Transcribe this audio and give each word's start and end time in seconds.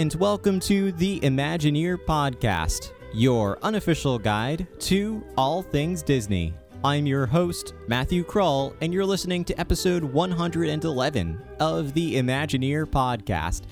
And 0.00 0.14
welcome 0.14 0.60
to 0.60 0.92
the 0.92 1.20
Imagineer 1.20 1.98
Podcast, 1.98 2.92
your 3.12 3.58
unofficial 3.60 4.18
guide 4.18 4.66
to 4.78 5.22
all 5.36 5.60
things 5.60 6.02
Disney. 6.02 6.54
I'm 6.82 7.04
your 7.04 7.26
host, 7.26 7.74
Matthew 7.86 8.24
Krull, 8.24 8.74
and 8.80 8.94
you're 8.94 9.04
listening 9.04 9.44
to 9.44 9.60
episode 9.60 10.02
111 10.02 11.42
of 11.60 11.92
the 11.92 12.14
Imagineer 12.14 12.86
Podcast. 12.86 13.64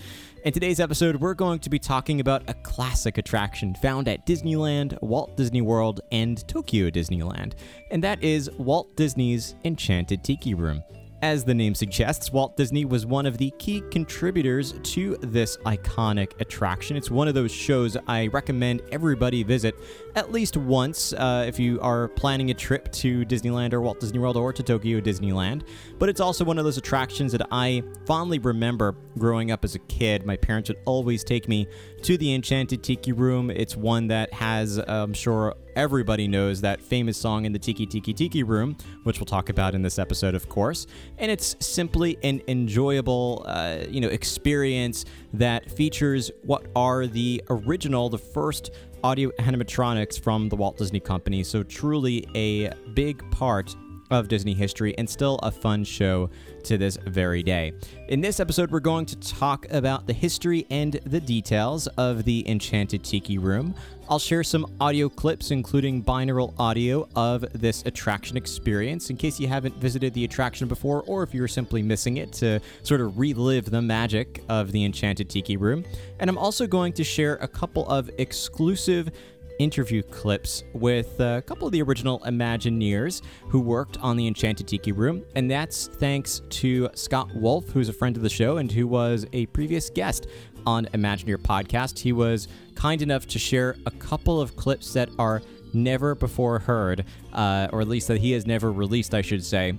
In 0.45 0.53
today's 0.53 0.81
episode, 0.81 1.17
we're 1.17 1.33
going 1.33 1.61
to 1.61 1.71
be 1.71 1.79
talking 1.79 2.21
about 2.21 2.43
a 2.47 2.53
classic 2.53 3.17
attraction 3.17 3.75
found 3.77 4.07
at 4.07 4.27
Disneyland, 4.27 5.01
Walt 5.01 5.35
Disney 5.35 5.63
World, 5.63 6.03
and 6.13 6.47
Tokyo 6.47 6.91
Disneyland, 6.91 7.55
and 7.91 8.05
that 8.05 8.23
is 8.23 8.51
Walt 8.59 8.95
Disney's 8.97 9.55
Enchanted 9.65 10.23
Tiki 10.23 10.53
Room. 10.53 10.83
As 11.21 11.43
the 11.43 11.55
name 11.55 11.75
suggests, 11.75 12.33
Walt 12.33 12.57
Disney 12.57 12.85
was 12.85 13.05
one 13.05 13.27
of 13.27 13.39
the 13.39 13.51
key 13.59 13.83
contributors 13.91 14.75
to 14.85 15.17
this 15.21 15.57
iconic 15.59 16.41
attraction. 16.41 16.97
It's 16.97 17.11
one 17.11 17.27
of 17.27 17.35
those 17.35 17.51
shows 17.51 17.97
I 18.07 18.29
recommend 18.29 18.83
everybody 18.93 19.43
visit 19.43 19.75
at 20.15 20.31
least 20.31 20.57
once 20.57 21.13
uh, 21.13 21.45
if 21.49 21.59
you 21.59 21.81
are 21.81 22.07
planning 22.07 22.53
a 22.53 22.55
trip 22.55 22.93
to 22.93 23.25
Disneyland 23.25 23.73
or 23.73 23.81
Walt 23.81 23.99
Disney 23.99 24.21
World 24.21 24.37
or 24.37 24.53
to 24.53 24.63
Tokyo 24.63 25.01
Disneyland. 25.01 25.63
But 25.99 26.09
it's 26.09 26.21
also 26.21 26.45
one 26.45 26.57
of 26.57 26.65
those 26.65 26.79
attractions 26.79 27.33
that 27.33 27.49
I 27.51 27.83
fondly 28.07 28.39
remember 28.39 28.95
growing 29.19 29.51
up 29.51 29.65
as 29.65 29.75
a 29.75 29.81
kid. 29.81 30.25
My 30.25 30.37
parents 30.37 30.71
would 30.71 30.79
always 30.85 31.25
take 31.25 31.49
me 31.49 31.67
to 32.03 32.17
the 32.17 32.33
Enchanted 32.33 32.85
Tiki 32.85 33.11
Room. 33.11 33.51
It's 33.51 33.77
one 33.77 34.07
that 34.07 34.33
has, 34.33 34.79
I'm 34.79 35.15
sure, 35.15 35.57
everybody 35.79 36.27
knows 36.27 36.61
that 36.61 36.83
famous 36.83 37.17
song 37.17 37.45
in 37.45 37.53
the 37.53 37.59
Tiki 37.59 37.87
Tiki 37.87 38.13
Tiki 38.13 38.43
Room, 38.43 38.77
which 39.05 39.21
we'll 39.21 39.27
talk 39.27 39.49
about 39.49 39.77
in 39.77 39.81
this 39.81 39.97
episode, 39.97 40.35
of 40.35 40.49
course. 40.49 40.89
And 41.19 41.31
it's 41.31 41.55
simply 41.61 42.19
an 42.25 42.43
enjoyable, 42.49 43.45
uh, 43.47 43.85
you 43.89 44.01
know, 44.01 44.09
experience 44.09 45.05
that 45.33 45.71
features 45.71 46.33
what 46.43 46.67
are 46.75 47.07
the 47.07 47.41
original, 47.49 48.09
the 48.09 48.19
first 48.19 48.73
audio 49.05 49.31
animatronics 49.39 50.21
from 50.21 50.49
the 50.49 50.57
Walt 50.57 50.77
Disney 50.77 50.99
Company. 50.99 51.45
So 51.45 51.63
truly 51.63 52.27
a 52.35 52.75
big 52.95 53.23
part 53.31 53.77
of 54.11 54.29
Disney 54.29 54.55
history 54.55 54.97
and 54.99 55.09
still 55.09 55.39
a 55.43 55.51
fun 55.51 55.85
show 55.85 56.31
to 56.65 56.79
this 56.79 56.99
very 57.07 57.43
day. 57.43 57.73
In 58.09 58.21
this 58.21 58.41
episode, 58.41 58.71
we're 58.71 58.81
going 58.81 59.07
to 59.07 59.17
talk 59.17 59.67
about 59.71 60.07
the 60.07 60.13
history 60.13 60.67
and 60.71 60.95
the 61.05 61.21
details 61.21 61.87
of 61.99 62.25
the 62.25 62.49
Enchanted 62.49 63.05
Tiki 63.05 63.39
Room. 63.39 63.75
I'll 64.11 64.19
share 64.19 64.43
some 64.43 64.75
audio 64.81 65.11
clips, 65.11 65.51
including 65.51 66.03
binaural 66.03 66.55
audio 66.59 67.07
of 67.15 67.45
this 67.53 67.83
attraction 67.85 68.39
experience, 68.39 69.11
in 69.11 69.19
case 69.19 69.39
you 69.39 69.49
haven't 69.49 69.75
visited 69.77 70.15
the 70.15 70.25
attraction 70.25 70.67
before 70.67 71.03
or 71.03 71.23
if 71.23 71.35
you're 71.35 71.47
simply 71.47 71.83
missing 71.83 72.17
it 72.17 72.33
to 72.35 72.59
sort 72.83 73.03
of 73.03 73.19
relive 73.19 73.71
the 73.71 73.83
magic 73.83 74.43
of 74.49 74.73
the 74.73 74.83
Enchanted 74.87 75.29
Tiki 75.29 75.59
Room. 75.59 75.85
And 76.21 76.31
I'm 76.31 76.39
also 76.39 76.67
going 76.67 76.95
to 76.95 77.05
share 77.05 77.35
a 77.37 77.49
couple 77.49 77.87
of 77.87 78.09
exclusive 78.17 79.11
interview 79.59 80.03
clips 80.03 80.65
with 80.73 81.21
a 81.21 81.43
couple 81.45 81.67
of 81.67 81.73
the 81.73 81.83
original 81.83 82.21
Imagineers 82.21 83.21
who 83.49 83.61
worked 83.61 83.99
on 83.99 84.17
the 84.17 84.27
Enchanted 84.27 84.67
Tiki 84.69 84.93
Room, 84.93 85.23
and 85.35 85.51
that's 85.51 85.89
thanks 85.89 86.41
to 86.49 86.89
Scott 86.95 87.35
Wolf, 87.35 87.69
who's 87.71 87.91
a 87.91 87.93
friend 87.93 88.17
of 88.17 88.23
the 88.23 88.31
show 88.31 88.57
and 88.57 88.73
who 88.73 88.87
was 88.87 89.27
a 89.35 89.47
previous 89.47 89.91
guest 89.91 90.29
on 90.69 90.85
Imagineer 90.93 91.39
podcast. 91.39 91.99
He 91.99 92.13
was 92.13 92.47
kind 92.75 93.01
enough 93.01 93.27
to 93.29 93.39
share 93.39 93.75
a 93.87 93.91
couple 93.91 94.39
of 94.39 94.55
clips 94.55 94.93
that 94.93 95.09
are 95.19 95.41
never 95.73 96.15
before 96.15 96.59
heard, 96.59 97.07
uh, 97.33 97.69
or 97.73 97.81
at 97.81 97.89
least 97.89 98.09
that 98.09 98.19
he 98.19 98.33
has 98.33 98.47
never 98.47 98.71
released, 98.71 99.15
I 99.15 99.23
should 99.23 99.43
say. 99.43 99.73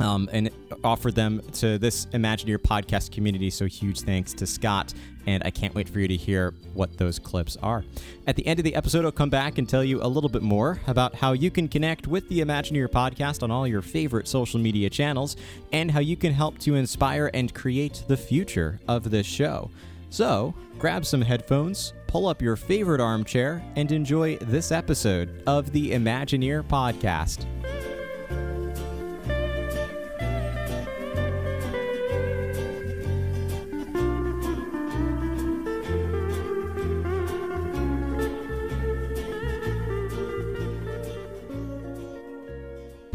Um, 0.00 0.28
and 0.32 0.50
offered 0.84 1.14
them 1.14 1.42
to 1.54 1.78
this 1.78 2.06
Imagineer 2.06 2.58
podcast 2.58 3.12
community. 3.12 3.50
So, 3.50 3.66
huge 3.66 4.00
thanks 4.00 4.32
to 4.34 4.46
Scott 4.46 4.94
and 5.26 5.42
I 5.44 5.50
can't 5.50 5.74
wait 5.74 5.88
for 5.88 6.00
you 6.00 6.08
to 6.08 6.16
hear 6.16 6.54
what 6.72 6.96
those 6.96 7.18
clips 7.18 7.56
are. 7.62 7.84
At 8.26 8.36
the 8.36 8.46
end 8.46 8.60
of 8.60 8.64
the 8.64 8.74
episode, 8.74 9.04
I'll 9.04 9.12
come 9.12 9.30
back 9.30 9.58
and 9.58 9.68
tell 9.68 9.82
you 9.82 10.02
a 10.02 10.06
little 10.06 10.30
bit 10.30 10.42
more 10.42 10.80
about 10.86 11.14
how 11.14 11.32
you 11.32 11.50
can 11.50 11.68
connect 11.68 12.06
with 12.06 12.28
the 12.28 12.40
Imagineer 12.40 12.88
podcast 12.88 13.42
on 13.42 13.50
all 13.50 13.66
your 13.66 13.82
favorite 13.82 14.28
social 14.28 14.60
media 14.60 14.88
channels 14.88 15.36
and 15.72 15.90
how 15.90 16.00
you 16.00 16.16
can 16.16 16.32
help 16.32 16.58
to 16.60 16.74
inspire 16.74 17.30
and 17.34 17.52
create 17.54 18.04
the 18.06 18.16
future 18.16 18.80
of 18.86 19.10
this 19.10 19.26
show. 19.26 19.70
So, 20.10 20.54
grab 20.78 21.04
some 21.04 21.20
headphones, 21.20 21.92
pull 22.06 22.26
up 22.26 22.40
your 22.40 22.56
favorite 22.56 23.00
armchair, 23.00 23.62
and 23.76 23.90
enjoy 23.92 24.36
this 24.36 24.72
episode 24.72 25.42
of 25.46 25.72
the 25.72 25.90
Imagineer 25.92 26.62
podcast. 26.62 27.44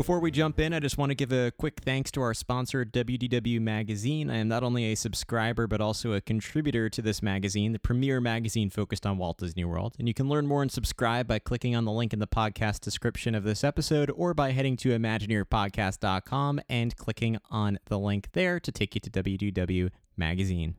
Before 0.02 0.20
we 0.20 0.32
jump 0.32 0.60
in, 0.60 0.74
I 0.74 0.80
just 0.80 0.98
want 0.98 1.12
to 1.12 1.16
give 1.16 1.32
a 1.32 1.52
quick 1.52 1.82
thanks 1.86 2.10
to 2.14 2.24
our 2.24 2.34
sponsor, 2.34 2.84
WDW 2.84 3.62
Magazine. 3.62 4.32
I 4.32 4.38
am 4.38 4.48
not 4.48 4.64
only 4.64 4.86
a 4.86 4.96
subscriber, 4.96 5.68
but 5.68 5.80
also 5.80 6.14
a 6.14 6.22
contributor 6.22 6.90
to 6.90 7.04
this 7.04 7.22
magazine, 7.22 7.72
the 7.72 7.78
premier 7.78 8.20
magazine 8.20 8.72
focused 8.72 9.06
on 9.06 9.20
Walt 9.20 9.38
Disney 9.38 9.64
World. 9.64 9.94
And 10.00 10.08
you 10.08 10.16
can 10.16 10.28
learn 10.28 10.48
more 10.48 10.64
and 10.64 10.72
subscribe 10.72 11.28
by 11.28 11.38
clicking 11.38 11.76
on 11.76 11.86
the 11.86 11.92
link 11.92 12.14
in 12.14 12.20
the 12.20 12.26
podcast 12.26 12.80
description 12.80 13.36
of 13.36 13.44
this 13.44 13.64
episode 13.64 14.12
or 14.16 14.34
by 14.34 14.54
heading 14.54 14.76
to 14.78 14.90
ImagineerPodcast.com 14.90 16.62
and 16.68 16.98
clicking 16.98 17.38
on 17.52 17.78
the 17.86 18.00
link 18.00 18.30
there 18.32 18.60
to 18.60 18.72
take 18.72 18.96
you 18.96 19.02
to 19.02 19.12
WDW 19.12 19.92
Magazine. 20.18 20.78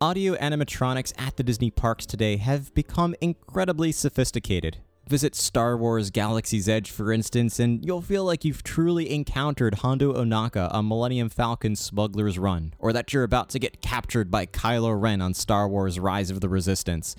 Audio 0.00 0.34
animatronics 0.36 1.12
at 1.18 1.36
the 1.36 1.42
Disney 1.42 1.70
parks 1.70 2.06
today 2.06 2.38
have 2.38 2.72
become 2.72 3.14
incredibly 3.20 3.92
sophisticated. 3.92 4.78
Visit 5.06 5.34
Star 5.34 5.76
Wars 5.76 6.10
Galaxy's 6.10 6.66
Edge, 6.66 6.90
for 6.90 7.12
instance, 7.12 7.60
and 7.60 7.84
you'll 7.84 8.00
feel 8.00 8.24
like 8.24 8.42
you've 8.42 8.62
truly 8.62 9.14
encountered 9.14 9.76
Hondo 9.76 10.14
Ohnaka 10.14 10.72
on 10.72 10.88
Millennium 10.88 11.28
Falcon's 11.28 11.78
Smuggler's 11.78 12.38
Run, 12.38 12.72
or 12.78 12.90
that 12.94 13.12
you're 13.12 13.22
about 13.22 13.50
to 13.50 13.58
get 13.58 13.82
captured 13.82 14.30
by 14.30 14.46
Kylo 14.46 14.98
Ren 14.98 15.20
on 15.20 15.34
Star 15.34 15.68
Wars 15.68 15.98
Rise 15.98 16.30
of 16.30 16.40
the 16.40 16.48
Resistance. 16.48 17.16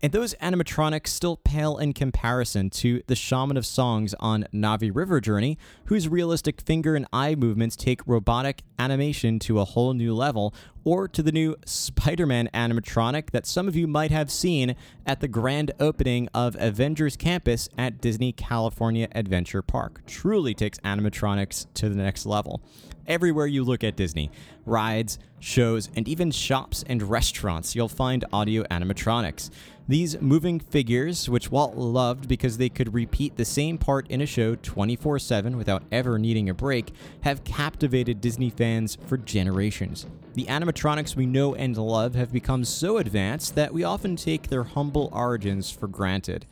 And 0.00 0.12
those 0.12 0.34
animatronics 0.34 1.08
still 1.08 1.36
pale 1.36 1.76
in 1.78 1.92
comparison 1.92 2.70
to 2.70 3.02
the 3.08 3.16
Shaman 3.16 3.56
of 3.56 3.66
Songs 3.66 4.14
on 4.20 4.46
Na'vi 4.54 4.94
River 4.94 5.20
Journey, 5.20 5.58
whose 5.86 6.08
realistic 6.08 6.60
finger 6.60 6.94
and 6.94 7.04
eye 7.12 7.34
movements 7.34 7.74
take 7.74 8.06
robotic 8.06 8.62
animation 8.78 9.40
to 9.40 9.58
a 9.58 9.64
whole 9.64 9.94
new 9.94 10.14
level, 10.14 10.54
or 10.84 11.08
to 11.08 11.20
the 11.20 11.32
new 11.32 11.56
Spider 11.66 12.26
Man 12.26 12.48
animatronic 12.54 13.30
that 13.30 13.44
some 13.44 13.66
of 13.66 13.74
you 13.74 13.88
might 13.88 14.12
have 14.12 14.30
seen 14.30 14.76
at 15.04 15.20
the 15.20 15.26
grand 15.26 15.72
opening 15.80 16.28
of 16.32 16.56
Avengers 16.60 17.16
Campus 17.16 17.68
at 17.76 18.00
Disney 18.00 18.30
California 18.30 19.08
Adventure 19.12 19.62
Park. 19.62 20.02
Truly 20.06 20.54
takes 20.54 20.78
animatronics 20.78 21.66
to 21.74 21.88
the 21.88 21.96
next 21.96 22.24
level. 22.24 22.62
Everywhere 23.08 23.46
you 23.46 23.64
look 23.64 23.82
at 23.82 23.96
Disney, 23.96 24.30
rides, 24.64 25.18
shows, 25.40 25.88
and 25.96 26.06
even 26.06 26.30
shops 26.30 26.84
and 26.86 27.02
restaurants, 27.02 27.74
you'll 27.74 27.88
find 27.88 28.24
audio 28.32 28.62
animatronics. 28.64 29.50
These 29.90 30.20
moving 30.20 30.60
figures, 30.60 31.30
which 31.30 31.50
Walt 31.50 31.74
loved 31.74 32.28
because 32.28 32.58
they 32.58 32.68
could 32.68 32.92
repeat 32.92 33.38
the 33.38 33.46
same 33.46 33.78
part 33.78 34.06
in 34.08 34.20
a 34.20 34.26
show 34.26 34.54
24 34.54 35.18
7 35.18 35.56
without 35.56 35.82
ever 35.90 36.18
needing 36.18 36.50
a 36.50 36.52
break, 36.52 36.92
have 37.22 37.42
captivated 37.42 38.20
Disney 38.20 38.50
fans 38.50 38.98
for 39.06 39.16
generations. 39.16 40.06
The 40.34 40.44
animatronics 40.44 41.16
we 41.16 41.24
know 41.24 41.54
and 41.54 41.74
love 41.74 42.16
have 42.16 42.30
become 42.30 42.66
so 42.66 42.98
advanced 42.98 43.54
that 43.54 43.72
we 43.72 43.82
often 43.82 44.16
take 44.16 44.48
their 44.48 44.64
humble 44.64 45.08
origins 45.10 45.70
for 45.70 45.88
granted. 45.88 46.44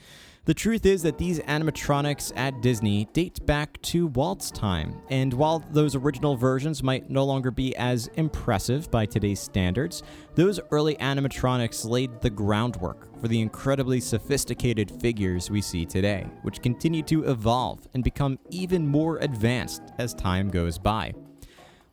The 0.46 0.54
truth 0.54 0.86
is 0.86 1.02
that 1.02 1.18
these 1.18 1.40
animatronics 1.40 2.32
at 2.36 2.60
Disney 2.60 3.06
date 3.12 3.44
back 3.46 3.82
to 3.82 4.06
Walt's 4.06 4.48
time, 4.52 5.00
and 5.10 5.34
while 5.34 5.58
those 5.72 5.96
original 5.96 6.36
versions 6.36 6.84
might 6.84 7.10
no 7.10 7.24
longer 7.24 7.50
be 7.50 7.74
as 7.74 8.06
impressive 8.14 8.88
by 8.88 9.06
today's 9.06 9.40
standards, 9.40 10.04
those 10.36 10.60
early 10.70 10.94
animatronics 10.98 11.84
laid 11.84 12.20
the 12.20 12.30
groundwork 12.30 13.20
for 13.20 13.26
the 13.26 13.40
incredibly 13.40 13.98
sophisticated 13.98 14.88
figures 15.00 15.50
we 15.50 15.60
see 15.60 15.84
today, 15.84 16.24
which 16.42 16.62
continue 16.62 17.02
to 17.02 17.24
evolve 17.24 17.80
and 17.94 18.04
become 18.04 18.38
even 18.50 18.86
more 18.86 19.18
advanced 19.18 19.82
as 19.98 20.14
time 20.14 20.48
goes 20.48 20.78
by. 20.78 21.12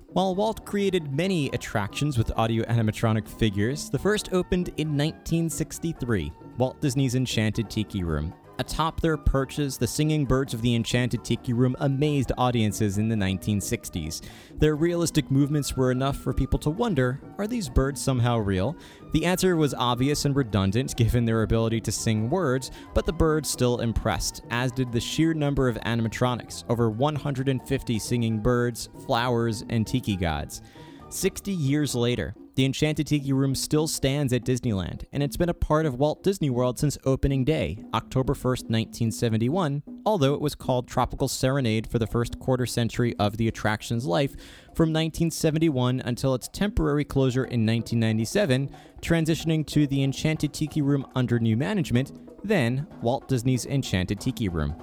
While 0.10 0.36
Walt 0.36 0.64
created 0.64 1.12
many 1.12 1.50
attractions 1.54 2.20
with 2.20 2.32
audio 2.38 2.64
animatronic 2.66 3.28
figures, 3.28 3.90
the 3.90 3.98
first 3.98 4.32
opened 4.32 4.68
in 4.78 4.90
1963, 4.90 6.32
Walt 6.60 6.80
Disney's 6.82 7.16
Enchanted 7.16 7.68
Tiki 7.68 8.04
Room, 8.04 8.32
Atop 8.60 9.02
their 9.02 9.18
perches, 9.18 9.78
the 9.78 9.88
singing 9.88 10.26
birds 10.26 10.54
of 10.54 10.62
the 10.62 10.76
Enchanted 10.76 11.24
Tiki 11.24 11.54
Room 11.54 11.76
amazed 11.80 12.32
audiences 12.38 13.00
in 13.00 13.10
the 13.10 13.16
1960s. 13.16 14.22
Their 14.60 14.76
realistic 14.76 15.32
movements 15.32 15.76
were 15.76 15.92
enough 15.92 16.18
for 16.18 16.34
people 16.34 16.60
to 16.60 16.70
wonder 16.70 17.20
are 17.40 17.48
these 17.48 17.68
birds 17.68 18.00
somehow 18.00 18.38
real? 18.38 18.76
The 19.12 19.26
answer 19.26 19.56
was 19.56 19.74
obvious 19.74 20.26
and 20.26 20.36
redundant 20.36 20.96
given 20.98 21.26
their 21.26 21.42
ability 21.42 21.82
to 21.82 21.92
sing 21.92 22.30
words, 22.30 22.70
but 22.94 23.08
the 23.08 23.14
birds 23.14 23.50
still 23.50 23.80
impressed, 23.80 24.44
as 24.52 24.72
did 24.72 24.92
the 24.92 25.00
sheer 25.00 25.34
number 25.34 25.68
of 25.68 25.78
animatronics 25.78 26.64
over 26.70 26.92
150 26.92 28.00
singing 28.00 28.40
birds, 28.40 28.90
flowers, 29.06 29.64
and 29.70 29.88
tiki 29.88 30.16
gods. 30.16 30.62
60 31.10 31.52
years 31.52 31.96
later, 31.96 32.36
The 32.56 32.66
Enchanted 32.66 33.08
Tiki 33.08 33.34
Room 33.34 33.56
still 33.56 33.88
stands 33.88 34.32
at 34.32 34.44
Disneyland, 34.44 35.06
and 35.12 35.24
it's 35.24 35.38
been 35.38 35.50
a 35.50 35.56
part 35.56 35.88
of 35.88 35.96
Walt 35.96 36.22
Disney 36.22 36.52
World 36.52 36.78
since 36.78 37.00
opening 37.04 37.44
day, 37.44 37.84
October 37.96 38.36
1st, 38.36 38.70
1971, 38.70 39.82
although 40.06 40.36
it 40.36 40.42
was 40.42 40.54
called 40.54 40.88
Tropical 40.88 41.28
Serenade 41.28 41.88
for 41.88 41.98
the 41.98 42.06
first 42.06 42.38
quarter 42.38 42.68
century 42.68 43.16
of 43.18 43.38
the 43.38 43.48
attraction's 43.48 44.06
life 44.06 44.34
from 44.76 44.90
1971 44.90 46.04
until 46.06 46.36
its 46.36 46.48
temporary 46.48 47.04
closure 47.04 47.46
in 47.46 47.66
1997, 47.66 48.70
transitioning 49.02 49.66
to 49.66 49.88
the 49.88 50.04
Enchanted 50.04 50.54
Tiki 50.54 50.84
Room 50.84 51.08
under 51.16 51.40
new 51.40 51.58
management, 51.58 52.12
then 52.44 52.86
Walt 53.02 53.28
Disney's 53.28 53.66
Enchanted 53.66 54.20
Tiki 54.20 54.48
Room. 54.48 54.76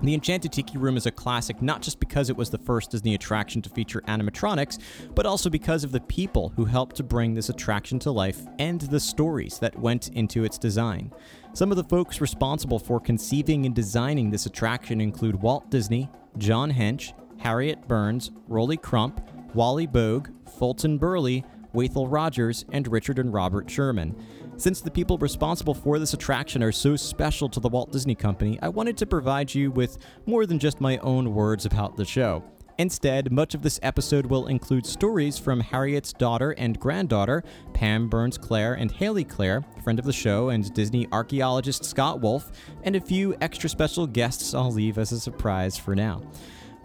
The 0.00 0.14
Enchanted 0.14 0.52
Tiki 0.52 0.78
Room 0.78 0.96
is 0.96 1.06
a 1.06 1.10
classic 1.10 1.60
not 1.60 1.82
just 1.82 1.98
because 1.98 2.30
it 2.30 2.36
was 2.36 2.50
the 2.50 2.58
first 2.58 2.92
Disney 2.92 3.16
attraction 3.16 3.60
to 3.62 3.70
feature 3.70 4.00
animatronics, 4.02 4.78
but 5.14 5.26
also 5.26 5.50
because 5.50 5.82
of 5.82 5.90
the 5.90 6.00
people 6.00 6.52
who 6.54 6.64
helped 6.66 6.94
to 6.96 7.02
bring 7.02 7.34
this 7.34 7.48
attraction 7.48 7.98
to 8.00 8.12
life 8.12 8.46
and 8.60 8.80
the 8.82 9.00
stories 9.00 9.58
that 9.58 9.76
went 9.76 10.08
into 10.10 10.44
its 10.44 10.56
design. 10.56 11.12
Some 11.52 11.72
of 11.72 11.76
the 11.76 11.82
folks 11.82 12.20
responsible 12.20 12.78
for 12.78 13.00
conceiving 13.00 13.66
and 13.66 13.74
designing 13.74 14.30
this 14.30 14.46
attraction 14.46 15.00
include 15.00 15.42
Walt 15.42 15.68
Disney, 15.68 16.08
John 16.36 16.72
Hench, 16.72 17.12
Harriet 17.38 17.88
Burns, 17.88 18.30
Rolly 18.46 18.76
Crump, 18.76 19.20
Wally 19.52 19.88
Boag, 19.88 20.32
Fulton 20.58 20.98
Burley, 20.98 21.44
Wathel 21.74 22.06
Rogers, 22.08 22.64
and 22.70 22.86
Richard 22.86 23.18
and 23.18 23.32
Robert 23.32 23.68
Sherman. 23.68 24.14
Since 24.58 24.80
the 24.80 24.90
people 24.90 25.18
responsible 25.18 25.72
for 25.72 26.00
this 26.00 26.14
attraction 26.14 26.64
are 26.64 26.72
so 26.72 26.96
special 26.96 27.48
to 27.50 27.60
the 27.60 27.68
Walt 27.68 27.92
Disney 27.92 28.16
Company, 28.16 28.58
I 28.60 28.68
wanted 28.68 28.96
to 28.96 29.06
provide 29.06 29.54
you 29.54 29.70
with 29.70 29.98
more 30.26 30.46
than 30.46 30.58
just 30.58 30.80
my 30.80 30.98
own 30.98 31.32
words 31.32 31.64
about 31.64 31.96
the 31.96 32.04
show. 32.04 32.42
Instead, 32.76 33.30
much 33.30 33.54
of 33.54 33.62
this 33.62 33.78
episode 33.84 34.26
will 34.26 34.48
include 34.48 34.84
stories 34.84 35.38
from 35.38 35.60
Harriet's 35.60 36.12
daughter 36.12 36.56
and 36.58 36.78
granddaughter, 36.80 37.44
Pam 37.72 38.08
Burns 38.08 38.36
Clare 38.36 38.74
and 38.74 38.90
Haley 38.90 39.22
Clare, 39.22 39.64
friend 39.84 40.00
of 40.00 40.04
the 40.04 40.12
show 40.12 40.48
and 40.48 40.74
Disney 40.74 41.06
archaeologist 41.12 41.84
Scott 41.84 42.20
Wolf, 42.20 42.50
and 42.82 42.96
a 42.96 43.00
few 43.00 43.36
extra 43.40 43.70
special 43.70 44.08
guests 44.08 44.54
I'll 44.54 44.72
leave 44.72 44.98
as 44.98 45.12
a 45.12 45.20
surprise 45.20 45.78
for 45.78 45.94
now. 45.94 46.20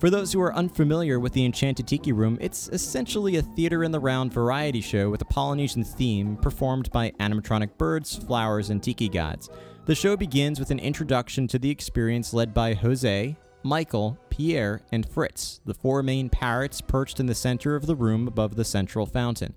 For 0.04 0.10
those 0.10 0.34
who 0.34 0.42
are 0.42 0.54
unfamiliar 0.54 1.18
with 1.18 1.32
the 1.32 1.46
Enchanted 1.46 1.88
Tiki 1.88 2.12
Room, 2.12 2.38
it's 2.42 2.68
essentially 2.68 3.38
a 3.38 3.42
theater 3.42 3.86
in 3.86 3.94
the 3.94 4.02
round 4.02 4.34
variety 4.34 4.82
show 4.82 5.10
with 5.10 5.22
a 5.22 5.26
Polynesian 5.26 5.86
theme 5.86 6.36
performed 6.36 6.92
by 6.92 7.12
animatronic 7.22 7.78
birds, 7.78 8.18
flowers, 8.18 8.70
and 8.70 8.84
tiki 8.84 9.08
gods. 9.08 9.50
The 9.86 9.96
show 9.96 10.18
begins 10.18 10.60
with 10.60 10.72
an 10.72 10.80
introduction 10.80 11.48
to 11.48 11.58
the 11.58 11.70
experience 11.70 12.34
led 12.34 12.54
by 12.54 12.74
Jose, 12.74 13.38
Michael, 13.64 14.20
Pierre, 14.30 14.82
and 14.92 15.08
Fritz, 15.08 15.62
the 15.66 15.74
four 15.74 16.04
main 16.04 16.30
parrots 16.30 16.82
perched 16.82 17.22
in 17.22 17.28
the 17.28 17.34
center 17.34 17.78
of 17.78 17.86
the 17.86 17.96
room 17.96 18.28
above 18.28 18.58
the 18.58 18.66
central 18.66 19.06
fountain. 19.06 19.54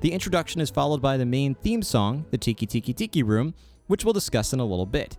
The 0.00 0.10
introduction 0.10 0.60
is 0.60 0.70
followed 0.70 1.02
by 1.02 1.16
the 1.16 1.24
main 1.24 1.54
theme 1.54 1.82
song, 1.82 2.26
the 2.32 2.38
Tiki 2.38 2.66
Tiki 2.66 2.92
Tiki 2.92 3.22
Room, 3.22 3.54
which 3.86 4.04
we'll 4.04 4.12
discuss 4.12 4.52
in 4.52 4.58
a 4.58 4.64
little 4.64 4.86
bit. 4.86 5.16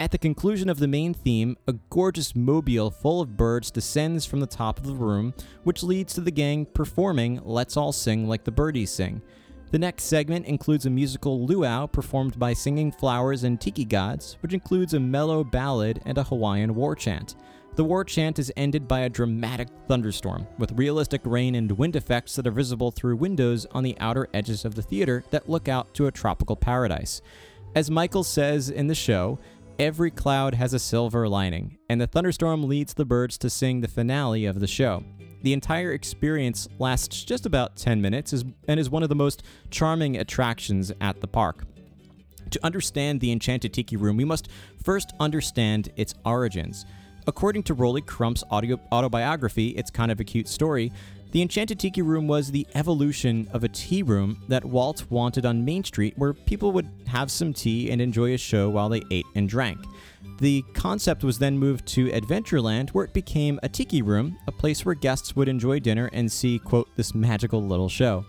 At 0.00 0.10
the 0.10 0.18
conclusion 0.18 0.68
of 0.68 0.80
the 0.80 0.88
main 0.88 1.14
theme, 1.14 1.56
a 1.68 1.74
gorgeous 1.88 2.34
mobile 2.34 2.90
full 2.90 3.20
of 3.20 3.36
birds 3.36 3.70
descends 3.70 4.26
from 4.26 4.40
the 4.40 4.46
top 4.46 4.78
of 4.78 4.86
the 4.86 4.92
room, 4.92 5.34
which 5.62 5.84
leads 5.84 6.12
to 6.14 6.20
the 6.20 6.32
gang 6.32 6.66
performing 6.66 7.40
Let's 7.44 7.76
All 7.76 7.92
Sing 7.92 8.26
Like 8.26 8.42
the 8.42 8.50
Birdies 8.50 8.90
Sing. 8.90 9.22
The 9.70 9.78
next 9.78 10.04
segment 10.04 10.46
includes 10.46 10.84
a 10.84 10.90
musical 10.90 11.46
luau 11.46 11.86
performed 11.86 12.36
by 12.40 12.54
singing 12.54 12.90
flowers 12.90 13.44
and 13.44 13.60
tiki 13.60 13.84
gods, 13.84 14.36
which 14.40 14.52
includes 14.52 14.94
a 14.94 15.00
mellow 15.00 15.44
ballad 15.44 16.00
and 16.04 16.18
a 16.18 16.24
Hawaiian 16.24 16.74
war 16.74 16.96
chant. 16.96 17.36
The 17.76 17.84
war 17.84 18.04
chant 18.04 18.40
is 18.40 18.52
ended 18.56 18.88
by 18.88 19.00
a 19.00 19.08
dramatic 19.08 19.68
thunderstorm, 19.86 20.48
with 20.58 20.72
realistic 20.72 21.20
rain 21.24 21.54
and 21.54 21.70
wind 21.70 21.94
effects 21.94 22.34
that 22.34 22.48
are 22.48 22.52
visible 22.52 22.90
through 22.90 23.16
windows 23.16 23.64
on 23.70 23.84
the 23.84 23.96
outer 24.00 24.28
edges 24.34 24.64
of 24.64 24.74
the 24.74 24.82
theater 24.82 25.22
that 25.30 25.48
look 25.48 25.68
out 25.68 25.94
to 25.94 26.08
a 26.08 26.12
tropical 26.12 26.56
paradise. 26.56 27.22
As 27.74 27.90
Michael 27.90 28.22
says 28.22 28.70
in 28.70 28.86
the 28.86 28.94
show, 28.94 29.40
Every 29.78 30.12
cloud 30.12 30.54
has 30.54 30.72
a 30.72 30.78
silver 30.78 31.28
lining, 31.28 31.78
and 31.88 32.00
the 32.00 32.06
thunderstorm 32.06 32.68
leads 32.68 32.94
the 32.94 33.04
birds 33.04 33.36
to 33.38 33.50
sing 33.50 33.80
the 33.80 33.88
finale 33.88 34.46
of 34.46 34.60
the 34.60 34.68
show. 34.68 35.02
The 35.42 35.52
entire 35.52 35.92
experience 35.92 36.68
lasts 36.78 37.24
just 37.24 37.44
about 37.44 37.76
10 37.76 38.00
minutes 38.00 38.32
and 38.68 38.78
is 38.78 38.88
one 38.88 39.02
of 39.02 39.08
the 39.08 39.16
most 39.16 39.42
charming 39.70 40.16
attractions 40.16 40.92
at 41.00 41.20
the 41.20 41.26
park. 41.26 41.64
To 42.50 42.64
understand 42.64 43.20
the 43.20 43.32
Enchanted 43.32 43.74
Tiki 43.74 43.96
Room, 43.96 44.16
we 44.16 44.24
must 44.24 44.48
first 44.84 45.12
understand 45.18 45.88
its 45.96 46.14
origins. 46.24 46.86
According 47.26 47.64
to 47.64 47.74
Rolly 47.74 48.02
Crump's 48.02 48.44
audio- 48.50 48.78
autobiography, 48.92 49.70
It's 49.70 49.90
Kind 49.90 50.12
of 50.12 50.20
a 50.20 50.24
Cute 50.24 50.46
Story, 50.46 50.92
the 51.34 51.42
Enchanted 51.42 51.80
Tiki 51.80 52.00
Room 52.00 52.28
was 52.28 52.52
the 52.52 52.64
evolution 52.76 53.48
of 53.52 53.64
a 53.64 53.68
tea 53.68 54.04
room 54.04 54.40
that 54.46 54.64
Walt 54.64 55.04
wanted 55.10 55.44
on 55.44 55.64
Main 55.64 55.82
Street 55.82 56.14
where 56.16 56.32
people 56.32 56.70
would 56.70 56.88
have 57.08 57.28
some 57.28 57.52
tea 57.52 57.90
and 57.90 58.00
enjoy 58.00 58.34
a 58.34 58.38
show 58.38 58.70
while 58.70 58.88
they 58.88 59.02
ate 59.10 59.26
and 59.34 59.48
drank. 59.48 59.80
The 60.38 60.62
concept 60.74 61.24
was 61.24 61.40
then 61.40 61.58
moved 61.58 61.86
to 61.86 62.08
Adventureland, 62.10 62.90
where 62.90 63.04
it 63.04 63.12
became 63.12 63.58
a 63.64 63.68
tiki 63.68 64.00
room, 64.00 64.38
a 64.46 64.52
place 64.52 64.84
where 64.84 64.94
guests 64.94 65.34
would 65.34 65.48
enjoy 65.48 65.80
dinner 65.80 66.08
and 66.12 66.30
see, 66.30 66.60
quote, 66.60 66.88
this 66.94 67.16
magical 67.16 67.60
little 67.60 67.88
show. 67.88 68.24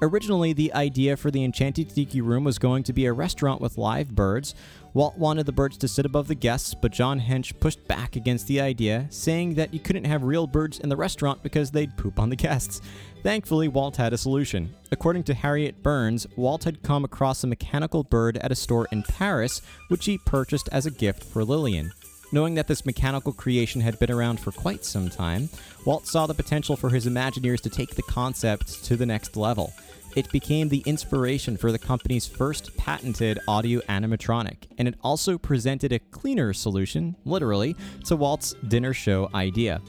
Originally, 0.00 0.52
the 0.52 0.72
idea 0.74 1.16
for 1.16 1.32
the 1.32 1.42
Enchanted 1.42 1.88
Tiki 1.88 2.20
Room 2.20 2.44
was 2.44 2.58
going 2.58 2.84
to 2.84 2.92
be 2.92 3.06
a 3.06 3.12
restaurant 3.12 3.60
with 3.60 3.78
live 3.78 4.14
birds, 4.14 4.54
Walt 4.94 5.18
wanted 5.18 5.44
the 5.44 5.52
birds 5.52 5.76
to 5.78 5.88
sit 5.88 6.06
above 6.06 6.28
the 6.28 6.36
guests, 6.36 6.72
but 6.72 6.92
John 6.92 7.20
Hench 7.20 7.58
pushed 7.58 7.84
back 7.88 8.14
against 8.14 8.46
the 8.46 8.60
idea, 8.60 9.06
saying 9.10 9.54
that 9.54 9.74
you 9.74 9.80
couldn't 9.80 10.04
have 10.04 10.22
real 10.22 10.46
birds 10.46 10.78
in 10.78 10.88
the 10.88 10.96
restaurant 10.96 11.42
because 11.42 11.72
they'd 11.72 11.96
poop 11.96 12.20
on 12.20 12.30
the 12.30 12.36
guests. 12.36 12.80
Thankfully, 13.24 13.66
Walt 13.66 13.96
had 13.96 14.12
a 14.12 14.18
solution. 14.18 14.72
According 14.92 15.24
to 15.24 15.34
Harriet 15.34 15.82
Burns, 15.82 16.28
Walt 16.36 16.62
had 16.62 16.84
come 16.84 17.04
across 17.04 17.42
a 17.42 17.48
mechanical 17.48 18.04
bird 18.04 18.36
at 18.36 18.52
a 18.52 18.54
store 18.54 18.86
in 18.92 19.02
Paris, 19.02 19.60
which 19.88 20.04
he 20.04 20.16
purchased 20.18 20.68
as 20.70 20.86
a 20.86 20.92
gift 20.92 21.24
for 21.24 21.44
Lillian. 21.44 21.90
Knowing 22.30 22.54
that 22.54 22.68
this 22.68 22.86
mechanical 22.86 23.32
creation 23.32 23.80
had 23.80 23.98
been 23.98 24.12
around 24.12 24.38
for 24.38 24.52
quite 24.52 24.84
some 24.84 25.08
time, 25.08 25.48
Walt 25.84 26.06
saw 26.06 26.26
the 26.26 26.34
potential 26.34 26.76
for 26.76 26.90
his 26.90 27.06
Imagineers 27.06 27.60
to 27.60 27.70
take 27.70 27.96
the 27.96 28.02
concept 28.02 28.84
to 28.84 28.96
the 28.96 29.06
next 29.06 29.36
level. 29.36 29.72
It 30.16 30.30
became 30.30 30.68
the 30.68 30.82
inspiration 30.86 31.56
for 31.56 31.72
the 31.72 31.78
company's 31.78 32.26
first 32.26 32.76
patented 32.76 33.40
audio 33.48 33.80
animatronic, 33.88 34.68
and 34.78 34.86
it 34.86 34.94
also 35.02 35.36
presented 35.36 35.92
a 35.92 35.98
cleaner 35.98 36.52
solution, 36.52 37.16
literally, 37.24 37.74
to 38.04 38.14
Walt's 38.14 38.54
dinner 38.68 38.94
show 38.94 39.28
idea. 39.34 39.82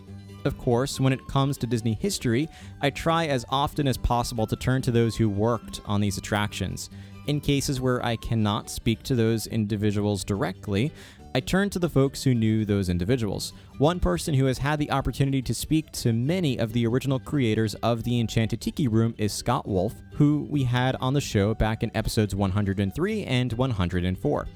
Of 0.44 0.58
course, 0.58 1.00
when 1.00 1.14
it 1.14 1.28
comes 1.28 1.58
to 1.60 1.68
Disney 1.68 1.94
history, 1.94 2.50
I 2.82 2.90
try 2.90 3.28
as 3.28 3.46
often 3.50 3.88
as 3.88 3.98
possible 3.98 4.48
to 4.48 4.56
turn 4.56 4.82
to 4.84 4.92
those 4.92 5.16
who 5.16 5.30
worked 5.30 5.82
on 5.86 6.02
these 6.02 6.18
attractions. 6.18 6.90
In 7.28 7.40
cases 7.40 7.80
where 7.80 8.04
I 8.04 8.16
cannot 8.16 8.70
speak 8.70 9.04
to 9.04 9.16
those 9.16 9.46
individuals 9.46 10.24
directly, 10.24 10.92
I 11.36 11.42
turned 11.42 11.74
to 11.74 11.80
the 11.80 11.90
folks 11.90 12.24
who 12.24 12.34
knew 12.34 12.64
those 12.64 12.88
individuals. 12.88 13.52
One 13.78 14.00
person 14.00 14.34
who 14.34 14.46
has 14.46 14.58
had 14.58 14.80
the 14.80 14.90
opportunity 14.90 15.42
to 15.42 15.54
speak 15.54 15.92
to 15.92 16.14
many 16.14 16.58
of 16.58 16.72
the 16.72 16.88
original 16.88 17.20
creators 17.20 17.76
of 17.84 18.04
the 18.04 18.22
Enchanted 18.22 18.62
Tiki 18.62 18.88
Room 18.88 19.14
is 19.18 19.34
Scott 19.34 19.68
Wolf, 19.68 19.96
who 20.14 20.48
we 20.50 20.64
had 20.64 20.96
on 21.02 21.14
the 21.14 21.20
show 21.20 21.54
back 21.54 21.84
in 21.84 21.92
episodes 21.94 22.34
103 22.34 23.26
and 23.26 23.52
104. 23.52 24.48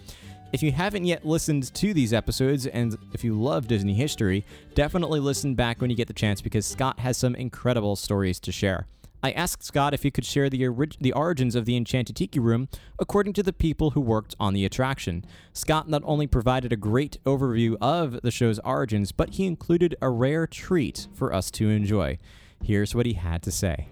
If 0.54 0.64
you 0.64 0.72
haven't 0.72 1.04
yet 1.04 1.26
listened 1.26 1.74
to 1.76 1.94
these 1.94 2.14
episodes, 2.14 2.66
and 2.66 2.98
if 3.14 3.26
you 3.26 3.34
love 3.34 3.68
Disney 3.68 3.94
history, 3.94 4.46
definitely 4.74 5.20
listen 5.20 5.56
back 5.56 5.82
when 5.82 5.90
you 5.90 5.98
get 5.98 6.08
the 6.08 6.14
chance 6.14 6.40
because 6.40 6.66
Scott 6.66 6.98
has 7.00 7.18
some 7.18 7.36
incredible 7.36 7.98
stories 7.98 8.40
to 8.40 8.54
share. 8.54 8.88
I 9.22 9.32
asked 9.32 9.64
Scott 9.64 9.94
if 9.94 10.04
he 10.04 10.12
could 10.12 10.26
share 10.26 10.50
the, 10.50 10.66
orig- 10.66 10.96
the 11.02 11.12
origins 11.12 11.56
of 11.56 11.66
the 11.66 11.76
Enchanted 11.76 12.16
Tiki 12.16 12.40
Room 12.40 12.70
according 12.98 13.34
to 13.34 13.44
the 13.44 13.52
people 13.52 13.92
who 13.92 14.00
worked 14.00 14.36
on 14.40 14.54
the 14.54 14.64
attraction. 14.64 15.26
Scott 15.52 15.90
not 15.90 16.02
only 16.06 16.26
provided 16.26 16.72
a 16.72 16.78
great 16.78 17.18
overview 17.26 17.76
of 17.82 18.22
the 18.22 18.32
show's 18.32 18.60
origins, 18.60 19.12
but 19.12 19.32
he 19.32 19.46
included 19.46 19.96
a 20.02 20.10
rare 20.10 20.48
treat 20.48 21.08
for 21.14 21.34
us 21.34 21.52
to 21.52 21.70
enjoy. 21.70 22.18
Here's 22.64 22.96
what 22.96 23.06
he 23.06 23.14
had 23.14 23.44
to 23.44 23.52
say. 23.52 23.90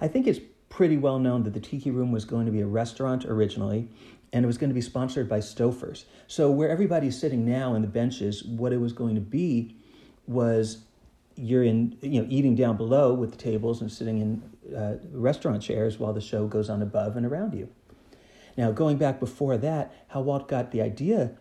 I 0.00 0.06
think 0.06 0.26
it's 0.26 0.40
pretty 0.68 0.96
well 0.96 1.18
known 1.18 1.42
that 1.42 1.54
the 1.54 1.60
Tiki 1.60 1.90
Room 1.90 2.12
was 2.12 2.24
going 2.24 2.46
to 2.46 2.52
be 2.52 2.60
a 2.60 2.66
restaurant 2.66 3.24
originally, 3.24 3.88
and 4.32 4.44
it 4.44 4.46
was 4.46 4.58
going 4.58 4.70
to 4.70 4.74
be 4.74 4.80
sponsored 4.80 5.28
by 5.28 5.38
Stouffer's. 5.38 6.06
So, 6.28 6.50
where 6.50 6.68
everybody's 6.68 7.18
sitting 7.18 7.44
now 7.44 7.74
in 7.74 7.82
the 7.82 7.88
benches, 7.88 8.44
what 8.44 8.72
it 8.72 8.78
was 8.78 8.92
going 8.92 9.14
to 9.16 9.20
be 9.20 9.76
was 10.26 10.84
you're 11.36 11.64
in, 11.64 11.96
you 12.00 12.20
know, 12.20 12.26
eating 12.30 12.54
down 12.54 12.76
below 12.76 13.14
with 13.14 13.32
the 13.32 13.36
tables 13.36 13.80
and 13.80 13.90
sitting 13.90 14.20
in 14.20 14.76
uh, 14.76 14.98
restaurant 15.12 15.62
chairs 15.62 15.98
while 15.98 16.12
the 16.12 16.20
show 16.20 16.46
goes 16.46 16.68
on 16.70 16.82
above 16.82 17.16
and 17.16 17.26
around 17.26 17.54
you. 17.54 17.68
Now, 18.56 18.70
going 18.70 18.98
back 18.98 19.18
before 19.18 19.56
that, 19.58 19.94
how 20.08 20.20
Walt 20.20 20.48
got 20.48 20.72
the 20.72 20.82
idea 20.82 21.32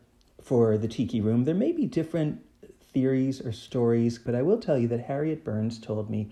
for 0.42 0.78
the 0.78 0.88
Tiki 0.88 1.22
Room, 1.22 1.44
there 1.44 1.56
may 1.56 1.72
be 1.72 1.86
different 1.86 2.42
theories 2.94 3.42
or 3.42 3.52
stories, 3.52 4.18
but 4.18 4.36
I 4.36 4.42
will 4.42 4.58
tell 4.58 4.78
you 4.78 4.88
that 4.90 5.02
Harriet 5.02 5.44
Burns 5.44 5.80
told 5.80 6.10
me 6.10 6.32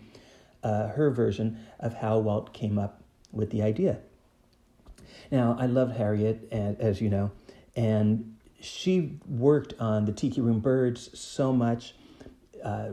uh, 0.64 0.88
her 0.90 1.10
version 1.10 1.60
of 1.80 1.96
how 1.96 2.20
Walt 2.20 2.54
came 2.54 2.78
up 2.78 3.04
with 3.32 3.52
the 3.52 3.62
idea. 3.62 4.00
Now, 5.32 5.56
I 5.60 5.66
love 5.66 5.96
Harriet, 5.96 6.48
as 6.52 7.02
you 7.02 7.10
know, 7.10 7.32
and 7.76 8.36
she 8.62 9.20
worked 9.28 9.74
on 9.80 10.06
the 10.06 10.12
Tiki 10.12 10.42
Room 10.42 10.60
Birds 10.60 11.18
so 11.18 11.54
much. 11.54 11.96
Uh, 12.64 12.90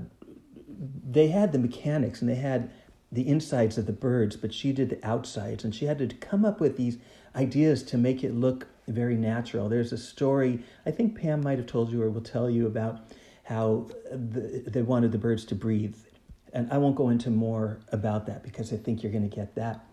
they 0.78 1.28
had 1.28 1.52
the 1.52 1.59
mechanics 1.59 2.21
and 2.21 2.30
they 2.30 2.37
had 2.37 2.71
the 3.12 3.28
insides 3.28 3.78
of 3.78 3.87
the 3.87 3.92
birds, 3.92 4.37
but 4.37 4.52
she 4.52 4.73
did 4.73 4.90
the 4.90 5.06
outsides, 5.06 5.64
and 5.64 5.75
she 5.75 5.87
had 5.87 5.99
to 5.99 6.09
come 6.09 6.45
up 6.45 6.61
with 6.61 6.76
these 6.76 6.99
ideas 7.35 7.83
to 7.85 7.97
make 7.97 8.25
it 8.25 8.35
look 8.35 8.66
very 8.88 9.16
natural. 9.16 9.68
There's 9.68 9.92
a 9.92 9.99
story 9.99 10.62
I 10.85 10.90
think 10.90 11.18
Pam 11.18 11.40
might 11.40 11.59
have 11.59 11.66
told 11.66 11.92
you 11.92 12.02
or 12.02 12.11
will 12.11 12.21
tell 12.21 12.50
you 12.50 12.66
about 12.66 13.00
how 13.45 13.88
the, 14.11 14.64
they 14.66 14.83
wanted 14.83 15.12
the 15.12 15.18
birds 15.18 15.45
to 15.47 15.54
breathe, 15.54 15.97
and 16.52 16.71
I 16.73 16.78
won't 16.78 16.97
go 16.97 17.09
into 17.09 17.30
more 17.30 17.78
about 17.92 18.26
that 18.26 18.42
because 18.42 18.73
I 18.73 18.76
think 18.76 19.02
you're 19.02 19.12
going 19.12 19.28
to 19.28 19.35
get 19.35 19.54
that. 19.54 19.85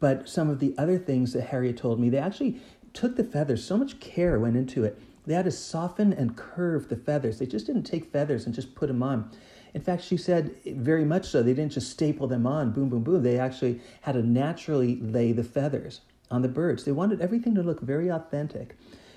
But 0.00 0.28
some 0.28 0.50
of 0.50 0.60
the 0.60 0.74
other 0.78 0.98
things 0.98 1.32
that 1.32 1.48
Harriet 1.48 1.78
told 1.78 1.98
me, 1.98 2.10
they 2.10 2.18
actually 2.18 2.60
took 2.92 3.16
the 3.16 3.24
feathers. 3.24 3.64
So 3.64 3.76
much 3.76 3.98
care 3.98 4.38
went 4.38 4.56
into 4.56 4.84
it. 4.84 5.00
They 5.26 5.34
had 5.34 5.44
to 5.44 5.50
soften 5.50 6.12
and 6.12 6.36
curve 6.36 6.88
the 6.88 6.96
feathers. 6.96 7.38
They 7.38 7.46
just 7.46 7.66
didn't 7.66 7.82
take 7.82 8.12
feathers 8.12 8.46
and 8.46 8.54
just 8.54 8.74
put 8.74 8.88
them 8.88 9.02
on. 9.02 9.30
In 9.74 9.80
fact, 9.80 10.02
she 10.02 10.16
said 10.16 10.54
very 10.66 11.04
much 11.04 11.26
so. 11.26 11.42
They 11.42 11.54
didn't 11.54 11.72
just 11.72 11.90
staple 11.90 12.26
them 12.26 12.46
on, 12.46 12.72
boom, 12.72 12.88
boom, 12.88 13.02
boom. 13.02 13.22
They 13.22 13.38
actually 13.38 13.80
had 14.02 14.12
to 14.12 14.22
naturally 14.22 14.96
lay 14.96 15.32
the 15.32 15.44
feathers 15.44 16.00
on 16.30 16.42
the 16.42 16.48
birds. 16.48 16.84
They 16.84 16.92
wanted 16.92 17.20
everything 17.20 17.54
to 17.54 17.62
look 17.62 17.80
very 17.80 18.08
authentic. 18.08 18.76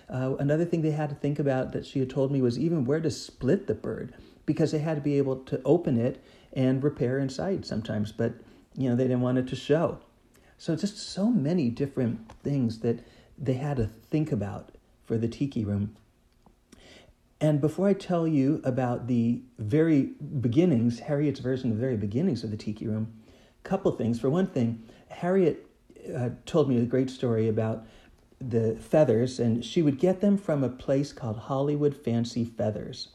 Uh, 0.10 0.36
another 0.40 0.66
thing 0.66 0.82
they 0.82 0.92
had 0.92 1.10
to 1.10 1.16
think 1.16 1.40
about 1.40 1.72
that 1.72 1.86
she 1.86 2.00
had 2.00 2.10
told 2.10 2.32
me 2.32 2.42
was 2.42 2.60
even 2.60 2.86
where 2.86 3.00
to 3.00 3.10
split 3.10 3.68
the 3.68 3.74
bird 3.74 4.14
because 4.46 4.72
they 4.72 4.80
had 4.80 4.96
to 4.96 5.02
be 5.02 5.18
able 5.18 5.38
to 5.38 5.62
open 5.64 5.98
it 5.98 6.22
and 6.54 6.84
repair 6.84 7.18
inside 7.20 7.66
sometimes, 7.66 8.12
but 8.12 8.34
you 8.76 8.90
know 8.90 8.96
they 8.96 9.06
didn't 9.06 9.22
want 9.22 9.38
it 9.38 9.48
to 9.48 9.56
show. 9.56 10.00
So 10.58 10.76
just 10.76 10.98
so 10.98 11.30
many 11.32 11.70
different 11.70 12.30
things 12.44 12.80
that 12.80 13.00
they 13.38 13.54
had 13.54 13.78
to 13.78 13.88
think 13.88 14.32
about 14.32 14.72
for 15.06 15.18
the 15.18 15.28
tiki 15.28 15.64
room. 15.64 15.96
And 17.42 17.60
before 17.60 17.88
I 17.88 17.94
tell 17.94 18.28
you 18.28 18.62
about 18.64 19.08
the 19.08 19.42
very 19.58 20.12
beginnings, 20.40 21.00
Harriet's 21.00 21.40
version 21.40 21.72
of 21.72 21.78
the 21.78 21.82
very 21.82 21.98
beginnings 21.98 22.44
of 22.44 22.52
the 22.52 22.58
Tiki 22.58 22.88
Room, 22.88 23.12
a 23.66 23.68
couple 23.68 23.92
things. 23.94 24.20
For 24.20 24.30
one 24.30 24.46
thing, 24.46 24.84
Harriet 25.10 25.66
uh, 26.16 26.30
told 26.46 26.70
me 26.70 26.78
a 26.78 26.86
great 26.86 27.10
story 27.10 27.50
about 27.50 27.84
the 28.40 28.76
feathers, 28.76 29.40
and 29.40 29.66
she 29.66 29.82
would 29.82 29.98
get 29.98 30.22
them 30.22 30.38
from 30.38 30.64
a 30.64 30.70
place 30.70 31.12
called 31.12 31.38
Hollywood 31.38 31.96
Fancy 31.96 32.46
Feathers. 32.46 33.10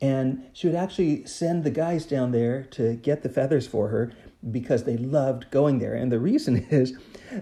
And 0.00 0.46
she 0.52 0.66
would 0.66 0.76
actually 0.76 1.24
send 1.24 1.62
the 1.62 1.70
guys 1.70 2.04
down 2.06 2.32
there 2.32 2.64
to 2.72 2.96
get 2.96 3.22
the 3.22 3.28
feathers 3.28 3.68
for 3.68 3.88
her 3.88 4.12
because 4.50 4.82
they 4.82 4.96
loved 4.96 5.50
going 5.52 5.78
there. 5.78 5.94
And 5.94 6.10
the 6.10 6.18
reason 6.18 6.56
is 6.70 6.98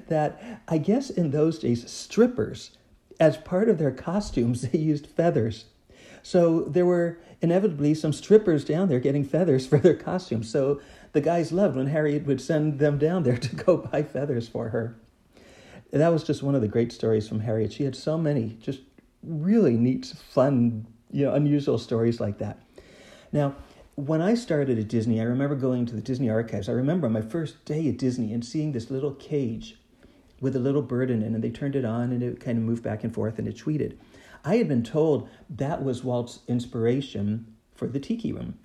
that 0.08 0.62
I 0.68 0.76
guess 0.76 1.08
in 1.08 1.30
those 1.30 1.58
days, 1.58 1.90
strippers, 1.90 2.76
as 3.18 3.38
part 3.38 3.70
of 3.70 3.78
their 3.78 3.90
costumes, 3.90 4.62
they 4.68 4.78
used 4.78 5.06
feathers. 5.06 5.66
So 6.22 6.60
there 6.60 6.86
were 6.86 7.18
inevitably 7.40 7.94
some 7.94 8.12
strippers 8.12 8.64
down 8.64 8.88
there 8.88 9.00
getting 9.00 9.24
feathers 9.24 9.66
for 9.68 9.78
their 9.78 9.96
costumes. 9.96 10.50
So 10.50 10.80
the 11.12 11.20
guys 11.20 11.52
loved 11.52 11.76
when 11.76 11.88
Harriet 11.88 12.26
would 12.26 12.40
send 12.40 12.78
them 12.78 12.98
down 12.98 13.22
there 13.22 13.36
to 13.36 13.56
go 13.56 13.76
buy 13.92 14.02
feathers 14.02 14.48
for 14.48 14.70
her. 14.70 14.96
That 15.90 16.08
was 16.08 16.24
just 16.24 16.42
one 16.42 16.54
of 16.54 16.62
the 16.62 16.68
great 16.68 16.90
stories 16.90 17.28
from 17.28 17.40
Harriet. 17.40 17.72
She 17.72 17.84
had 17.84 17.94
so 17.94 18.16
many 18.16 18.56
just 18.62 18.80
really 19.22 19.76
neat, 19.76 20.06
fun, 20.06 20.86
you 21.10 21.26
know, 21.26 21.34
unusual 21.34 21.78
stories 21.78 22.18
like 22.18 22.38
that. 22.38 22.58
Now, 23.30 23.54
when 23.94 24.22
I 24.22 24.34
started 24.34 24.78
at 24.78 24.88
Disney, 24.88 25.20
I 25.20 25.24
remember 25.24 25.54
going 25.54 25.84
to 25.86 25.94
the 25.94 26.00
Disney 26.00 26.30
archives. 26.30 26.68
I 26.68 26.72
remember 26.72 27.10
my 27.10 27.20
first 27.20 27.62
day 27.66 27.88
at 27.90 27.98
Disney 27.98 28.32
and 28.32 28.42
seeing 28.42 28.72
this 28.72 28.90
little 28.90 29.12
cage 29.12 29.76
with 30.40 30.56
a 30.56 30.58
little 30.58 30.82
bird 30.82 31.10
in 31.10 31.22
it, 31.22 31.26
and 31.26 31.44
they 31.44 31.50
turned 31.50 31.76
it 31.76 31.84
on 31.84 32.10
and 32.10 32.22
it 32.22 32.40
kind 32.40 32.56
of 32.56 32.64
moved 32.64 32.82
back 32.82 33.04
and 33.04 33.12
forth 33.12 33.38
and 33.38 33.46
it 33.46 33.56
tweeted. 33.56 33.96
I 34.44 34.56
had 34.56 34.68
been 34.68 34.82
told 34.82 35.28
that 35.50 35.84
was 35.84 36.02
Walt's 36.02 36.40
inspiration 36.48 37.54
for 37.74 37.86
the 37.86 38.00
Tiki 38.00 38.32
Room. 38.32 38.58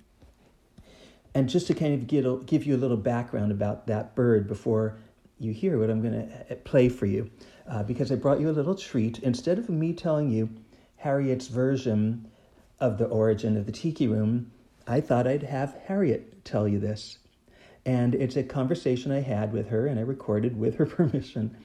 And 1.34 1.48
just 1.48 1.66
to 1.68 1.74
kind 1.74 1.94
of 1.94 2.06
get 2.06 2.26
a, 2.26 2.40
give 2.46 2.64
you 2.64 2.74
a 2.74 2.78
little 2.78 2.96
background 2.96 3.52
about 3.52 3.86
that 3.86 4.14
bird 4.14 4.48
before 4.48 4.98
you 5.38 5.52
hear 5.52 5.78
what 5.78 5.90
I'm 5.90 6.02
going 6.02 6.28
to 6.28 6.52
uh, 6.52 6.56
play 6.64 6.88
for 6.88 7.06
you, 7.06 7.30
uh, 7.68 7.82
because 7.84 8.10
I 8.10 8.16
brought 8.16 8.40
you 8.40 8.50
a 8.50 8.52
little 8.52 8.74
treat. 8.74 9.20
Instead 9.20 9.58
of 9.58 9.68
me 9.68 9.92
telling 9.92 10.30
you 10.30 10.50
Harriet's 10.96 11.46
version 11.46 12.28
of 12.80 12.98
the 12.98 13.06
origin 13.06 13.56
of 13.56 13.66
the 13.66 13.72
Tiki 13.72 14.08
Room, 14.08 14.50
I 14.86 15.00
thought 15.00 15.26
I'd 15.26 15.44
have 15.44 15.76
Harriet 15.86 16.44
tell 16.44 16.66
you 16.66 16.80
this. 16.80 17.18
And 17.86 18.14
it's 18.14 18.36
a 18.36 18.42
conversation 18.42 19.12
I 19.12 19.20
had 19.20 19.52
with 19.52 19.68
her, 19.68 19.86
and 19.86 19.98
I 19.98 20.02
recorded 20.02 20.58
with 20.58 20.76
her 20.76 20.86
permission. 20.86 21.56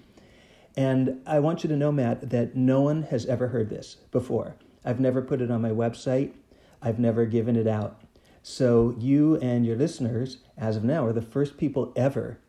And 0.75 1.21
I 1.25 1.39
want 1.39 1.63
you 1.63 1.69
to 1.69 1.77
know, 1.77 1.91
Matt, 1.91 2.29
that 2.31 2.55
no 2.55 2.81
one 2.81 3.03
has 3.03 3.25
ever 3.25 3.49
heard 3.49 3.69
this 3.69 3.97
before. 4.11 4.55
I've 4.83 4.99
never 4.99 5.21
put 5.21 5.41
it 5.41 5.51
on 5.51 5.61
my 5.61 5.69
website, 5.69 6.33
I've 6.81 6.99
never 6.99 7.25
given 7.25 7.55
it 7.55 7.67
out. 7.67 8.01
So, 8.41 8.93
you 8.97 9.37
and 9.37 9.65
your 9.65 9.77
listeners, 9.77 10.39
as 10.57 10.75
of 10.75 10.83
now, 10.83 11.05
are 11.05 11.13
the 11.13 11.21
first 11.21 11.57
people 11.57 11.93
ever 11.95 12.39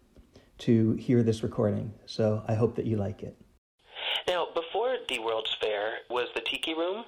to 0.58 0.94
hear 0.94 1.22
this 1.22 1.44
recording. 1.44 1.94
So, 2.06 2.42
I 2.48 2.54
hope 2.54 2.74
that 2.76 2.86
you 2.86 2.96
like 2.96 3.22
it. 3.22 3.36
Now, 4.26 4.48
before 4.54 4.96
the 5.08 5.20
World's 5.20 5.54
Fair 5.60 5.98
was 6.10 6.26
the 6.34 6.40
Tiki 6.40 6.74
Room. 6.74 7.04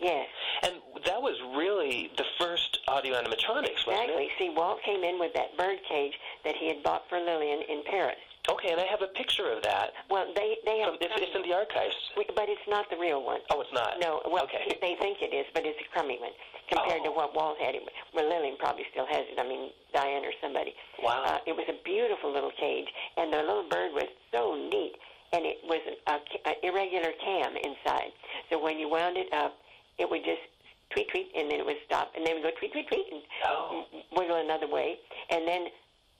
Yes. 0.00 0.26
And 0.62 0.74
that 1.04 1.20
was 1.20 1.36
really 1.54 2.10
the 2.16 2.24
first 2.38 2.78
audio 2.88 3.14
animatronics, 3.14 3.86
wasn't 3.86 4.10
exactly. 4.10 4.24
it? 4.24 4.30
See, 4.38 4.50
Walt 4.56 4.82
came 4.82 5.04
in 5.04 5.18
with 5.18 5.34
that 5.34 5.56
bird 5.58 5.78
cage 5.86 6.14
that 6.44 6.56
he 6.56 6.68
had 6.68 6.82
bought 6.82 7.02
for 7.08 7.18
Lillian 7.18 7.60
in 7.68 7.82
Paris. 7.90 8.16
Okay, 8.44 8.72
and 8.72 8.80
I 8.80 8.84
have 8.84 9.00
a 9.00 9.08
picture 9.08 9.48
of 9.50 9.62
that. 9.62 9.92
Well, 10.10 10.28
they 10.36 10.56
they 10.66 10.78
have. 10.84 10.94
From, 10.94 10.98
it's, 11.00 11.16
it's 11.16 11.34
in 11.34 11.42
the 11.48 11.56
archives. 11.56 11.96
But 12.14 12.48
it's 12.48 12.68
not 12.68 12.90
the 12.90 12.98
real 12.98 13.24
one. 13.24 13.40
Oh, 13.50 13.60
it's 13.60 13.72
not. 13.72 13.96
No. 14.00 14.20
Well, 14.28 14.44
okay. 14.44 14.76
they 14.80 14.96
think 15.00 15.22
it 15.22 15.32
is, 15.32 15.46
but 15.54 15.64
it's 15.64 15.80
a 15.80 15.88
crummy 15.92 16.18
one 16.20 16.36
compared 16.68 17.00
oh. 17.02 17.04
to 17.08 17.10
what 17.12 17.34
Walt 17.34 17.56
had. 17.58 17.74
Well, 18.12 18.28
Lillian 18.28 18.56
probably 18.58 18.84
still 18.92 19.06
has 19.06 19.24
it. 19.32 19.40
I 19.40 19.48
mean, 19.48 19.70
Diane 19.92 20.24
or 20.24 20.32
somebody. 20.42 20.74
Wow. 21.02 21.24
Uh, 21.24 21.38
it 21.46 21.56
was 21.56 21.64
a 21.68 21.76
beautiful 21.84 22.32
little 22.32 22.52
cage, 22.60 22.88
and 23.16 23.32
the 23.32 23.38
little 23.38 23.68
bird 23.68 23.92
was 23.96 24.08
so 24.32 24.54
neat, 24.54 24.92
and 25.32 25.44
it 25.44 25.58
was 25.64 25.80
a, 26.06 26.20
a 26.48 26.52
irregular 26.62 27.12
cam 27.24 27.56
inside. 27.56 28.12
So 28.50 28.62
when 28.62 28.78
you 28.78 28.88
wound 28.88 29.16
it 29.16 29.32
up, 29.32 29.56
it 29.98 30.08
would 30.08 30.24
just 30.24 30.44
tweet 30.90 31.08
tweet, 31.08 31.32
and 31.36 31.50
then 31.50 31.60
it 31.60 31.66
would 31.66 31.80
stop, 31.86 32.12
and 32.16 32.26
then 32.26 32.36
it 32.36 32.44
would 32.44 32.52
go 32.52 32.58
tweet 32.58 32.72
tweet 32.72 32.88
tweet, 32.88 33.06
and 33.10 33.22
oh. 33.48 33.84
wiggle 34.16 34.36
another 34.36 34.68
way, 34.68 35.00
and 35.30 35.48
then 35.48 35.68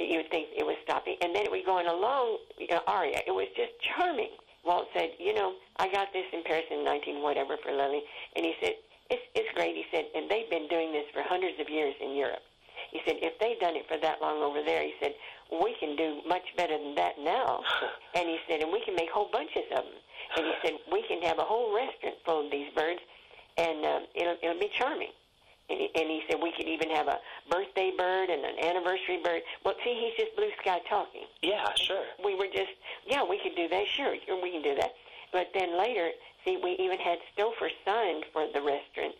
you 0.00 0.18
would 0.18 0.30
think 0.30 0.43
it 1.06 1.18
and 1.20 1.34
then 1.34 1.44
it 1.44 1.50
would 1.50 1.64
go 1.64 1.78
on 1.78 1.86
a 1.86 1.94
long 1.94 2.38
you 2.58 2.68
know, 2.68 2.82
aria. 2.86 3.20
It 3.26 3.32
was 3.32 3.48
just 3.56 3.72
charming. 3.82 4.30
Walt 4.64 4.88
said, 4.94 5.12
"You 5.18 5.34
know, 5.34 5.54
I 5.76 5.88
got 5.88 6.12
this 6.12 6.24
in 6.32 6.42
Paris 6.42 6.64
in 6.70 6.84
19 6.84 7.22
whatever 7.22 7.56
for 7.58 7.72
Lily," 7.72 8.02
and 8.36 8.44
he 8.44 8.54
said, 8.60 8.76
"It's 9.10 9.22
it's 9.34 9.52
great." 9.54 9.76
He 9.76 9.84
said, 9.90 10.06
"And 10.14 10.30
they've 10.30 10.48
been 10.48 10.68
doing 10.68 10.92
this 10.92 11.04
for 11.12 11.22
hundreds 11.22 11.60
of 11.60 11.68
years 11.68 11.94
in 12.00 12.14
Europe." 12.16 12.42
He 12.90 13.00
said, 13.04 13.18
"If 13.20 13.38
they've 13.38 13.58
done 13.60 13.76
it 13.76 13.86
for 13.88 13.98
that 13.98 14.22
long 14.22 14.42
over 14.42 14.62
there," 14.62 14.82
he 14.82 14.94
said, 15.00 15.14
"we 15.50 15.74
can 15.74 15.96
do 15.96 16.22
much 16.26 16.44
better 16.56 16.78
than 16.78 16.94
that 16.94 17.18
now." 17.18 17.62
and 18.14 18.28
he 18.28 18.38
said, 18.48 18.62
"And 18.62 18.72
we 18.72 18.80
can 18.80 18.94
make 18.94 19.10
whole 19.10 19.28
bunches 19.32 19.64
of 19.70 19.84
them." 19.84 20.00
And 20.36 20.46
he 20.46 20.54
said, 20.62 20.78
"We 20.90 21.02
can 21.02 21.20
have 21.22 21.38
a 21.38 21.44
whole 21.44 21.74
restaurant 21.74 22.16
full 22.24 22.46
of 22.46 22.50
these 22.50 22.72
birds, 22.74 23.00
and 23.58 23.84
uh, 23.84 24.00
it'll 24.14 24.38
it'll 24.42 24.60
be 24.60 24.70
charming." 24.78 25.12
And 25.70 26.10
he, 26.12 26.20
said 26.28 26.40
we 26.42 26.52
could 26.52 26.68
even 26.68 26.90
have 26.90 27.08
a 27.08 27.18
birthday 27.50 27.90
bird 27.96 28.28
and 28.28 28.44
an 28.44 28.58
anniversary 28.62 29.20
bird. 29.24 29.40
Well, 29.64 29.74
see, 29.82 29.96
he's 29.96 30.24
just 30.24 30.36
blue 30.36 30.50
sky 30.60 30.80
talking. 30.88 31.24
Yeah, 31.42 31.72
sure. 31.74 32.04
We 32.22 32.34
were 32.34 32.48
just, 32.52 32.76
yeah, 33.06 33.24
we 33.24 33.40
could 33.42 33.56
do 33.56 33.68
that. 33.68 33.84
Sure, 33.96 34.12
we 34.12 34.50
can 34.50 34.62
do 34.62 34.74
that. 34.76 34.92
But 35.32 35.48
then 35.54 35.78
later, 35.78 36.10
see, 36.44 36.58
we 36.62 36.76
even 36.78 36.98
had 36.98 37.18
Stouffer 37.32 37.70
signed 37.84 38.24
for 38.32 38.46
the 38.52 38.60
restaurant. 38.60 39.14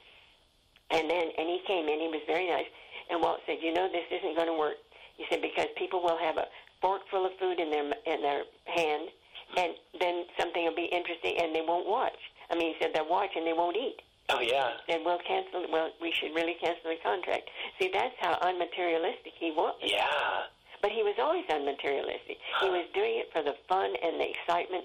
And 0.90 1.08
then, 1.08 1.32
and 1.38 1.48
he 1.48 1.60
came 1.66 1.88
in. 1.88 1.98
He 1.98 2.08
was 2.08 2.20
very 2.26 2.48
nice. 2.48 2.68
And 3.10 3.20
Walt 3.20 3.40
said, 3.46 3.58
"You 3.60 3.72
know, 3.72 3.88
this 3.88 4.04
isn't 4.10 4.36
going 4.36 4.48
to 4.48 4.54
work." 4.54 4.76
He 5.16 5.24
said 5.30 5.42
because 5.42 5.66
people 5.76 6.02
will 6.02 6.18
have 6.18 6.36
a 6.36 6.46
fork 6.80 7.02
full 7.10 7.24
of 7.26 7.32
food 7.40 7.58
in 7.58 7.70
their 7.70 7.84
in 8.06 8.22
their 8.22 8.44
hand, 8.66 9.08
and 9.56 9.72
then 9.98 10.24
something 10.38 10.64
will 10.64 10.74
be 10.74 10.84
interesting, 10.84 11.36
and 11.38 11.54
they 11.54 11.62
won't 11.66 11.88
watch. 11.88 12.18
I 12.50 12.54
mean, 12.54 12.74
he 12.74 12.76
said 12.80 12.92
they'll 12.94 13.08
watch 13.08 13.30
and 13.36 13.46
they 13.46 13.52
won't 13.52 13.76
eat. 13.76 14.00
Oh 14.30 14.40
yeah. 14.40 14.70
And 14.88 15.04
we'll 15.04 15.18
cancel. 15.26 15.66
Well, 15.70 15.90
we 16.00 16.12
should 16.12 16.34
really 16.34 16.54
cancel 16.60 16.90
the 16.90 16.96
contract. 17.02 17.50
See, 17.78 17.90
that's 17.92 18.14
how 18.20 18.38
unmaterialistic 18.40 19.32
he 19.38 19.50
was. 19.50 19.74
Yeah. 19.82 20.06
But 20.80 20.92
he 20.92 21.02
was 21.02 21.14
always 21.18 21.44
unmaterialistic. 21.46 22.36
He 22.60 22.68
was 22.68 22.86
doing 22.94 23.18
it 23.20 23.30
for 23.32 23.42
the 23.42 23.54
fun 23.68 23.92
and 24.02 24.20
the 24.20 24.28
excitement, 24.30 24.84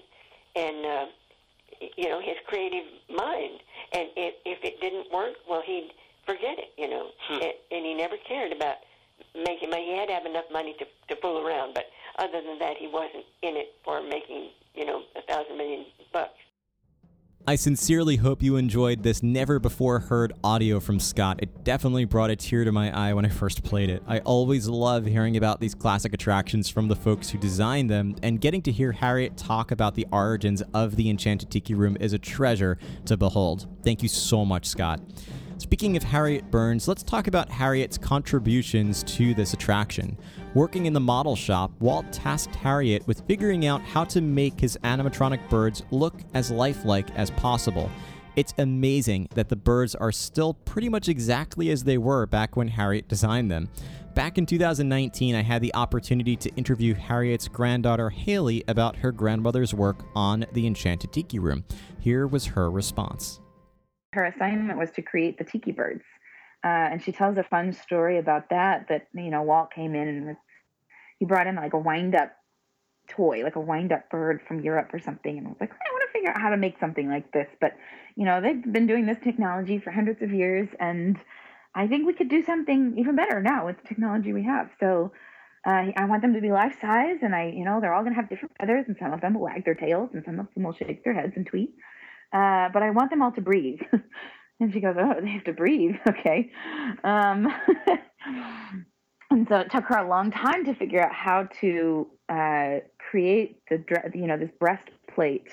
and 0.56 0.86
uh, 0.86 1.06
you 1.96 2.08
know 2.08 2.20
his 2.20 2.36
creative 2.46 2.84
mind. 3.08 3.60
And 3.92 4.08
if 4.16 4.34
if 4.44 4.64
it 4.64 4.80
didn't 4.80 5.12
work, 5.12 5.34
well, 5.48 5.62
he'd 5.64 5.90
forget 6.26 6.58
it. 6.58 6.72
You 6.76 6.88
know, 6.88 7.06
Hmm. 7.28 7.34
and, 7.42 7.52
and 7.70 7.86
he 7.86 7.94
never 7.94 8.16
cared 8.28 8.52
about 8.52 8.76
making 9.34 9.70
money. 9.70 9.86
He 9.86 9.96
had 9.96 10.08
to 10.08 10.14
have 10.14 10.26
enough 10.26 10.48
money 10.52 10.74
to 10.78 10.86
to 11.14 11.20
fool 11.20 11.38
around, 11.46 11.74
but 11.74 11.86
other 12.18 12.40
than 12.40 12.58
that, 12.58 12.76
he 12.78 12.88
wasn't 12.88 13.24
in 13.42 13.56
it 13.56 13.74
for 13.84 14.02
making 14.02 14.50
you 14.74 14.84
know 14.86 15.02
a 15.16 15.22
thousand 15.22 15.56
million 15.56 15.84
bucks. 16.12 16.36
I 17.46 17.56
sincerely 17.56 18.16
hope 18.16 18.42
you 18.42 18.56
enjoyed 18.56 19.02
this 19.02 19.22
never 19.22 19.58
before 19.58 19.98
heard 19.98 20.34
audio 20.44 20.78
from 20.78 21.00
Scott. 21.00 21.38
It 21.42 21.64
definitely 21.64 22.04
brought 22.04 22.28
a 22.28 22.36
tear 22.36 22.64
to 22.64 22.70
my 22.70 22.94
eye 22.94 23.14
when 23.14 23.24
I 23.24 23.30
first 23.30 23.64
played 23.64 23.88
it. 23.88 24.02
I 24.06 24.18
always 24.20 24.68
love 24.68 25.06
hearing 25.06 25.38
about 25.38 25.58
these 25.58 25.74
classic 25.74 26.12
attractions 26.12 26.68
from 26.68 26.88
the 26.88 26.94
folks 26.94 27.30
who 27.30 27.38
designed 27.38 27.88
them, 27.88 28.14
and 28.22 28.42
getting 28.42 28.60
to 28.62 28.70
hear 28.70 28.92
Harriet 28.92 29.38
talk 29.38 29.70
about 29.70 29.94
the 29.94 30.06
origins 30.12 30.62
of 30.74 30.96
the 30.96 31.08
Enchanted 31.08 31.50
Tiki 31.50 31.74
Room 31.74 31.96
is 31.98 32.12
a 32.12 32.18
treasure 32.18 32.76
to 33.06 33.16
behold. 33.16 33.66
Thank 33.82 34.02
you 34.02 34.08
so 34.10 34.44
much, 34.44 34.66
Scott. 34.66 35.00
Speaking 35.60 35.94
of 35.94 36.02
Harriet 36.02 36.50
Burns, 36.50 36.88
let's 36.88 37.02
talk 37.02 37.26
about 37.26 37.50
Harriet's 37.50 37.98
contributions 37.98 39.02
to 39.02 39.34
this 39.34 39.52
attraction. 39.52 40.16
Working 40.54 40.86
in 40.86 40.94
the 40.94 41.00
model 41.00 41.36
shop, 41.36 41.70
Walt 41.80 42.10
tasked 42.10 42.56
Harriet 42.56 43.06
with 43.06 43.20
figuring 43.26 43.66
out 43.66 43.82
how 43.82 44.04
to 44.04 44.22
make 44.22 44.58
his 44.58 44.78
animatronic 44.84 45.50
birds 45.50 45.82
look 45.90 46.14
as 46.32 46.50
lifelike 46.50 47.10
as 47.14 47.30
possible. 47.32 47.90
It's 48.36 48.54
amazing 48.56 49.28
that 49.34 49.50
the 49.50 49.54
birds 49.54 49.94
are 49.94 50.10
still 50.12 50.54
pretty 50.54 50.88
much 50.88 51.10
exactly 51.10 51.68
as 51.68 51.84
they 51.84 51.98
were 51.98 52.24
back 52.24 52.56
when 52.56 52.68
Harriet 52.68 53.06
designed 53.06 53.50
them. 53.50 53.68
Back 54.14 54.38
in 54.38 54.46
2019, 54.46 55.34
I 55.34 55.42
had 55.42 55.60
the 55.60 55.74
opportunity 55.74 56.36
to 56.36 56.50
interview 56.54 56.94
Harriet's 56.94 57.48
granddaughter 57.48 58.08
Haley 58.08 58.64
about 58.66 58.96
her 58.96 59.12
grandmother's 59.12 59.74
work 59.74 60.06
on 60.14 60.46
the 60.54 60.66
Enchanted 60.66 61.12
Tiki 61.12 61.38
Room. 61.38 61.64
Here 61.98 62.26
was 62.26 62.46
her 62.46 62.70
response. 62.70 63.40
Her 64.12 64.24
assignment 64.24 64.78
was 64.78 64.90
to 64.92 65.02
create 65.02 65.38
the 65.38 65.44
tiki 65.44 65.72
birds. 65.72 66.04
Uh, 66.62 66.92
and 66.92 67.02
she 67.02 67.12
tells 67.12 67.38
a 67.38 67.42
fun 67.42 67.72
story 67.72 68.18
about 68.18 68.50
that. 68.50 68.86
That 68.88 69.06
you 69.14 69.30
know, 69.30 69.42
Walt 69.42 69.72
came 69.72 69.94
in 69.94 70.08
and 70.08 70.26
was, 70.26 70.36
he 71.18 71.24
brought 71.24 71.46
in 71.46 71.56
like 71.56 71.72
a 71.72 71.78
wind 71.78 72.14
up 72.14 72.32
toy, 73.08 73.42
like 73.42 73.56
a 73.56 73.60
wind 73.60 73.92
up 73.92 74.10
bird 74.10 74.40
from 74.46 74.60
Europe 74.60 74.90
or 74.92 74.98
something, 74.98 75.38
and 75.38 75.46
was 75.46 75.56
like, 75.60 75.70
I 75.70 75.92
want 75.92 76.04
to 76.06 76.12
figure 76.12 76.30
out 76.30 76.40
how 76.40 76.50
to 76.50 76.56
make 76.56 76.78
something 76.78 77.08
like 77.08 77.32
this. 77.32 77.48
But 77.60 77.76
you 78.16 78.24
know, 78.24 78.40
they've 78.40 78.72
been 78.72 78.86
doing 78.86 79.06
this 79.06 79.18
technology 79.22 79.78
for 79.78 79.90
hundreds 79.90 80.22
of 80.22 80.32
years, 80.32 80.68
and 80.78 81.16
I 81.74 81.86
think 81.86 82.06
we 82.06 82.12
could 82.12 82.28
do 82.28 82.42
something 82.42 82.96
even 82.98 83.16
better 83.16 83.40
now 83.40 83.66
with 83.66 83.80
the 83.80 83.88
technology 83.88 84.32
we 84.32 84.44
have. 84.44 84.70
So. 84.80 85.12
Uh, 85.62 85.92
I 85.94 86.06
want 86.06 86.22
them 86.22 86.32
to 86.32 86.40
be 86.40 86.50
life 86.50 86.74
size, 86.80 87.18
and 87.20 87.34
I, 87.34 87.52
you 87.54 87.66
know, 87.66 87.82
they're 87.82 87.92
all 87.92 88.00
going 88.00 88.14
to 88.14 88.16
have 88.18 88.30
different 88.30 88.56
feathers, 88.58 88.86
and 88.88 88.96
some 88.98 89.12
of 89.12 89.20
them 89.20 89.34
will 89.34 89.42
wag 89.42 89.66
their 89.66 89.74
tails, 89.74 90.08
and 90.14 90.24
some 90.24 90.40
of 90.40 90.46
them 90.54 90.62
will 90.62 90.72
shake 90.72 91.04
their 91.04 91.12
heads 91.12 91.34
and 91.36 91.46
tweet. 91.46 91.74
Uh, 92.32 92.68
but 92.72 92.82
I 92.82 92.90
want 92.90 93.10
them 93.10 93.22
all 93.22 93.32
to 93.32 93.40
breathe. 93.40 93.80
And 94.60 94.72
she 94.72 94.80
goes, 94.80 94.94
Oh, 94.98 95.14
they 95.20 95.30
have 95.30 95.44
to 95.44 95.52
breathe. 95.52 95.96
Okay. 96.08 96.50
Um, 97.02 97.48
and 99.30 99.48
so 99.48 99.56
it 99.56 99.70
took 99.70 99.84
her 99.84 99.96
a 99.96 100.08
long 100.08 100.30
time 100.30 100.66
to 100.66 100.74
figure 100.74 101.02
out 101.02 101.12
how 101.12 101.48
to 101.60 102.06
uh, 102.28 102.80
create 103.10 103.62
the, 103.70 103.82
you 104.14 104.26
know, 104.26 104.36
this 104.36 104.50
breastplate 104.60 105.48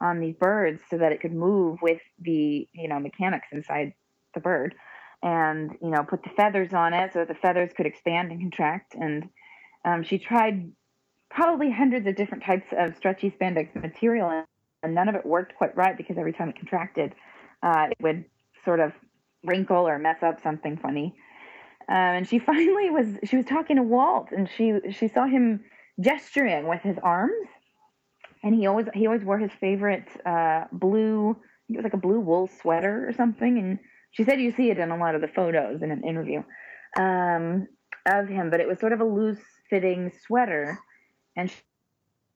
on 0.00 0.20
these 0.20 0.34
birds 0.38 0.82
so 0.90 0.98
that 0.98 1.12
it 1.12 1.20
could 1.20 1.32
move 1.32 1.78
with 1.80 2.00
the, 2.20 2.68
you 2.72 2.88
know, 2.88 3.00
mechanics 3.00 3.48
inside 3.52 3.94
the 4.34 4.40
bird 4.40 4.74
and, 5.22 5.70
you 5.80 5.90
know, 5.90 6.02
put 6.02 6.22
the 6.24 6.30
feathers 6.36 6.74
on 6.74 6.92
it 6.92 7.12
so 7.12 7.20
that 7.20 7.28
the 7.28 7.34
feathers 7.34 7.70
could 7.74 7.86
expand 7.86 8.32
and 8.32 8.40
contract. 8.40 8.94
And 8.94 9.28
um, 9.84 10.02
she 10.02 10.18
tried 10.18 10.72
probably 11.30 11.70
hundreds 11.70 12.06
of 12.06 12.16
different 12.16 12.44
types 12.44 12.66
of 12.76 12.96
stretchy 12.96 13.30
spandex 13.30 13.74
material 13.80 14.44
and 14.82 14.94
none 14.94 15.08
of 15.08 15.14
it 15.14 15.24
worked 15.24 15.54
quite 15.54 15.76
right 15.76 15.96
because 15.96 16.18
every 16.18 16.32
time 16.32 16.48
it 16.48 16.56
contracted, 16.56 17.14
uh, 17.62 17.88
it 17.90 18.02
would 18.02 18.24
sort 18.64 18.80
of 18.80 18.92
wrinkle 19.44 19.88
or 19.88 19.98
mess 19.98 20.22
up 20.22 20.42
something 20.42 20.76
funny. 20.76 21.14
Um, 21.88 21.96
and 21.96 22.28
she 22.28 22.38
finally 22.50 22.90
was 22.90 23.06
she 23.24 23.36
was 23.36 23.46
talking 23.46 23.76
to 23.76 23.82
Walt, 23.82 24.28
and 24.32 24.48
she 24.48 24.74
she 24.90 25.08
saw 25.08 25.26
him 25.26 25.64
gesturing 26.00 26.66
with 26.68 26.80
his 26.82 26.96
arms, 27.02 27.48
and 28.42 28.54
he 28.54 28.66
always 28.66 28.86
he 28.94 29.06
always 29.06 29.24
wore 29.24 29.38
his 29.38 29.52
favorite 29.60 30.08
uh, 30.26 30.64
blue 30.72 31.36
it 31.68 31.76
was 31.76 31.84
like 31.84 31.94
a 31.94 31.98
blue 31.98 32.20
wool 32.20 32.48
sweater 32.60 33.08
or 33.08 33.12
something, 33.12 33.58
and 33.58 33.78
she 34.10 34.24
said 34.24 34.40
you 34.40 34.52
see 34.52 34.70
it 34.70 34.78
in 34.78 34.90
a 34.90 34.96
lot 34.96 35.14
of 35.14 35.20
the 35.20 35.28
photos 35.28 35.82
in 35.82 35.90
an 35.90 36.04
interview 36.04 36.42
um, 36.98 37.66
of 38.06 38.28
him, 38.28 38.50
but 38.50 38.60
it 38.60 38.68
was 38.68 38.78
sort 38.78 38.92
of 38.92 39.00
a 39.00 39.04
loose 39.04 39.40
fitting 39.70 40.12
sweater, 40.26 40.78
and 41.36 41.50
she, 41.50 41.56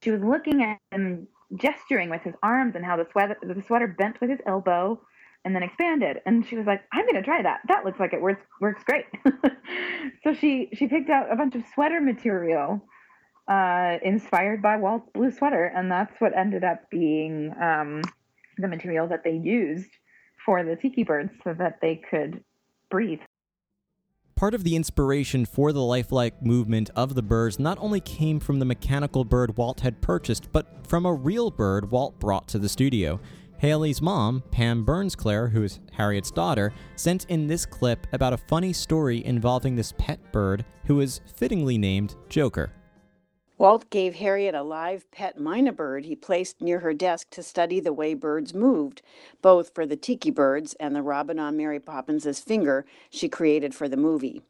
she 0.02 0.10
was 0.10 0.22
looking 0.22 0.62
at 0.62 0.78
him 0.90 1.28
gesturing 1.54 2.10
with 2.10 2.22
his 2.22 2.34
arms 2.42 2.74
and 2.74 2.84
how 2.84 2.96
the 2.96 3.06
sweater 3.12 3.36
the 3.42 3.62
sweater 3.66 3.86
bent 3.86 4.20
with 4.20 4.30
his 4.30 4.40
elbow 4.46 5.00
and 5.46 5.54
then 5.54 5.62
expanded. 5.62 6.20
And 6.26 6.44
she 6.44 6.56
was 6.56 6.66
like, 6.66 6.82
I'm 6.92 7.04
going 7.04 7.14
to 7.14 7.22
try 7.22 7.40
that. 7.40 7.60
That 7.68 7.84
looks 7.84 8.00
like 8.00 8.12
it 8.12 8.20
works, 8.20 8.44
works 8.60 8.82
great. 8.82 9.04
so 10.24 10.34
she, 10.34 10.68
she 10.74 10.88
picked 10.88 11.08
out 11.08 11.32
a 11.32 11.36
bunch 11.36 11.54
of 11.54 11.62
sweater 11.72 12.00
material 12.00 12.84
uh, 13.48 13.98
inspired 14.02 14.60
by 14.60 14.76
Walt's 14.76 15.08
blue 15.14 15.30
sweater. 15.30 15.66
And 15.66 15.88
that's 15.88 16.20
what 16.20 16.36
ended 16.36 16.64
up 16.64 16.90
being 16.90 17.54
um, 17.62 18.02
the 18.58 18.66
material 18.66 19.06
that 19.06 19.22
they 19.22 19.36
used 19.40 19.90
for 20.44 20.64
the 20.64 20.74
tiki 20.74 21.04
birds 21.04 21.30
so 21.44 21.54
that 21.54 21.78
they 21.80 22.02
could 22.10 22.42
breathe. 22.90 23.20
Part 24.36 24.52
of 24.52 24.64
the 24.64 24.76
inspiration 24.76 25.46
for 25.46 25.72
the 25.72 25.80
lifelike 25.80 26.42
movement 26.42 26.90
of 26.94 27.14
the 27.14 27.22
birds 27.22 27.58
not 27.58 27.78
only 27.80 28.00
came 28.00 28.38
from 28.38 28.58
the 28.58 28.66
mechanical 28.66 29.24
bird 29.24 29.56
Walt 29.56 29.80
had 29.80 30.02
purchased, 30.02 30.52
but 30.52 30.86
from 30.86 31.06
a 31.06 31.14
real 31.14 31.50
bird 31.50 31.90
Walt 31.90 32.20
brought 32.20 32.46
to 32.48 32.58
the 32.58 32.68
studio. 32.68 33.18
Haley's 33.56 34.02
mom, 34.02 34.42
Pam 34.50 34.84
Burns-Clare, 34.84 35.48
who 35.48 35.62
is 35.62 35.80
Harriet's 35.90 36.30
daughter, 36.30 36.74
sent 36.96 37.24
in 37.30 37.46
this 37.46 37.64
clip 37.64 38.06
about 38.12 38.34
a 38.34 38.36
funny 38.36 38.74
story 38.74 39.24
involving 39.24 39.74
this 39.74 39.94
pet 39.96 40.20
bird 40.32 40.66
who 40.84 41.00
is 41.00 41.22
fittingly 41.34 41.78
named 41.78 42.14
Joker. 42.28 42.70
Walt 43.58 43.88
gave 43.88 44.16
Harriet 44.16 44.54
a 44.54 44.62
live 44.62 45.10
pet 45.10 45.38
mynah 45.38 45.74
bird 45.74 46.04
he 46.04 46.14
placed 46.14 46.60
near 46.60 46.80
her 46.80 46.92
desk 46.92 47.30
to 47.30 47.42
study 47.42 47.80
the 47.80 47.92
way 47.92 48.12
birds 48.12 48.52
moved, 48.52 49.00
both 49.40 49.74
for 49.74 49.86
the 49.86 49.96
tiki 49.96 50.30
birds 50.30 50.74
and 50.78 50.94
the 50.94 51.02
robin 51.02 51.38
on 51.38 51.56
Mary 51.56 51.80
Poppins's 51.80 52.38
finger 52.38 52.84
she 53.08 53.30
created 53.30 53.74
for 53.74 53.88
the 53.88 53.96
movie. 53.96 54.42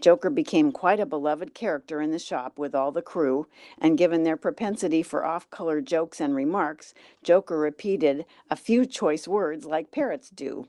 Joker 0.00 0.30
became 0.30 0.70
quite 0.70 1.00
a 1.00 1.06
beloved 1.06 1.54
character 1.54 2.00
in 2.00 2.12
the 2.12 2.20
shop 2.20 2.56
with 2.56 2.72
all 2.72 2.92
the 2.92 3.02
crew, 3.02 3.48
and 3.80 3.98
given 3.98 4.22
their 4.22 4.36
propensity 4.36 5.02
for 5.02 5.24
off 5.24 5.50
color 5.50 5.80
jokes 5.80 6.20
and 6.20 6.36
remarks, 6.36 6.94
Joker 7.24 7.58
repeated 7.58 8.26
a 8.48 8.54
few 8.56 8.86
choice 8.86 9.26
words 9.26 9.64
like 9.64 9.90
parrots 9.90 10.30
do. 10.30 10.68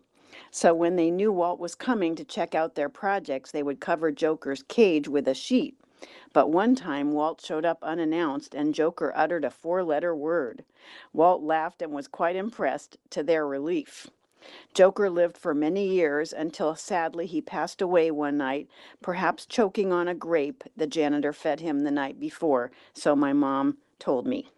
So 0.49 0.73
when 0.73 0.95
they 0.95 1.11
knew 1.11 1.31
Walt 1.31 1.59
was 1.59 1.75
coming 1.75 2.15
to 2.15 2.23
check 2.23 2.55
out 2.55 2.73
their 2.73 2.89
projects, 2.89 3.51
they 3.51 3.61
would 3.61 3.79
cover 3.79 4.11
Joker's 4.11 4.63
cage 4.63 5.07
with 5.07 5.27
a 5.27 5.35
sheet. 5.35 5.77
But 6.33 6.49
one 6.49 6.75
time 6.75 7.13
Walt 7.13 7.41
showed 7.41 7.65
up 7.65 7.79
unannounced 7.81 8.53
and 8.53 8.73
Joker 8.73 9.13
uttered 9.15 9.45
a 9.45 9.49
four 9.49 9.83
letter 9.83 10.15
word. 10.15 10.63
Walt 11.13 11.41
laughed 11.41 11.81
and 11.81 11.91
was 11.91 12.07
quite 12.07 12.35
impressed, 12.35 12.97
to 13.11 13.23
their 13.23 13.47
relief. 13.47 14.09
Joker 14.73 15.09
lived 15.09 15.37
for 15.37 15.53
many 15.53 15.87
years 15.87 16.33
until 16.33 16.75
sadly 16.75 17.25
he 17.25 17.41
passed 17.41 17.81
away 17.81 18.11
one 18.11 18.37
night, 18.37 18.67
perhaps 19.01 19.45
choking 19.45 19.93
on 19.93 20.07
a 20.07 20.15
grape 20.15 20.63
the 20.75 20.87
janitor 20.87 21.31
fed 21.31 21.59
him 21.59 21.83
the 21.83 21.91
night 21.91 22.19
before, 22.19 22.71
so 22.93 23.15
my 23.15 23.31
mom 23.31 23.77
told 23.99 24.27
me. 24.27 24.49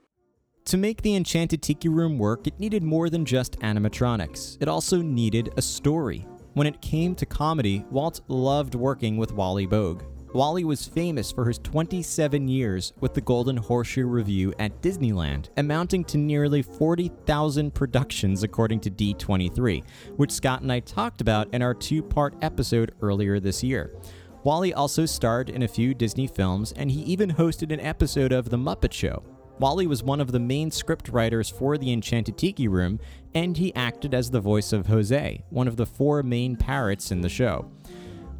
To 0.65 0.77
make 0.77 1.03
the 1.03 1.15
Enchanted 1.15 1.61
Tiki 1.61 1.89
Room 1.89 2.17
work, 2.17 2.47
it 2.47 2.59
needed 2.59 2.81
more 2.81 3.09
than 3.11 3.23
just 3.25 3.59
animatronics. 3.59 4.57
It 4.59 4.67
also 4.67 5.01
needed 5.01 5.53
a 5.57 5.61
story. 5.61 6.25
When 6.53 6.65
it 6.65 6.81
came 6.81 7.13
to 7.15 7.25
comedy, 7.25 7.85
Walt 7.91 8.21
loved 8.27 8.73
working 8.73 9.17
with 9.17 9.31
Wally 9.31 9.67
Boag. 9.67 10.01
Wally 10.35 10.65
was 10.65 10.85
famous 10.85 11.31
for 11.31 11.45
his 11.45 11.59
27 11.59 12.49
years 12.49 12.91
with 12.99 13.13
the 13.13 13.21
Golden 13.21 13.55
Horseshoe 13.55 14.05
Revue 14.05 14.51
at 14.59 14.81
Disneyland, 14.81 15.47
amounting 15.55 16.03
to 16.03 16.17
nearly 16.17 16.61
40,000 16.61 17.73
productions 17.73 18.43
according 18.43 18.81
to 18.81 18.91
D23, 18.91 19.81
which 20.17 20.33
Scott 20.33 20.61
and 20.61 20.73
I 20.73 20.81
talked 20.81 21.21
about 21.21 21.53
in 21.53 21.61
our 21.61 21.73
two 21.73 22.03
part 22.03 22.35
episode 22.41 22.95
earlier 23.01 23.39
this 23.39 23.63
year. 23.63 23.95
Wally 24.43 24.73
also 24.73 25.05
starred 25.05 25.49
in 25.49 25.63
a 25.63 25.69
few 25.69 25.93
Disney 25.93 26.27
films, 26.27 26.73
and 26.73 26.91
he 26.91 26.99
even 27.03 27.31
hosted 27.31 27.71
an 27.71 27.79
episode 27.79 28.33
of 28.33 28.49
The 28.49 28.57
Muppet 28.57 28.91
Show. 28.91 29.23
Wally 29.59 29.87
was 29.87 30.03
one 30.03 30.19
of 30.19 30.33
the 30.33 30.39
main 30.39 30.69
script 30.69 31.07
writers 31.07 31.49
for 31.49 31.77
The 31.77 31.93
Enchanted 31.93 32.37
Tiki 32.37 32.67
Room, 32.67 32.99
and 33.33 33.55
he 33.55 33.73
acted 33.73 34.13
as 34.13 34.31
the 34.31 34.41
voice 34.41 34.73
of 34.73 34.87
Jose, 34.87 35.45
one 35.49 35.69
of 35.69 35.77
the 35.77 35.85
four 35.85 36.23
main 36.23 36.57
parrots 36.57 37.09
in 37.09 37.21
the 37.21 37.29
show. 37.29 37.71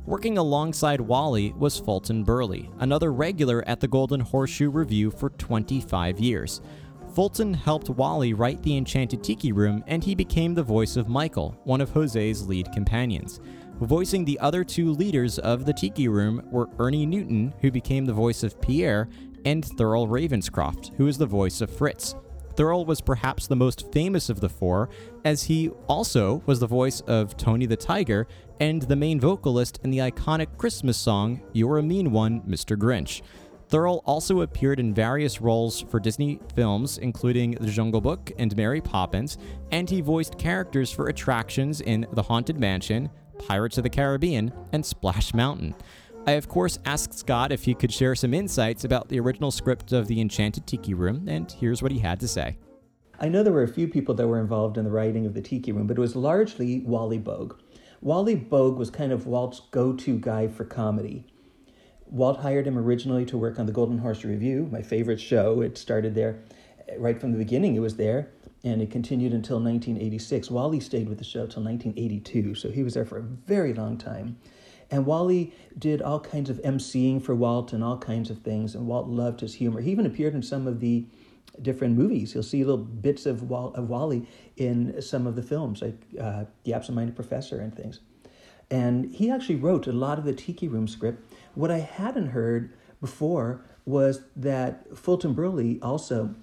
Working 0.05 0.37
alongside 0.37 1.01
Wally 1.01 1.51
was 1.57 1.79
Fulton 1.79 2.23
Burley, 2.23 2.69
another 2.77 3.11
regular 3.11 3.63
at 3.67 3.79
the 3.79 3.87
Golden 3.87 4.19
Horseshoe 4.19 4.69
Revue 4.69 5.09
for 5.09 5.31
25 5.31 6.19
years. 6.19 6.61
Fulton 7.15 7.55
helped 7.55 7.89
Wally 7.89 8.33
write 8.33 8.61
The 8.61 8.77
Enchanted 8.77 9.23
Tiki 9.23 9.51
Room, 9.51 9.83
and 9.87 10.03
he 10.03 10.13
became 10.13 10.53
the 10.53 10.61
voice 10.61 10.95
of 10.95 11.09
Michael, 11.09 11.59
one 11.63 11.81
of 11.81 11.89
Jose's 11.89 12.47
lead 12.47 12.71
companions. 12.71 13.39
Voicing 13.81 14.23
the 14.23 14.39
other 14.41 14.63
two 14.63 14.91
leaders 14.91 15.39
of 15.39 15.65
the 15.65 15.73
Tiki 15.73 16.07
Room 16.07 16.47
were 16.51 16.69
Ernie 16.77 17.07
Newton, 17.07 17.51
who 17.61 17.71
became 17.71 18.05
the 18.05 18.13
voice 18.13 18.43
of 18.43 18.61
Pierre, 18.61 19.09
and 19.43 19.63
Thurl 19.63 20.07
Ravenscroft, 20.07 20.95
who 20.97 21.07
is 21.07 21.17
the 21.17 21.25
voice 21.25 21.61
of 21.61 21.75
Fritz. 21.75 22.13
Thurl 22.55 22.85
was 22.85 23.01
perhaps 23.01 23.47
the 23.47 23.55
most 23.55 23.91
famous 23.91 24.29
of 24.29 24.39
the 24.39 24.49
four, 24.49 24.89
as 25.23 25.43
he 25.43 25.69
also 25.87 26.41
was 26.45 26.59
the 26.59 26.67
voice 26.67 27.01
of 27.01 27.35
Tony 27.37 27.65
the 27.65 27.75
Tiger 27.75 28.27
and 28.59 28.81
the 28.83 28.95
main 28.95 29.19
vocalist 29.19 29.79
in 29.83 29.91
the 29.91 29.99
iconic 29.99 30.57
Christmas 30.57 30.97
song 30.97 31.41
You're 31.53 31.77
a 31.77 31.83
Mean 31.83 32.11
One, 32.11 32.41
Mr. 32.41 32.77
Grinch. 32.77 33.21
Thurl 33.69 34.01
also 34.05 34.41
appeared 34.41 34.79
in 34.79 34.93
various 34.93 35.41
roles 35.41 35.81
for 35.81 35.99
Disney 35.99 36.39
films, 36.53 36.99
including 36.99 37.51
The 37.51 37.71
Jungle 37.71 38.01
Book 38.01 38.31
and 38.37 38.55
Mary 38.55 38.79
Poppins, 38.79 39.37
and 39.71 39.89
he 39.89 40.01
voiced 40.01 40.37
characters 40.37 40.91
for 40.91 41.07
attractions 41.07 41.81
in 41.81 42.05
The 42.13 42.21
Haunted 42.21 42.59
Mansion, 42.59 43.09
Pirates 43.39 43.77
of 43.77 43.83
the 43.83 43.89
Caribbean, 43.89 44.53
and 44.71 44.85
Splash 44.85 45.33
Mountain. 45.33 45.75
I, 46.27 46.33
of 46.33 46.47
course, 46.47 46.79
asked 46.85 47.17
Scott 47.17 47.51
if 47.51 47.63
he 47.63 47.73
could 47.73 47.91
share 47.91 48.15
some 48.15 48.33
insights 48.33 48.83
about 48.83 49.09
the 49.09 49.19
original 49.19 49.51
script 49.51 49.91
of 49.91 50.07
The 50.07 50.21
Enchanted 50.21 50.65
Tiki 50.65 50.93
Room, 50.93 51.27
and 51.27 51.51
here's 51.51 51.81
what 51.81 51.91
he 51.91 51.99
had 51.99 52.19
to 52.19 52.27
say. 52.27 52.57
I 53.19 53.29
know 53.29 53.43
there 53.43 53.53
were 53.53 53.63
a 53.63 53.67
few 53.67 53.87
people 53.87 54.13
that 54.15 54.27
were 54.27 54.39
involved 54.39 54.77
in 54.77 54.83
the 54.83 54.91
writing 54.91 55.25
of 55.25 55.33
the 55.33 55.41
Tiki 55.41 55.71
Room, 55.71 55.87
but 55.87 55.97
it 55.97 56.01
was 56.01 56.15
largely 56.15 56.81
Wally 56.81 57.19
Boag. 57.19 57.57
Wally 58.05 58.35
Boag 58.35 58.77
was 58.77 58.91
kind 58.91 59.11
of 59.11 59.25
Walt's 59.25 59.61
go 59.71 59.91
to 59.91 60.19
guy 60.19 60.47
for 60.47 60.63
comedy. 60.63 61.25
Walt 62.05 62.41
hired 62.41 62.67
him 62.67 62.77
originally 62.77 63.25
to 63.25 63.35
work 63.35 63.57
on 63.57 63.65
the 63.65 63.71
Golden 63.71 63.97
Horse 63.97 64.23
Revue, 64.23 64.69
my 64.71 64.83
favorite 64.83 65.19
show. 65.19 65.61
It 65.61 65.75
started 65.75 66.13
there 66.13 66.43
eh, 66.87 66.97
right 66.99 67.19
from 67.19 67.31
the 67.31 67.39
beginning, 67.39 67.75
it 67.75 67.79
was 67.79 67.95
there, 67.95 68.29
and 68.63 68.79
it 68.79 68.91
continued 68.91 69.33
until 69.33 69.55
1986. 69.55 70.51
Wally 70.51 70.79
stayed 70.79 71.09
with 71.09 71.17
the 71.17 71.23
show 71.23 71.47
till 71.47 71.63
1982, 71.63 72.53
so 72.53 72.69
he 72.69 72.83
was 72.83 72.93
there 72.93 73.05
for 73.05 73.17
a 73.17 73.23
very 73.23 73.73
long 73.73 73.97
time. 73.97 74.37
And 74.91 75.07
Wally 75.07 75.51
did 75.75 76.03
all 76.03 76.19
kinds 76.19 76.51
of 76.51 76.61
emceeing 76.61 77.19
for 77.23 77.33
Walt 77.33 77.73
and 77.73 77.83
all 77.83 77.97
kinds 77.97 78.29
of 78.29 78.43
things, 78.43 78.75
and 78.75 78.85
Walt 78.85 79.07
loved 79.07 79.39
his 79.39 79.55
humor. 79.55 79.81
He 79.81 79.89
even 79.89 80.05
appeared 80.05 80.35
in 80.35 80.43
some 80.43 80.67
of 80.67 80.79
the 80.79 81.07
different 81.61 81.97
movies. 81.97 82.33
You'll 82.33 82.43
see 82.43 82.63
little 82.63 82.77
bits 82.77 83.25
of, 83.25 83.49
Wal- 83.49 83.73
of 83.73 83.89
Wally 83.89 84.27
in 84.57 85.01
some 85.01 85.27
of 85.27 85.35
the 85.35 85.43
films, 85.43 85.81
like 85.81 85.99
uh, 86.19 86.45
The 86.63 86.73
Absent 86.73 86.95
Minded 86.95 87.15
Professor 87.15 87.59
and 87.59 87.75
things. 87.75 87.99
And 88.69 89.13
he 89.13 89.29
actually 89.29 89.55
wrote 89.55 89.87
a 89.87 89.91
lot 89.91 90.17
of 90.17 90.25
the 90.25 90.33
Tiki 90.33 90.67
Room 90.67 90.87
script. 90.87 91.23
What 91.53 91.71
I 91.71 91.79
hadn't 91.79 92.27
heard 92.27 92.73
before 92.99 93.61
was 93.85 94.21
that 94.35 94.97
Fulton 94.97 95.33
Burley 95.33 95.79
also 95.81 96.33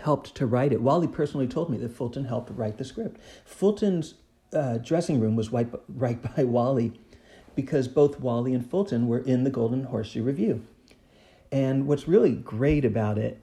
helped 0.00 0.34
to 0.36 0.46
write 0.46 0.72
it. 0.72 0.80
Wally 0.80 1.08
personally 1.08 1.48
told 1.48 1.68
me 1.70 1.78
that 1.78 1.92
Fulton 1.92 2.24
helped 2.24 2.50
write 2.52 2.78
the 2.78 2.84
script. 2.84 3.20
Fulton's 3.44 4.14
uh, 4.52 4.78
dressing 4.78 5.20
room 5.20 5.36
was 5.36 5.50
right, 5.50 5.68
right 5.88 6.20
by 6.36 6.44
Wally 6.44 6.92
because 7.56 7.88
both 7.88 8.20
Wally 8.20 8.54
and 8.54 8.68
Fulton 8.68 9.08
were 9.08 9.18
in 9.18 9.44
the 9.44 9.50
Golden 9.50 9.84
Horseshoe 9.84 10.22
Revue. 10.22 10.62
And 11.52 11.86
what's 11.86 12.06
really 12.06 12.32
great 12.32 12.84
about 12.84 13.18
it, 13.18 13.40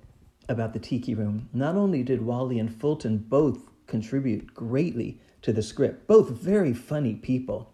about 0.50 0.74
the 0.74 0.80
Tiki 0.80 1.14
Room, 1.14 1.50
not 1.54 1.76
only 1.76 2.04
did 2.04 2.26
Wally 2.26 2.60
and 2.60 2.74
Fulton 2.74 3.18
both 3.18 3.60
contribute 3.88 4.54
greatly 4.54 5.20
to 5.42 5.54
the 5.54 5.64
script, 5.64 6.08
both 6.08 6.30
very 6.30 6.74
funny 6.74 7.16
people. 7.16 7.72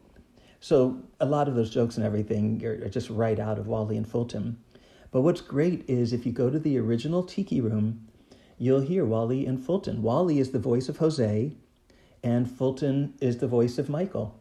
So 0.60 1.02
a 1.20 1.26
lot 1.26 1.48
of 1.48 1.56
those 1.56 1.70
jokes 1.70 1.98
and 1.98 2.06
everything 2.06 2.64
are 2.66 2.88
just 2.90 3.10
right 3.10 3.40
out 3.40 3.60
of 3.60 3.68
Wally 3.68 3.98
and 3.98 4.08
Fulton. 4.08 4.58
But 5.12 5.22
what's 5.22 5.42
great 5.42 5.84
is 5.88 6.14
if 6.14 6.26
you 6.26 6.32
go 6.32 6.50
to 6.50 6.60
the 6.60 6.78
original 6.78 7.24
Tiki 7.24 7.62
Room, 7.62 8.08
you'll 8.58 8.82
hear 8.82 9.06
Wally 9.06 9.46
and 9.46 9.64
Fulton. 9.64 10.02
Wally 10.02 10.40
is 10.40 10.52
the 10.52 10.60
voice 10.60 10.90
of 10.90 10.98
Jose, 10.98 11.52
and 12.24 12.50
Fulton 12.50 13.14
is 13.20 13.38
the 13.38 13.48
voice 13.48 13.78
of 13.78 13.90
Michael. 13.90 14.40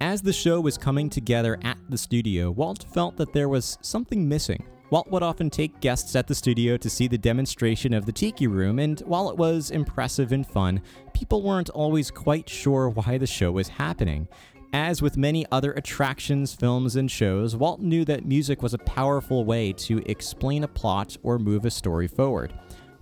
As 0.00 0.22
the 0.22 0.32
show 0.32 0.60
was 0.60 0.78
coming 0.78 1.08
together 1.08 1.58
at 1.62 1.78
the 1.88 1.98
studio, 1.98 2.50
Walt 2.50 2.84
felt 2.92 3.16
that 3.16 3.32
there 3.32 3.48
was 3.48 3.78
something 3.82 4.28
missing. 4.28 4.64
Walt 4.90 5.10
would 5.10 5.22
often 5.24 5.50
take 5.50 5.80
guests 5.80 6.14
at 6.14 6.28
the 6.28 6.34
studio 6.34 6.76
to 6.76 6.88
see 6.88 7.08
the 7.08 7.18
demonstration 7.18 7.92
of 7.92 8.06
the 8.06 8.12
Tiki 8.12 8.46
Room, 8.46 8.78
and 8.78 9.00
while 9.00 9.28
it 9.28 9.36
was 9.36 9.72
impressive 9.72 10.30
and 10.30 10.46
fun, 10.46 10.80
people 11.12 11.42
weren't 11.42 11.70
always 11.70 12.08
quite 12.10 12.48
sure 12.48 12.88
why 12.90 13.18
the 13.18 13.26
show 13.26 13.50
was 13.50 13.66
happening. 13.66 14.28
As 14.72 15.02
with 15.02 15.16
many 15.16 15.44
other 15.50 15.72
attractions, 15.72 16.54
films, 16.54 16.94
and 16.94 17.10
shows, 17.10 17.56
Walt 17.56 17.80
knew 17.80 18.04
that 18.04 18.26
music 18.26 18.62
was 18.62 18.74
a 18.74 18.78
powerful 18.78 19.44
way 19.44 19.72
to 19.72 20.08
explain 20.08 20.62
a 20.62 20.68
plot 20.68 21.16
or 21.24 21.38
move 21.38 21.64
a 21.64 21.70
story 21.70 22.06
forward. 22.06 22.52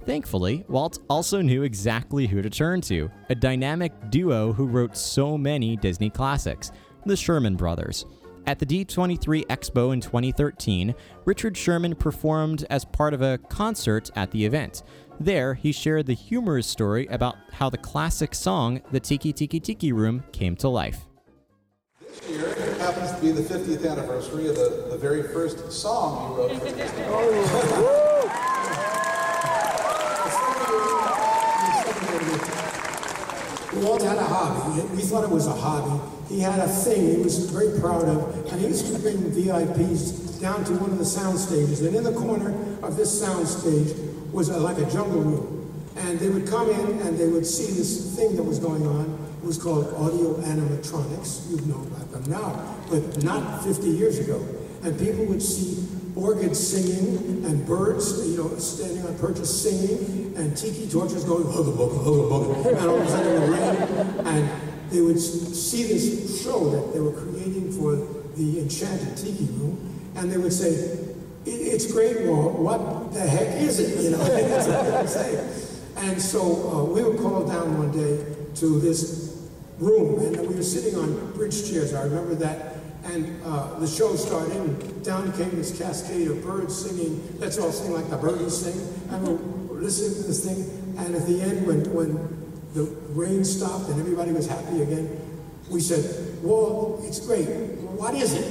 Thankfully, 0.06 0.64
Walt 0.68 1.00
also 1.10 1.42
knew 1.42 1.64
exactly 1.64 2.26
who 2.26 2.40
to 2.40 2.50
turn 2.50 2.80
to 2.82 3.10
a 3.28 3.34
dynamic 3.34 3.92
duo 4.10 4.52
who 4.54 4.66
wrote 4.66 4.96
so 4.96 5.36
many 5.36 5.76
Disney 5.76 6.08
classics 6.08 6.72
the 7.04 7.16
Sherman 7.16 7.56
Brothers. 7.56 8.06
At 8.46 8.58
the 8.58 8.66
D23 8.66 9.46
Expo 9.46 9.92
in 9.92 10.02
2013, 10.02 10.94
Richard 11.24 11.56
Sherman 11.56 11.94
performed 11.94 12.66
as 12.68 12.84
part 12.84 13.14
of 13.14 13.22
a 13.22 13.38
concert 13.48 14.10
at 14.14 14.32
the 14.32 14.44
event. 14.44 14.82
There, 15.18 15.54
he 15.54 15.72
shared 15.72 16.06
the 16.06 16.14
humorous 16.14 16.66
story 16.66 17.06
about 17.06 17.36
how 17.52 17.70
the 17.70 17.78
classic 17.78 18.34
song, 18.34 18.82
The 18.90 19.00
Tiki 19.00 19.32
Tiki 19.32 19.60
Tiki 19.60 19.92
Room, 19.92 20.24
came 20.32 20.56
to 20.56 20.68
life. 20.68 21.06
This 22.00 22.28
year 22.28 22.74
happens 22.74 23.12
to 23.12 23.20
be 23.20 23.30
the 23.30 23.42
50th 23.42 23.90
anniversary 23.90 24.48
of 24.48 24.56
the, 24.56 24.88
the 24.90 24.98
very 24.98 25.22
first 25.22 25.72
song 25.72 26.32
you 26.32 26.38
wrote 26.38 26.52
for 26.60 26.76
Disney. 26.76 28.10
Walt 33.76 34.02
had 34.02 34.18
a 34.18 34.24
hobby. 34.24 34.82
We 34.94 35.02
thought 35.02 35.24
it 35.24 35.30
was 35.30 35.46
a 35.46 35.52
hobby. 35.52 36.00
He 36.28 36.40
had 36.40 36.58
a 36.58 36.68
thing 36.68 37.16
he 37.16 37.22
was 37.22 37.50
very 37.50 37.78
proud 37.80 38.04
of, 38.04 38.52
and 38.52 38.60
he 38.60 38.68
used 38.68 38.92
to 38.92 38.98
bring 38.98 39.18
VIPs 39.18 40.40
down 40.40 40.64
to 40.64 40.72
one 40.74 40.90
of 40.90 40.98
the 40.98 41.04
sound 41.04 41.38
stages. 41.38 41.82
And 41.82 41.94
in 41.94 42.04
the 42.04 42.12
corner 42.12 42.54
of 42.82 42.96
this 42.96 43.20
sound 43.20 43.46
stage 43.46 43.96
was 44.32 44.48
a, 44.48 44.58
like 44.58 44.78
a 44.78 44.90
jungle 44.90 45.20
room. 45.20 45.84
And 45.96 46.18
they 46.18 46.28
would 46.28 46.48
come 46.48 46.68
in 46.70 47.00
and 47.02 47.16
they 47.16 47.28
would 47.28 47.46
see 47.46 47.72
this 47.72 48.16
thing 48.16 48.36
that 48.36 48.42
was 48.42 48.58
going 48.58 48.86
on. 48.86 49.18
It 49.42 49.46
was 49.46 49.58
called 49.58 49.86
audio 49.94 50.34
animatronics. 50.34 51.50
You 51.50 51.60
know 51.66 51.80
about 51.82 52.10
them 52.10 52.24
now, 52.30 52.76
but 52.90 53.22
not 53.22 53.62
50 53.62 53.88
years 53.88 54.18
ago. 54.18 54.44
And 54.82 54.98
people 54.98 55.24
would 55.26 55.42
see 55.42 55.86
organs 56.16 56.58
singing 56.58 57.44
and 57.44 57.66
birds, 57.66 58.26
you 58.26 58.36
know, 58.36 58.56
standing 58.58 59.06
on 59.06 59.16
perches 59.18 59.62
singing, 59.62 60.23
and 60.36 60.56
tiki 60.56 60.88
torches 60.88 61.24
going 61.24 61.44
hugga 61.44 61.72
bugga, 61.72 62.04
hugga 62.04 62.28
bugga, 62.30 62.78
and 62.78 62.88
all 62.88 63.00
of 63.00 63.06
a 63.06 63.08
sudden 63.08 63.42
it 63.42 63.48
rain, 63.48 64.26
and 64.26 64.50
they 64.90 65.00
would 65.00 65.20
see 65.20 65.84
this 65.84 66.42
show 66.42 66.70
that 66.70 66.92
they 66.92 67.00
were 67.00 67.12
creating 67.12 67.72
for 67.72 67.96
the 68.36 68.60
Enchanted 68.60 69.16
Tiki 69.16 69.44
Room, 69.52 69.78
and 70.16 70.30
they 70.30 70.36
would 70.36 70.52
say, 70.52 70.98
"It's 71.46 71.90
great, 71.90 72.26
Walt. 72.26 72.58
What 72.58 73.12
the 73.12 73.20
heck 73.20 73.60
is 73.60 73.80
it?" 73.80 74.02
You 74.02 74.10
know, 74.10 74.24
that's 74.24 74.68
what 74.68 74.84
they 74.84 74.90
would 74.90 75.08
say. 75.08 75.70
And 75.96 76.20
so 76.20 76.40
uh, 76.40 76.84
we 76.84 77.02
were 77.02 77.14
called 77.14 77.48
down 77.48 77.78
one 77.78 77.92
day 77.92 78.24
to 78.56 78.80
this 78.80 79.48
room, 79.78 80.20
and 80.20 80.48
we 80.48 80.54
were 80.56 80.62
sitting 80.62 80.98
on 80.98 81.32
bridge 81.32 81.70
chairs. 81.70 81.94
I 81.94 82.02
remember 82.02 82.34
that 82.36 82.74
and 83.04 83.42
uh, 83.44 83.78
the 83.78 83.86
show 83.86 84.16
started, 84.16 84.56
and 84.56 85.04
down 85.04 85.30
came 85.32 85.50
this 85.50 85.78
cascade 85.78 86.28
of 86.28 86.42
birds 86.42 86.74
singing. 86.74 87.36
Let's 87.38 87.58
all 87.58 87.70
sing 87.70 87.92
like 87.92 88.08
the 88.08 88.16
birds 88.16 88.56
sing. 88.56 89.53
Listening 89.84 90.16
to 90.22 90.26
this 90.26 90.44
thing. 90.44 90.64
And 90.96 91.14
at 91.14 91.26
the 91.26 91.42
end, 91.42 91.66
when, 91.66 91.84
when 91.92 92.16
the 92.72 92.84
rain 93.12 93.44
stopped 93.44 93.90
and 93.90 94.00
everybody 94.00 94.32
was 94.32 94.46
happy 94.48 94.80
again, 94.82 95.20
we 95.70 95.80
said, 95.80 96.02
Well, 96.42 96.98
it's 97.04 97.20
great. 97.20 97.46
What 97.94 98.14
is 98.14 98.32
it? 98.32 98.46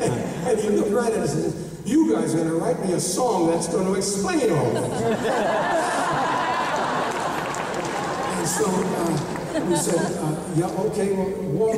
and 0.00 0.58
he 0.58 0.70
looked 0.70 0.90
right 0.90 1.12
at 1.12 1.20
us 1.20 1.34
and 1.34 1.52
said, 1.52 1.86
You 1.86 2.14
guys 2.14 2.34
are 2.34 2.38
going 2.38 2.48
to 2.48 2.56
write 2.56 2.82
me 2.84 2.94
a 2.94 3.00
song 3.00 3.50
that's 3.50 3.68
going 3.68 3.86
to 3.86 3.94
explain 3.94 4.50
all 4.50 4.70
this. 4.70 5.02
and 8.38 8.48
so 8.48 8.64
uh, 8.64 9.60
we 9.68 9.76
said, 9.76 10.16
uh, 10.18 10.34
Yeah, 10.56 10.70
okay, 10.88 11.12
well, 11.12 11.30
well 11.52 11.74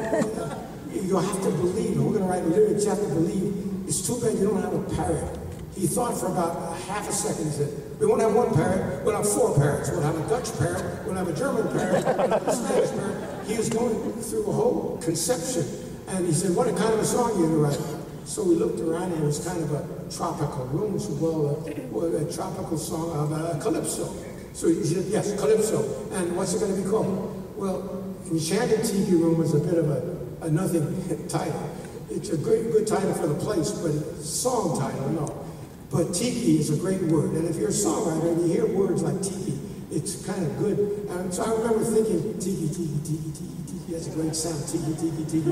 you 0.92 1.16
have 1.16 1.42
to 1.42 1.51
believe, 1.51 1.96
and 1.96 2.07
we're 2.07 2.18
going 2.18 2.23
to 2.23 2.29
write 2.31 2.46
lyrics, 2.46 2.85
you 2.85 2.90
have 2.90 3.01
to 3.01 3.09
believe. 3.09 3.57
It's 3.88 4.07
too 4.07 4.20
bad 4.20 4.35
you 4.38 4.46
don't 4.46 4.62
have 4.62 4.75
a 4.75 4.83
parrot. 4.94 5.50
He 5.81 5.87
thought 5.87 6.12
for 6.12 6.27
about 6.27 6.57
a 6.57 6.75
half 6.83 7.09
a 7.09 7.12
second, 7.12 7.47
he 7.47 7.51
said, 7.53 7.99
we 7.99 8.07
won't 8.07 8.21
have 8.21 8.35
one 8.35 8.53
parrot, 8.53 9.03
we'll 9.03 9.16
have 9.16 9.27
four 9.27 9.57
parrots. 9.57 9.88
We'll 9.90 10.03
have 10.03 10.14
a 10.14 10.29
Dutch 10.29 10.57
parrot, 10.59 11.07
we'll 11.07 11.14
have 11.16 11.29
a 11.29 11.33
German 11.33 11.73
parrot, 11.73 12.05
a 12.05 12.53
Spanish 12.53 12.90
parrot. 12.90 13.47
He 13.47 13.57
was 13.57 13.71
going 13.71 14.12
through 14.21 14.47
a 14.47 14.53
whole 14.53 15.01
conception. 15.03 15.64
And 16.09 16.27
he 16.27 16.33
said, 16.33 16.55
what 16.55 16.66
kind 16.77 16.93
of 16.93 17.01
a 17.01 17.05
song 17.05 17.31
are 17.31 17.35
you 17.35 17.47
going 17.47 17.51
to 17.53 17.57
write? 17.57 18.27
So 18.27 18.45
we 18.45 18.57
looked 18.57 18.81
around 18.81 19.12
and 19.12 19.23
it 19.23 19.27
was 19.27 19.43
kind 19.47 19.62
of 19.62 19.73
a 19.73 20.14
tropical 20.14 20.66
room. 20.66 20.99
So, 20.99 21.14
well, 21.14 21.64
uh, 21.66 21.73
well 21.90 22.14
a 22.14 22.31
tropical 22.31 22.77
song 22.77 23.11
of 23.12 23.33
uh, 23.33 23.59
calypso. 23.62 24.12
So 24.53 24.69
he 24.69 24.85
said, 24.85 25.07
yes, 25.07 25.35
calypso. 25.40 25.83
And 26.12 26.37
what's 26.37 26.53
it 26.53 26.61
going 26.61 26.77
to 26.77 26.83
be 26.83 26.88
called? 26.90 27.57
Well, 27.57 28.05
Enchanted 28.31 28.85
Tiki 28.85 29.12
Room 29.12 29.38
was 29.38 29.55
a 29.55 29.61
bit 29.61 29.79
of 29.79 29.88
a 29.88 30.21
a 30.43 30.51
nothing 30.51 31.27
title. 31.29 31.71
It's 32.11 32.31
a 32.31 32.37
great, 32.37 32.73
good 32.73 32.87
title 32.87 33.14
for 33.14 33.29
the 33.29 33.35
place, 33.35 33.71
but 33.71 33.93
song 34.23 34.79
title, 34.79 35.09
no. 35.11 35.50
But 35.90 36.14
tiki 36.14 36.59
is 36.61 36.70
a 36.70 36.76
great 36.76 37.03
word, 37.03 37.33
and 37.33 37.48
if 37.48 37.57
you're 37.57 37.68
a 37.68 37.72
songwriter 37.72 38.31
and 38.33 38.42
you 38.42 38.53
hear 38.55 38.66
words 38.66 39.03
like 39.03 39.20
tiki, 39.22 39.59
it's 39.90 40.24
kind 40.24 40.46
of 40.46 40.57
good. 40.59 40.79
And 41.11 41.35
so 41.35 41.42
I 41.42 41.50
remember 41.50 41.83
thinking, 41.85 42.38
tiki, 42.38 42.68
tiki, 42.68 42.98
tiki, 43.03 43.33
tiki, 43.35 43.62
tiki, 43.66 43.92
that's 43.92 44.07
a 44.07 44.11
great 44.11 44.37
sound, 44.37 44.62
tiki, 44.68 44.94
tiki, 44.94 45.24
tiki. 45.26 45.50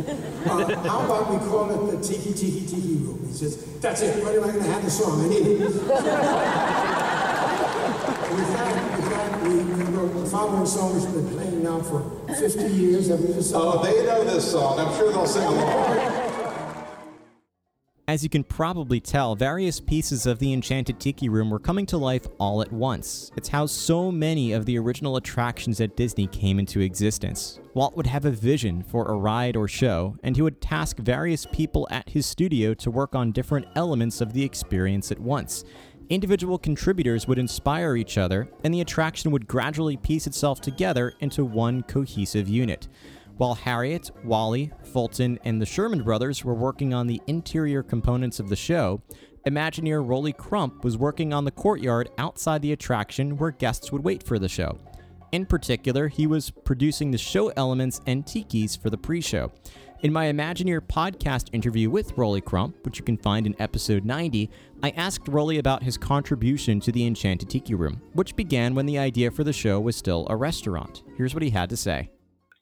Uh, 0.49 0.79
how 0.89 1.01
about 1.05 1.31
we 1.33 1.39
call 1.49 1.69
it 1.91 1.91
the 1.91 1.99
tiki, 2.07 2.33
tiki, 2.33 2.61
tiki 2.67 2.95
room? 3.03 3.19
He 3.27 3.33
says, 3.33 3.57
that's 3.81 4.01
it, 4.03 4.23
when 4.25 4.37
am 4.37 4.45
I 4.45 4.53
going 4.53 4.63
to 4.63 4.71
have 4.71 4.85
the 4.85 4.91
song? 4.91 5.25
I 5.25 5.29
need 5.29 5.47
it. 5.47 5.59
with 5.59 5.89
that, 8.55 8.97
with 8.97 9.11
that, 9.11 9.43
we, 9.43 9.55
we 9.57 9.83
wrote 9.91 10.15
the 10.23 10.31
following 10.31 10.67
song, 10.67 10.95
has 10.95 11.07
been 11.07 11.29
playing 11.31 11.65
now 11.65 11.81
for 11.81 12.03
50 12.39 12.63
years. 12.73 13.09
Have 13.09 13.21
we 13.21 13.35
just 13.35 13.53
Oh, 13.57 13.83
they 13.83 14.05
know 14.07 14.23
this 14.23 14.53
song. 14.53 14.79
I'm 14.79 14.95
sure 14.97 15.11
they'll 15.11 15.27
sing 15.27 15.43
along. 15.43 16.28
As 18.09 18.23
you 18.23 18.31
can 18.31 18.43
probably 18.43 19.01
tell, 19.01 19.37
various 19.37 19.81
pieces 19.81 20.25
of 20.25 20.39
the 20.39 20.55
Enchanted 20.55 20.99
Tiki 20.99 21.29
Room 21.29 21.51
were 21.51 21.59
coming 21.59 21.85
to 21.85 21.99
life 21.99 22.27
all 22.41 22.63
at 22.63 22.73
once. 22.73 23.31
It's 23.37 23.51
how 23.51 23.67
so 23.67 24.11
many 24.11 24.53
of 24.53 24.65
the 24.65 24.79
original 24.79 25.17
attractions 25.17 25.79
at 25.79 25.95
Disney 25.95 26.27
came 26.27 26.59
into 26.59 26.81
existence. 26.81 27.61
Walt 27.75 27.99
would 27.99 28.07
have 28.07 28.25
a 28.25 28.31
vision 28.31 28.83
for 28.83 29.05
a 29.05 29.15
ride 29.15 29.57
or 29.57 29.69
show, 29.69 30.17
and 30.23 30.35
he 30.35 30.41
would 30.41 30.63
task 30.63 30.97
various 30.97 31.45
people 31.53 31.87
at 31.91 32.09
his 32.09 32.25
studio 32.25 32.73
to 32.73 32.91
work 32.91 33.15
on 33.15 33.31
different 33.31 33.67
elements 33.77 34.23
of 34.23 34.33
the 34.33 34.43
experience 34.43 35.13
at 35.13 35.21
once. 35.21 35.67
Individual 36.09 36.57
contributors 36.57 37.29
would 37.29 37.39
inspire 37.39 37.95
each 37.95 38.17
other, 38.17 38.49
and 38.65 38.73
the 38.73 38.81
attraction 38.81 39.31
would 39.33 39.47
gradually 39.47 39.99
piece 39.99 40.27
itself 40.27 40.63
together 40.63 41.13
into 41.21 41.45
one 41.45 41.83
cohesive 41.83 42.49
unit. 42.49 42.89
While 43.39 43.55
Harriet, 43.55 44.11
Wally, 44.25 44.73
Fulton, 44.93 45.39
and 45.45 45.63
the 45.63 45.67
Sherman 45.67 46.03
brothers 46.03 46.45
were 46.45 46.55
working 46.55 46.93
on 46.93 47.07
the 47.07 47.23
interior 47.29 47.85
components 47.85 48.41
of 48.41 48.49
the 48.49 48.57
show, 48.57 49.01
Imagineer 49.47 50.05
Rolly 50.05 50.33
Crump 50.33 50.83
was 50.83 50.99
working 50.99 51.33
on 51.33 51.45
the 51.45 51.53
courtyard 51.53 52.11
outside 52.19 52.63
the 52.63 52.73
attraction 52.73 53.37
where 53.37 53.53
guests 53.53 53.93
would 53.93 54.03
wait 54.03 54.25
for 54.25 54.41
the 54.41 54.49
show. 54.49 54.77
In 55.31 55.47
particular, 55.47 56.09
he 56.09 56.27
was 56.27 56.51
producing 56.51 57.13
the 57.13 57.19
show 57.19 57.51
elements 57.51 58.01
and 58.09 58.25
tikis 58.27 58.77
for 58.77 58.91
the 58.91 58.99
pre 58.99 59.21
show. 59.21 59.53
In 60.01 60.13
my 60.13 60.27
Imagineer 60.27 60.81
podcast 60.81 61.49
interview 61.53 61.91
with 61.91 62.19
Rolly 62.19 62.41
Crump, 62.41 62.85
which 62.85 62.99
you 62.99 63.05
can 63.05 63.17
find 63.17 63.47
in 63.47 63.61
episode 63.61 64.05
90, 64.05 64.51
I 64.83 64.91
asked 64.91 65.29
Rolly 65.29 65.59
about 65.59 65.85
his 65.85 65.97
contribution 65.97 66.81
to 66.81 66.91
the 66.91 67.07
Enchanted 67.07 67.49
Tiki 67.49 67.77
Room, 67.77 68.03
which 68.15 68.35
began 68.35 68.75
when 68.75 68.87
the 68.87 68.99
idea 68.99 69.31
for 69.31 69.45
the 69.45 69.53
show 69.53 69.79
was 69.79 69.95
still 69.95 70.27
a 70.29 70.37
restaurant. 70.37 71.05
Here's 71.17 71.35
what 71.35 71.43
he 71.45 71.51
had 71.51 71.71
to 71.71 71.77
say. 71.77 72.11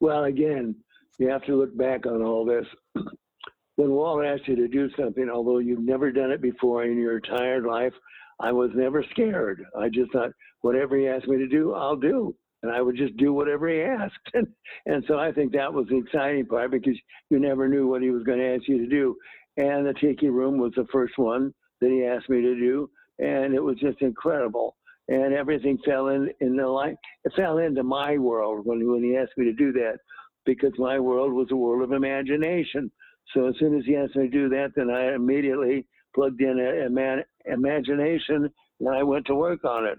Well, 0.01 0.25
again, 0.25 0.77
you 1.19 1.29
have 1.29 1.43
to 1.45 1.57
look 1.57 1.77
back 1.77 2.07
on 2.07 2.23
all 2.23 2.45
this. 2.45 2.67
when 3.77 3.91
Walt 3.91 4.25
asked 4.25 4.49
you 4.49 4.57
to 4.57 4.69
do 4.69 4.89
something, 4.99 5.29
although 5.29 5.59
you've 5.59 5.81
never 5.81 6.13
done 6.13 6.31
it 6.31 6.43
before 6.43 6.85
in 6.85 6.99
your 6.99 7.17
entire 7.17 7.63
life, 7.63 7.93
I 8.41 8.53
was 8.53 8.71
never 8.75 9.05
scared. 9.11 9.65
I 9.79 9.89
just 9.89 10.13
thought, 10.13 10.31
whatever 10.61 10.97
he 10.97 11.09
asked 11.09 11.29
me 11.29 11.39
to 11.39 11.49
do, 11.49 11.75
I'll 11.75 11.97
do 11.97 12.35
and 12.63 12.75
I 12.75 12.81
would 12.83 12.97
just 12.97 13.17
do 13.17 13.33
whatever 13.33 13.69
he 13.69 13.81
asked. 13.83 14.15
And, 14.35 14.47
and 14.87 15.05
so 15.07 15.19
I 15.19 15.33
think 15.33 15.53
that 15.53 15.73
was 15.73 15.87
the 15.89 15.99
exciting 15.99 16.47
part 16.47 16.71
because 16.71 16.99
you 17.31 17.39
never 17.39 17.69
knew 17.69 17.87
what 17.87 18.03
he 18.03 18.11
was 18.11 18.23
going 18.25 18.39
to 18.39 18.55
ask 18.55 18.63
you 18.67 18.79
to 18.79 18.89
do. 18.89 19.17
And 19.57 19.87
the 19.87 19.95
Tiki 19.95 20.29
Room 20.29 20.59
was 20.59 20.73
the 20.77 20.87
first 20.93 21.15
one 21.17 21.53
that 21.81 21.91
he 21.91 22.05
asked 22.05 22.29
me 22.29 22.41
to 22.43 22.55
do, 22.55 22.91
and 23.19 23.55
it 23.55 23.63
was 23.63 23.77
just 23.79 24.03
incredible. 24.03 24.77
And 25.09 25.33
everything 25.35 25.79
fell 25.85 26.09
in 26.09 26.31
in 26.41 26.57
the 26.57 26.67
line. 26.67 26.97
It 27.25 27.33
fell 27.37 27.59
into 27.59 27.83
my 27.85 28.19
world 28.19 28.67
when 28.67 28.91
when 28.91 29.05
he 29.05 29.17
asked 29.17 29.37
me 29.37 29.45
to 29.45 29.53
do 29.53 29.73
that, 29.73 29.99
because 30.45 30.73
my 30.79 30.99
world 30.99 31.33
was 31.33 31.49
a 31.51 31.57
world 31.57 31.83
of 31.83 31.93
imagination. 31.93 32.91
So 33.35 33.47
as 33.49 33.55
soon 33.59 33.77
as 33.79 33.85
he 33.85 33.97
asked 33.97 34.17
me 34.17 34.29
to 34.29 34.31
do 34.31 34.49
that, 34.51 34.73
then 34.75 34.91
I 34.91 35.15
immediately 35.15 35.87
plugged 36.15 36.41
in 36.41 36.59
a, 36.59 36.87
a 36.87 36.91
man, 36.91 37.23
imagination 37.45 38.49
and 38.81 38.89
I 38.89 39.03
went 39.03 39.27
to 39.27 39.35
work 39.35 39.65
on 39.65 39.85
it. 39.87 39.99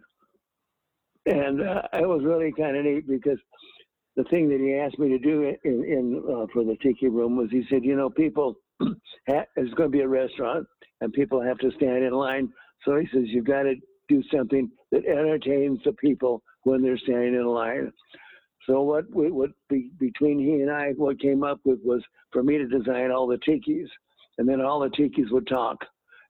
And 1.25 1.61
uh, 1.61 1.81
it 1.93 2.07
was 2.07 2.23
really 2.23 2.53
kind 2.53 2.77
of 2.77 2.85
neat 2.85 3.07
because 3.07 3.37
the 4.15 4.23
thing 4.25 4.49
that 4.49 4.59
he 4.59 4.75
asked 4.75 4.99
me 4.99 5.09
to 5.09 5.19
do 5.19 5.53
in, 5.63 5.83
in 5.83 6.23
uh, 6.25 6.47
for 6.53 6.63
the 6.63 6.77
tiki 6.81 7.07
room 7.07 7.35
was 7.35 7.49
he 7.51 7.63
said, 7.69 7.83
you 7.83 7.95
know, 7.95 8.09
people, 8.09 8.55
it's 9.27 9.73
going 9.73 9.91
to 9.91 9.97
be 9.97 10.01
a 10.01 10.07
restaurant 10.07 10.65
and 11.01 11.13
people 11.13 11.41
have 11.41 11.57
to 11.59 11.71
stand 11.75 12.03
in 12.03 12.13
line. 12.13 12.51
So 12.85 12.97
he 12.97 13.07
says, 13.13 13.23
you've 13.25 13.45
got 13.45 13.63
to 13.63 13.75
do 14.07 14.23
something 14.33 14.69
that 14.91 15.05
entertains 15.05 15.79
the 15.85 15.93
people 15.93 16.41
when 16.63 16.81
they're 16.81 16.97
standing 16.97 17.35
in 17.35 17.45
line. 17.45 17.91
So 18.67 18.81
what 18.81 19.05
we, 19.13 19.31
what 19.31 19.51
be, 19.69 19.91
between 19.97 20.39
he 20.39 20.61
and 20.61 20.69
I, 20.69 20.91
what 20.97 21.19
came 21.19 21.43
up 21.43 21.59
with 21.63 21.79
was 21.83 22.03
for 22.31 22.43
me 22.43 22.57
to 22.57 22.67
design 22.67 23.11
all 23.11 23.27
the 23.27 23.37
tikis, 23.37 23.87
and 24.37 24.47
then 24.47 24.61
all 24.61 24.79
the 24.79 24.89
tikis 24.89 25.31
would 25.31 25.47
talk, 25.47 25.77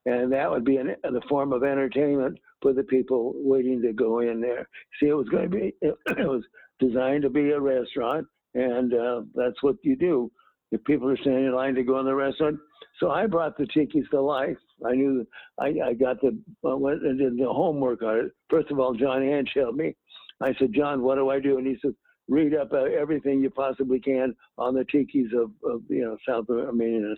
and 0.06 0.32
that 0.32 0.50
would 0.50 0.64
be 0.64 0.78
an, 0.78 0.96
the 1.04 1.22
form 1.28 1.52
of 1.52 1.64
entertainment 1.64 2.38
for 2.62 2.74
the 2.74 2.84
people 2.84 3.34
waiting 3.36 3.82
to 3.82 3.94
go 3.94 4.20
in 4.20 4.40
there. 4.40 4.68
See, 5.00 5.08
it 5.08 5.14
was 5.14 5.28
going 5.30 5.50
to 5.50 5.58
be, 5.58 5.74
it 5.82 5.96
was 6.28 6.44
designed 6.80 7.24
to 7.24 7.30
be 7.30 7.52
a 7.52 7.60
restaurant, 7.60 8.28
and 8.54 8.94
uh, 8.94 9.22
that's 9.34 9.62
what 9.64 9.78
you 9.84 9.96
do. 9.96 10.32
If 10.72 10.84
people 10.84 11.10
are 11.10 11.18
standing 11.18 11.46
in 11.46 11.56
line 11.56 11.76
to 11.76 11.84
go 11.84 12.00
in 12.00 12.06
the 12.06 12.14
restaurant, 12.14 12.60
so 13.00 13.10
I 13.10 13.26
brought 13.26 13.58
the 13.58 13.66
tikis 13.66 14.10
to 14.12 14.22
life. 14.22 14.58
I 14.86 14.94
knew 14.94 15.26
I, 15.60 15.74
I 15.86 15.94
got 15.94 16.22
the 16.22 16.38
I 16.66 16.74
went 16.74 17.06
and 17.06 17.18
did 17.18 17.38
the 17.38 17.46
homework 17.46 18.02
on 18.04 18.18
it. 18.18 18.32
First 18.50 18.72
of 18.72 18.80
all, 18.80 18.94
John 18.94 19.22
Hench 19.22 19.50
helped 19.56 19.78
me. 19.78 19.96
I 20.42 20.54
said, 20.60 20.74
John, 20.74 21.02
what 21.02 21.16
do 21.16 21.30
I 21.30 21.40
do? 21.40 21.58
And 21.58 21.66
he 21.66 21.78
said, 21.82 21.96
read 22.28 22.54
up 22.54 22.72
uh, 22.74 22.84
everything 22.84 23.42
you 23.42 23.50
possibly 23.50 24.00
can 24.00 24.36
on 24.58 24.76
the 24.76 24.86
tikis 24.86 25.34
of, 25.34 25.52
of 25.64 25.82
you 25.90 26.04
know 26.04 26.18
South 26.28 26.50
Armenia. 26.50 27.16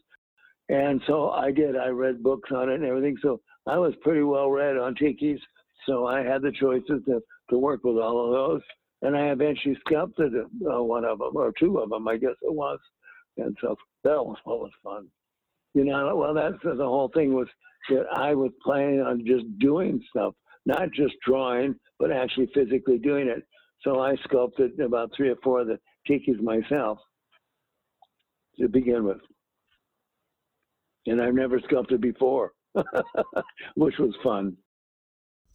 And 0.69 1.01
so 1.07 1.31
I 1.31 1.51
did. 1.51 1.75
I 1.75 1.87
read 1.87 2.21
books 2.21 2.51
on 2.51 2.69
it 2.69 2.75
and 2.75 2.85
everything. 2.85 3.17
So 3.21 3.41
I 3.65 3.77
was 3.77 3.93
pretty 4.01 4.21
well 4.21 4.49
read 4.51 4.77
on 4.77 4.95
tikis, 4.95 5.39
so 5.87 6.05
I 6.05 6.23
had 6.23 6.41
the 6.41 6.51
choices 6.51 7.01
to, 7.05 7.21
to 7.49 7.57
work 7.57 7.83
with 7.83 7.97
all 7.97 8.25
of 8.25 8.31
those. 8.31 8.61
And 9.01 9.17
I 9.17 9.29
eventually 9.29 9.77
sculpted 9.85 10.33
uh, 10.35 10.83
one 10.83 11.05
of 11.05 11.19
them, 11.19 11.35
or 11.35 11.53
two 11.57 11.77
of 11.79 11.89
them, 11.89 12.07
I 12.07 12.17
guess 12.17 12.35
it 12.41 12.53
was. 12.53 12.79
And 13.37 13.55
so 13.61 13.75
that 14.03 14.23
was 14.23 14.37
what 14.43 14.59
was 14.59 14.71
fun. 14.83 15.07
You 15.79 15.85
know, 15.85 16.13
well, 16.13 16.33
that's 16.33 16.61
the 16.61 16.83
whole 16.83 17.09
thing 17.13 17.33
was 17.33 17.47
that 17.87 18.03
I 18.13 18.35
was 18.35 18.51
planning 18.61 18.99
on 18.99 19.23
just 19.25 19.45
doing 19.59 20.03
stuff, 20.09 20.33
not 20.65 20.91
just 20.91 21.13
drawing, 21.25 21.73
but 21.99 22.11
actually 22.11 22.49
physically 22.53 22.97
doing 22.97 23.29
it. 23.29 23.47
So 23.83 24.01
I 24.01 24.17
sculpted 24.25 24.77
about 24.81 25.11
three 25.15 25.29
or 25.29 25.37
four 25.41 25.61
of 25.61 25.67
the 25.67 25.79
tikis 26.05 26.41
myself 26.41 26.97
to 28.59 28.67
begin 28.67 29.05
with. 29.05 29.21
And 31.05 31.21
I've 31.21 31.33
never 31.33 31.61
sculpted 31.61 32.01
before. 32.01 32.51
which 33.75 33.95
was 33.97 34.13
fun. 34.21 34.57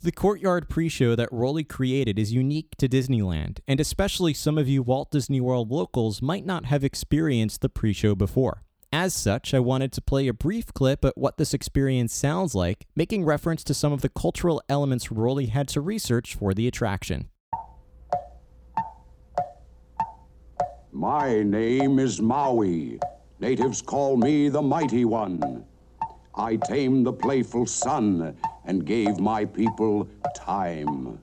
The 0.02 0.10
courtyard 0.10 0.70
pre 0.70 0.88
show 0.88 1.14
that 1.14 1.30
Rolly 1.30 1.64
created 1.64 2.18
is 2.18 2.32
unique 2.32 2.76
to 2.78 2.88
Disneyland, 2.88 3.60
and 3.68 3.78
especially 3.78 4.32
some 4.32 4.56
of 4.56 4.68
you 4.68 4.82
Walt 4.82 5.10
Disney 5.10 5.40
World 5.40 5.70
locals 5.70 6.20
might 6.22 6.46
not 6.46 6.64
have 6.64 6.82
experienced 6.82 7.60
the 7.60 7.68
pre 7.68 7.92
show 7.92 8.14
before. 8.14 8.64
As 8.96 9.12
such, 9.12 9.52
I 9.54 9.58
wanted 9.58 9.90
to 9.94 10.00
play 10.00 10.28
a 10.28 10.32
brief 10.32 10.72
clip 10.72 11.04
at 11.04 11.18
what 11.18 11.36
this 11.36 11.52
experience 11.52 12.14
sounds 12.14 12.54
like, 12.54 12.86
making 12.94 13.24
reference 13.24 13.64
to 13.64 13.74
some 13.74 13.92
of 13.92 14.02
the 14.02 14.08
cultural 14.08 14.62
elements 14.68 15.10
Rolly 15.10 15.46
had 15.46 15.66
to 15.70 15.80
research 15.80 16.36
for 16.36 16.54
the 16.54 16.68
attraction. 16.68 17.28
My 20.92 21.42
name 21.42 21.98
is 21.98 22.22
Maui. 22.22 23.00
Natives 23.40 23.82
call 23.82 24.16
me 24.16 24.48
the 24.48 24.62
Mighty 24.62 25.04
One. 25.04 25.64
I 26.36 26.54
tamed 26.54 27.04
the 27.04 27.12
playful 27.12 27.66
sun 27.66 28.36
and 28.64 28.86
gave 28.86 29.18
my 29.18 29.44
people 29.44 30.08
time. 30.36 31.18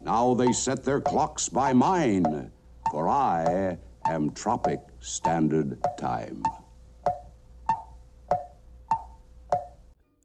Now 0.00 0.34
they 0.34 0.50
set 0.50 0.82
their 0.82 1.00
clocks 1.00 1.48
by 1.48 1.72
mine, 1.72 2.50
for 2.92 3.08
I 3.08 3.78
am 4.04 4.30
Tropic 4.32 4.80
Standard 5.00 5.78
Time. 5.98 6.42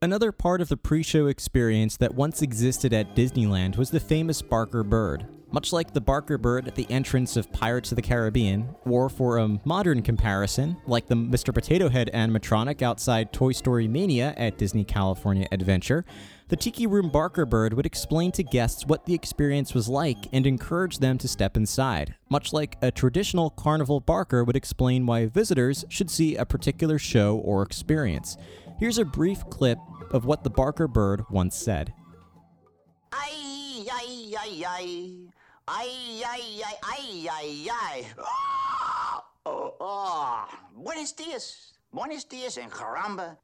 Another 0.01 0.33
part 0.33 0.59
of 0.59 0.67
the 0.67 0.75
pre 0.75 1.01
show 1.01 1.27
experience 1.27 1.95
that 1.97 2.13
once 2.13 2.41
existed 2.41 2.93
at 2.93 3.15
Disneyland 3.15 3.77
was 3.77 3.89
the 3.89 4.01
famous 4.01 4.41
Barker 4.41 4.83
bird. 4.83 5.25
Much 5.49 5.71
like 5.71 5.93
the 5.93 6.01
Barker 6.01 6.37
bird 6.37 6.67
at 6.67 6.75
the 6.75 6.85
entrance 6.91 7.37
of 7.37 7.51
Pirates 7.53 7.93
of 7.93 7.95
the 7.95 8.01
Caribbean, 8.01 8.75
or 8.83 9.07
for 9.07 9.37
a 9.37 9.59
modern 9.63 10.01
comparison, 10.01 10.75
like 10.85 11.07
the 11.07 11.15
Mr. 11.15 11.53
Potato 11.53 11.87
Head 11.87 12.11
animatronic 12.13 12.81
outside 12.81 13.31
Toy 13.31 13.53
Story 13.53 13.87
Mania 13.87 14.33
at 14.35 14.57
Disney 14.57 14.83
California 14.83 15.47
Adventure, 15.53 16.03
the 16.49 16.55
Tiki 16.55 16.87
Room 16.87 17.09
Barker 17.09 17.45
bird 17.45 17.73
would 17.73 17.85
explain 17.85 18.31
to 18.31 18.43
guests 18.43 18.85
what 18.85 19.05
the 19.05 19.13
experience 19.13 19.73
was 19.73 19.89
like 19.89 20.17
and 20.31 20.47
encourage 20.47 20.99
them 20.99 21.17
to 21.17 21.27
step 21.27 21.57
inside, 21.57 22.15
much 22.29 22.53
like 22.53 22.77
a 22.81 22.89
traditional 22.89 23.49
carnival 23.49 23.99
barker 23.99 24.45
would 24.45 24.55
explain 24.55 25.05
why 25.05 25.25
visitors 25.25 25.83
should 25.89 26.09
see 26.09 26.37
a 26.37 26.45
particular 26.45 26.97
show 26.97 27.37
or 27.37 27.63
experience. 27.63 28.37
Here's 28.79 28.97
a 28.97 29.03
brief 29.03 29.43
clip 29.49 29.77
of 30.11 30.23
what 30.25 30.43
the 30.43 30.49
Barker 30.49 30.87
bird 30.87 31.25
once 31.29 31.55
said. 31.55 31.93
Buenos 40.77 41.11
dias. 41.11 41.73
Buenos 41.91 42.23
dias 42.23 42.57
and 42.57 42.71
caramba. 42.71 43.37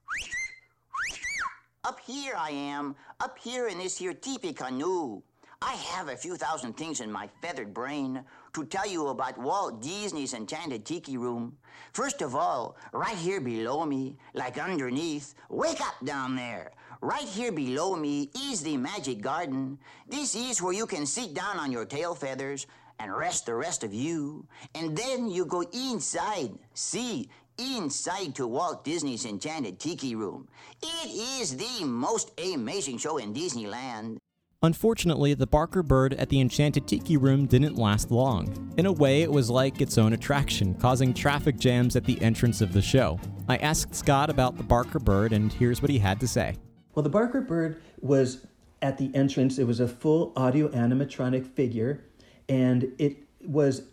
Up 1.85 1.99
here 1.99 2.33
I 2.37 2.51
am, 2.51 2.95
up 3.19 3.37
here 3.37 3.67
in 3.67 3.77
this 3.77 3.97
here 3.97 4.13
teepee 4.13 4.53
canoe. 4.53 5.21
I 5.61 5.73
have 5.73 6.07
a 6.07 6.15
few 6.15 6.37
thousand 6.37 6.77
things 6.77 7.01
in 7.01 7.11
my 7.11 7.27
feathered 7.41 7.73
brain 7.73 8.23
to 8.53 8.63
tell 8.63 8.87
you 8.87 9.07
about 9.07 9.37
Walt 9.37 9.81
Disney's 9.81 10.33
Enchanted 10.33 10.85
Tiki 10.85 11.17
Room. 11.17 11.57
First 11.91 12.21
of 12.21 12.35
all, 12.35 12.77
right 12.93 13.17
here 13.17 13.41
below 13.41 13.85
me, 13.85 14.15
like 14.33 14.57
underneath, 14.57 15.35
wake 15.49 15.81
up 15.81 15.95
down 16.05 16.37
there. 16.37 16.71
Right 17.01 17.27
here 17.27 17.51
below 17.51 17.97
me 17.97 18.29
is 18.49 18.61
the 18.61 18.77
Magic 18.77 19.19
Garden. 19.19 19.77
This 20.07 20.35
is 20.35 20.61
where 20.61 20.71
you 20.71 20.85
can 20.85 21.05
sit 21.05 21.33
down 21.33 21.59
on 21.59 21.69
your 21.69 21.83
tail 21.83 22.15
feathers 22.15 22.65
and 22.99 23.13
rest 23.13 23.45
the 23.45 23.55
rest 23.55 23.83
of 23.83 23.93
you. 23.93 24.47
And 24.73 24.95
then 24.95 25.29
you 25.29 25.45
go 25.45 25.63
inside. 25.73 26.51
See, 26.75 27.29
inside 27.57 28.35
to 28.35 28.47
Walt 28.47 28.83
Disney's 28.83 29.25
Enchanted 29.25 29.79
Tiki 29.79 30.15
Room. 30.15 30.47
It 30.81 31.41
is 31.41 31.57
the 31.57 31.85
most 31.85 32.31
amazing 32.39 32.97
show 32.97 33.17
in 33.17 33.33
Disneyland. 33.33 34.17
Unfortunately, 34.61 35.33
the 35.33 35.45
Barker 35.45 35.83
bird 35.83 36.13
at 36.13 36.29
the 36.29 36.39
Enchanted 36.39 36.87
Tiki 36.87 37.17
Room 37.17 37.47
didn't 37.47 37.75
last 37.75 38.11
long. 38.11 38.73
In 38.77 38.85
a 38.85 38.93
way, 38.93 39.21
it 39.21 39.29
was 39.29 39.49
like 39.49 39.81
its 39.81 39.97
own 39.97 40.13
attraction, 40.13 40.73
causing 40.75 41.13
traffic 41.13 41.57
jams 41.57 41.97
at 41.97 42.05
the 42.05 42.19
entrance 42.21 42.61
of 42.61 42.71
the 42.71 42.81
show. 42.81 43.19
I 43.49 43.57
asked 43.57 43.93
Scott 43.93 44.29
about 44.29 44.55
the 44.55 44.63
Barker 44.63 44.99
bird, 44.99 45.33
and 45.33 45.51
here's 45.51 45.81
what 45.81 45.91
he 45.91 45.99
had 45.99 46.19
to 46.21 46.29
say. 46.29 46.55
Well, 46.95 47.03
the 47.03 47.09
Barker 47.09 47.41
bird 47.41 47.81
was 47.99 48.47
at 48.81 48.97
the 48.97 49.13
entrance, 49.13 49.59
it 49.59 49.67
was 49.67 49.81
a 49.81 49.87
full 49.87 50.31
audio 50.37 50.69
animatronic 50.69 51.45
figure, 51.45 52.05
and 52.47 52.89
it 52.99 53.17
was 53.45 53.83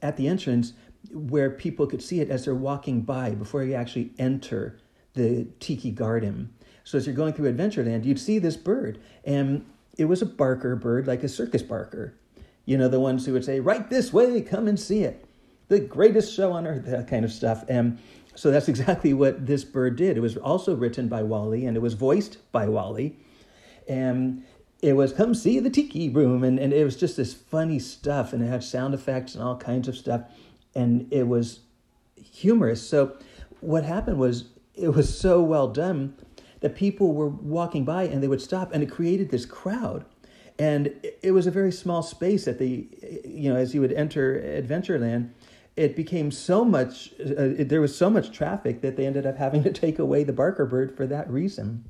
at 0.00 0.16
the 0.16 0.28
entrance 0.28 0.72
where 1.12 1.50
people 1.50 1.86
could 1.86 2.02
see 2.02 2.20
it 2.20 2.30
as 2.30 2.44
they're 2.44 2.54
walking 2.54 3.02
by 3.02 3.30
before 3.30 3.62
you 3.64 3.74
actually 3.74 4.12
enter 4.18 4.78
the 5.14 5.46
Tiki 5.60 5.90
Garden. 5.90 6.52
So 6.84 6.98
as 6.98 7.06
you're 7.06 7.14
going 7.14 7.32
through 7.32 7.52
Adventureland, 7.52 8.04
you'd 8.04 8.18
see 8.18 8.38
this 8.38 8.56
bird, 8.56 9.00
and 9.24 9.64
it 9.96 10.04
was 10.06 10.22
a 10.22 10.26
barker 10.26 10.76
bird, 10.76 11.06
like 11.06 11.22
a 11.22 11.28
circus 11.28 11.62
barker. 11.62 12.14
You 12.66 12.76
know, 12.76 12.88
the 12.88 13.00
ones 13.00 13.24
who 13.24 13.32
would 13.32 13.44
say, 13.44 13.60
"Right 13.60 13.88
this 13.88 14.12
way, 14.12 14.40
come 14.40 14.68
and 14.68 14.78
see 14.78 15.02
it." 15.02 15.24
The 15.68 15.80
greatest 15.80 16.34
show 16.34 16.52
on 16.52 16.66
earth, 16.66 16.86
that 16.86 17.08
kind 17.08 17.24
of 17.24 17.32
stuff. 17.32 17.64
And 17.68 17.98
so 18.34 18.50
that's 18.50 18.68
exactly 18.74 19.14
what 19.14 19.46
this 19.46 19.64
bird 19.64 19.96
did. 19.96 20.16
It 20.16 20.20
was 20.20 20.36
also 20.36 20.74
written 20.74 21.08
by 21.08 21.22
Wally 21.22 21.66
and 21.66 21.76
it 21.76 21.80
was 21.80 21.94
voiced 21.94 22.38
by 22.52 22.68
Wally. 22.68 23.16
And 23.88 24.44
it 24.82 24.94
was 24.94 25.12
come 25.12 25.34
see 25.34 25.58
the 25.60 25.70
tiki 25.70 26.10
room 26.10 26.44
and, 26.44 26.58
and 26.58 26.72
it 26.72 26.84
was 26.84 26.96
just 26.96 27.16
this 27.16 27.32
funny 27.32 27.78
stuff 27.78 28.32
and 28.32 28.42
it 28.42 28.46
had 28.46 28.62
sound 28.62 28.92
effects 28.92 29.34
and 29.34 29.42
all 29.42 29.56
kinds 29.56 29.88
of 29.88 29.96
stuff 29.96 30.22
and 30.74 31.12
it 31.12 31.26
was 31.26 31.60
humorous 32.16 32.86
so 32.86 33.16
what 33.60 33.84
happened 33.84 34.18
was 34.18 34.46
it 34.74 34.88
was 34.88 35.16
so 35.16 35.42
well 35.42 35.68
done 35.68 36.14
that 36.60 36.74
people 36.74 37.12
were 37.12 37.28
walking 37.28 37.84
by 37.84 38.04
and 38.04 38.22
they 38.22 38.28
would 38.28 38.40
stop 38.40 38.72
and 38.72 38.82
it 38.82 38.90
created 38.90 39.30
this 39.30 39.46
crowd 39.46 40.04
and 40.58 40.94
it 41.22 41.32
was 41.32 41.46
a 41.46 41.50
very 41.50 41.72
small 41.72 42.02
space 42.02 42.46
at 42.46 42.58
the 42.58 42.88
you 43.24 43.52
know 43.52 43.56
as 43.56 43.74
you 43.74 43.80
would 43.80 43.92
enter 43.92 44.40
adventureland 44.40 45.30
it 45.76 45.96
became 45.96 46.30
so 46.30 46.64
much 46.64 47.12
uh, 47.20 47.48
there 47.58 47.80
was 47.80 47.96
so 47.96 48.08
much 48.08 48.30
traffic 48.30 48.80
that 48.80 48.96
they 48.96 49.06
ended 49.06 49.26
up 49.26 49.36
having 49.36 49.62
to 49.62 49.72
take 49.72 49.98
away 49.98 50.22
the 50.24 50.32
barker 50.32 50.64
bird 50.64 50.96
for 50.96 51.06
that 51.06 51.28
reason 51.30 51.84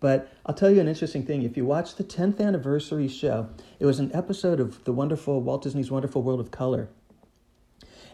but 0.00 0.30
I'll 0.44 0.54
tell 0.54 0.70
you 0.70 0.80
an 0.80 0.88
interesting 0.88 1.24
thing. 1.24 1.42
If 1.42 1.56
you 1.56 1.64
watch 1.64 1.96
the 1.96 2.04
10th 2.04 2.40
anniversary 2.40 3.08
show, 3.08 3.48
it 3.80 3.86
was 3.86 3.98
an 3.98 4.14
episode 4.14 4.60
of 4.60 4.84
the 4.84 4.92
wonderful 4.92 5.40
Walt 5.40 5.62
Disney's 5.62 5.90
Wonderful 5.90 6.22
World 6.22 6.40
of 6.40 6.50
Color. 6.50 6.88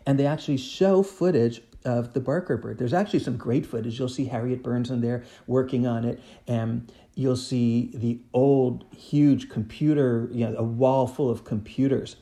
And 0.07 0.19
they 0.19 0.27
actually 0.27 0.57
show 0.57 1.03
footage 1.03 1.63
of 1.85 2.13
the 2.13 2.21
Barker 2.21 2.57
bird. 2.57 2.79
There's 2.79 2.93
actually 2.93 3.19
some 3.21 3.37
great 3.37 3.67
footage. 3.67 3.99
You'll 3.99 4.09
see 4.09 4.27
Harriet 4.27 4.63
Burns 4.63 4.91
in 4.91 5.01
there 5.01 5.25
working 5.47 5.87
on 5.87 6.05
it, 6.05 6.21
and 6.47 6.93
you'll 7.15 7.37
see 7.37 7.91
the 7.95 8.21
old, 8.33 8.85
huge 8.97 9.49
computer, 9.49 10.29
you 10.33 10.47
know, 10.47 10.57
a 10.57 10.63
wall 10.63 11.07
full 11.07 11.31
of 11.31 11.45
computers 11.45 12.17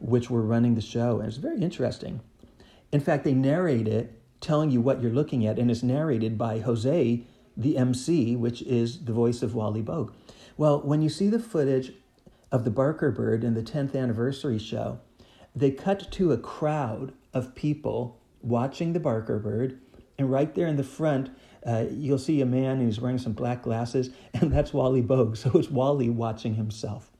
which 0.00 0.30
were 0.30 0.42
running 0.42 0.74
the 0.74 0.80
show. 0.80 1.20
And 1.20 1.28
it's 1.28 1.36
very 1.36 1.60
interesting. 1.60 2.20
In 2.90 3.00
fact, 3.00 3.24
they 3.24 3.34
narrate 3.34 3.86
it, 3.86 4.18
telling 4.40 4.70
you 4.70 4.80
what 4.80 5.00
you're 5.00 5.12
looking 5.12 5.46
at, 5.46 5.58
and 5.58 5.70
it's 5.70 5.82
narrated 5.82 6.36
by 6.36 6.58
Jose 6.58 7.22
the 7.56 7.76
MC, 7.76 8.34
which 8.34 8.62
is 8.62 9.04
the 9.04 9.12
voice 9.12 9.42
of 9.42 9.54
Wally 9.54 9.82
Boag. 9.82 10.12
Well, 10.56 10.80
when 10.80 11.02
you 11.02 11.08
see 11.08 11.28
the 11.28 11.38
footage 11.38 11.92
of 12.50 12.64
the 12.64 12.70
Barker 12.70 13.10
Bird 13.10 13.44
in 13.44 13.54
the 13.54 13.62
10th 13.62 13.94
anniversary 13.94 14.58
show, 14.58 15.00
they 15.54 15.70
cut 15.70 16.10
to 16.12 16.32
a 16.32 16.38
crowd 16.38 17.12
of 17.34 17.54
people 17.54 18.20
watching 18.40 18.92
the 18.92 19.00
Barker 19.00 19.38
Bird, 19.38 19.80
and 20.18 20.30
right 20.30 20.54
there 20.54 20.66
in 20.66 20.76
the 20.76 20.84
front, 20.84 21.30
uh, 21.66 21.84
you'll 21.90 22.18
see 22.18 22.40
a 22.40 22.46
man 22.46 22.80
who's 22.80 23.00
wearing 23.00 23.18
some 23.18 23.32
black 23.32 23.62
glasses, 23.62 24.10
and 24.34 24.52
that's 24.52 24.72
Wally 24.72 25.02
Boag. 25.02 25.36
So 25.36 25.50
it's 25.58 25.70
Wally 25.70 26.10
watching 26.10 26.54
himself. 26.54 27.10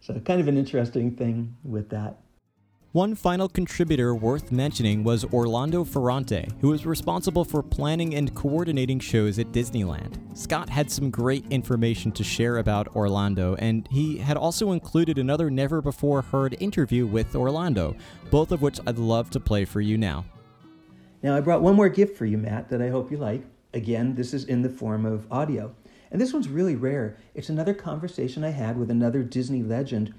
So, 0.00 0.18
kind 0.20 0.40
of 0.40 0.48
an 0.48 0.56
interesting 0.56 1.14
thing 1.14 1.56
with 1.62 1.90
that. 1.90 2.16
One 2.92 3.14
final 3.14 3.48
contributor 3.48 4.16
worth 4.16 4.50
mentioning 4.50 5.04
was 5.04 5.24
Orlando 5.26 5.84
Ferrante, 5.84 6.48
who 6.60 6.70
was 6.70 6.84
responsible 6.84 7.44
for 7.44 7.62
planning 7.62 8.16
and 8.16 8.34
coordinating 8.34 8.98
shows 8.98 9.38
at 9.38 9.52
Disneyland. 9.52 10.36
Scott 10.36 10.68
had 10.68 10.90
some 10.90 11.08
great 11.08 11.44
information 11.50 12.10
to 12.10 12.24
share 12.24 12.58
about 12.58 12.96
Orlando, 12.96 13.54
and 13.60 13.86
he 13.92 14.18
had 14.18 14.36
also 14.36 14.72
included 14.72 15.18
another 15.18 15.52
never 15.52 15.80
before 15.80 16.20
heard 16.20 16.56
interview 16.58 17.06
with 17.06 17.36
Orlando, 17.36 17.94
both 18.28 18.50
of 18.50 18.60
which 18.60 18.80
I'd 18.84 18.98
love 18.98 19.30
to 19.30 19.38
play 19.38 19.64
for 19.64 19.80
you 19.80 19.96
now. 19.96 20.24
Now, 21.22 21.36
I 21.36 21.40
brought 21.42 21.62
one 21.62 21.76
more 21.76 21.88
gift 21.88 22.18
for 22.18 22.26
you, 22.26 22.38
Matt, 22.38 22.70
that 22.70 22.82
I 22.82 22.88
hope 22.88 23.12
you 23.12 23.18
like. 23.18 23.44
Again, 23.72 24.16
this 24.16 24.34
is 24.34 24.46
in 24.46 24.62
the 24.62 24.68
form 24.68 25.06
of 25.06 25.30
audio. 25.30 25.72
And 26.10 26.20
this 26.20 26.32
one's 26.32 26.48
really 26.48 26.74
rare. 26.74 27.18
It's 27.36 27.50
another 27.50 27.72
conversation 27.72 28.42
I 28.42 28.50
had 28.50 28.76
with 28.76 28.90
another 28.90 29.22
Disney 29.22 29.62
legend 29.62 30.12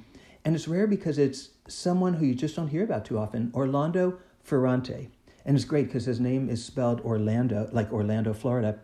and 0.44 0.56
it's 0.56 0.68
rare 0.68 0.88
because 0.88 1.18
it's 1.18 1.50
someone 1.68 2.16
who 2.16 2.26
you 2.26 2.36
just 2.36 2.56
don't 2.56 2.70
hear 2.70 2.84
about 2.84 3.06
too 3.06 3.18
often, 3.18 3.52
Orlando 3.54 4.20
Ferrante. 4.44 5.10
And 5.46 5.56
it's 5.56 5.66
great 5.66 5.88
because 5.88 6.06
his 6.06 6.20
name 6.20 6.50
is 6.50 6.64
spelled 6.64 7.02
Orlando, 7.02 7.70
like 7.72 7.92
Orlando, 7.92 8.34
Florida. 8.34 8.80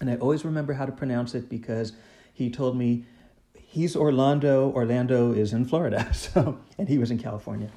And 0.00 0.10
I 0.10 0.16
always 0.16 0.44
remember 0.44 0.74
how 0.74 0.86
to 0.86 0.92
pronounce 0.92 1.34
it 1.34 1.48
because 1.48 1.92
he 2.32 2.50
told 2.50 2.76
me 2.76 3.04
he's 3.54 3.96
Orlando, 3.96 4.70
Orlando 4.70 5.32
is 5.32 5.52
in 5.52 5.64
Florida. 5.64 6.08
So, 6.14 6.58
and 6.78 6.88
he 6.88 6.98
was 6.98 7.10
in 7.10 7.18
California. 7.18 7.70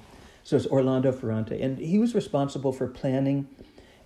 So 0.44 0.56
it's 0.56 0.68
Orlando 0.68 1.12
Ferrante. 1.12 1.62
And 1.62 1.78
he 1.78 2.00
was 2.00 2.16
responsible 2.16 2.72
for 2.72 2.88
planning 2.88 3.48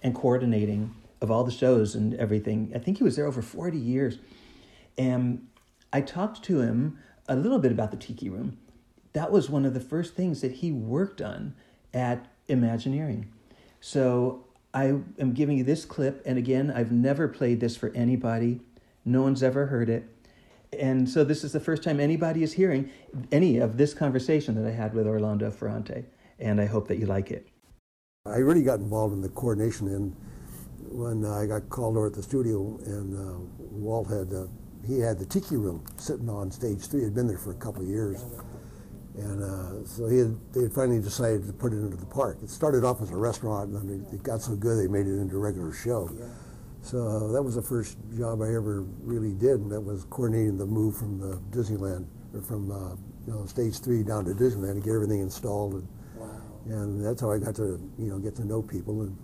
and 0.04 0.14
coordinating 0.14 0.94
of 1.22 1.32
all 1.32 1.44
the 1.44 1.52
shows 1.52 1.96
and 1.96 2.14
everything. 2.16 2.72
I 2.76 2.80
think 2.80 2.98
he 2.98 3.04
was 3.04 3.16
there 3.16 3.26
over 3.26 3.42
40 3.42 3.78
years. 3.78 4.20
And 4.98 5.48
I 5.92 6.02
talked 6.02 6.44
to 6.44 6.60
him 6.60 7.00
a 7.28 7.36
little 7.36 7.60
bit 7.60 7.72
about 7.72 7.92
the 7.92 7.98
Tiki 7.98 8.30
Room 8.30 8.58
that 9.16 9.32
was 9.32 9.50
one 9.50 9.66
of 9.66 9.74
the 9.74 9.80
first 9.80 10.14
things 10.14 10.42
that 10.42 10.52
he 10.52 10.74
worked 10.74 11.22
on 11.22 11.56
at 11.94 12.28
Imagineering. 12.50 13.32
So 13.80 14.44
I 14.74 14.86
am 15.18 15.32
giving 15.34 15.58
you 15.58 15.64
this 15.64 15.86
clip, 15.86 16.22
and 16.26 16.38
again, 16.38 16.70
I've 16.70 16.92
never 16.92 17.30
played 17.30 17.62
this 17.62 17.78
for 17.78 17.92
anybody. 17.96 18.60
No 19.06 19.22
one's 19.22 19.42
ever 19.42 19.68
heard 19.68 19.90
it. 19.90 20.04
And 20.78 21.10
so 21.10 21.24
this 21.24 21.46
is 21.46 21.54
the 21.54 21.62
first 21.62 21.82
time 21.82 22.00
anybody 22.00 22.44
is 22.44 22.54
hearing 22.54 22.92
any 23.32 23.58
of 23.58 23.78
this 23.78 23.94
conversation 23.94 24.54
that 24.62 24.68
I 24.68 24.74
had 24.74 24.94
with 24.94 25.08
Orlando 25.08 25.50
Ferrante, 25.50 26.04
and 26.38 26.60
I 26.60 26.66
hope 26.66 26.90
that 26.90 26.98
you 26.98 27.06
like 27.06 27.32
it. 27.32 27.48
I 28.26 28.38
really 28.38 28.64
got 28.64 28.80
involved 28.80 29.14
in 29.14 29.22
the 29.22 29.30
coordination 29.30 29.88
and 29.88 30.16
when 30.92 31.26
I 31.26 31.46
got 31.46 31.70
called 31.70 31.96
over 31.96 32.08
at 32.08 32.14
the 32.14 32.24
studio, 32.24 32.78
and 32.86 33.16
uh, 33.16 33.40
Walt 33.60 34.10
had 34.10 34.34
uh, 34.34 34.48
he 34.86 35.00
had 35.00 35.18
the 35.18 35.26
Tiki 35.26 35.56
Room 35.56 35.84
sitting 35.98 36.30
on 36.30 36.52
stage 36.52 36.86
three. 36.88 37.04
Had 37.04 37.16
been 37.16 37.28
there 37.28 37.38
for 37.38 37.52
a 37.52 37.56
couple 37.56 37.82
of 37.82 37.88
years, 37.88 38.24
and 39.18 39.44
uh, 39.44 39.86
so 39.86 40.08
he 40.08 40.18
had, 40.18 40.36
they 40.54 40.64
had 40.64 40.74
finally 40.74 41.00
decided 41.00 41.48
to 41.48 41.54
put 41.54 41.72
it 41.72 41.78
into 41.78 41.96
the 41.96 42.06
park. 42.06 42.38
It 42.44 42.50
started 42.50 42.84
off 42.84 43.02
as 43.02 43.12
a 43.12 43.16
restaurant, 43.16 43.72
and 43.72 43.90
then 43.90 44.06
it 44.14 44.24
got 44.24 44.42
so 44.42 44.56
good 44.56 44.78
they 44.78 44.92
made 44.92 45.08
it 45.08 45.18
into 45.20 45.36
a 45.36 45.40
regular 45.40 45.72
show. 45.72 46.10
Yeah. 46.18 46.26
So 46.82 47.08
uh, 47.08 47.32
that 47.32 47.42
was 47.42 47.56
the 47.56 47.62
first 47.62 47.98
job 48.18 48.42
I 48.42 48.50
ever 48.54 48.84
really 49.02 49.34
did, 49.34 49.60
and 49.62 49.72
that 49.72 49.82
was 49.82 50.06
coordinating 50.10 50.58
the 50.58 50.66
move 50.66 50.96
from 50.98 51.20
the 51.20 51.42
Disneyland, 51.50 52.06
or 52.34 52.42
from 52.42 52.72
uh, 52.72 52.96
you 53.26 53.34
know, 53.34 53.46
stage 53.46 53.80
three 53.80 54.04
down 54.04 54.26
to 54.26 54.32
Disneyland 54.32 54.76
to 54.76 54.82
get 54.82 54.94
everything 54.94 55.22
installed. 55.22 55.74
And, 55.74 55.88
wow. 56.16 56.42
and 56.66 57.06
that's 57.06 57.22
how 57.22 57.32
I 57.32 57.40
got 57.40 57.56
to 57.56 57.80
you 57.98 58.10
know 58.10 58.20
get 58.20 58.36
to 58.36 58.46
know 58.46 58.62
people, 58.62 59.02
and 59.02 59.18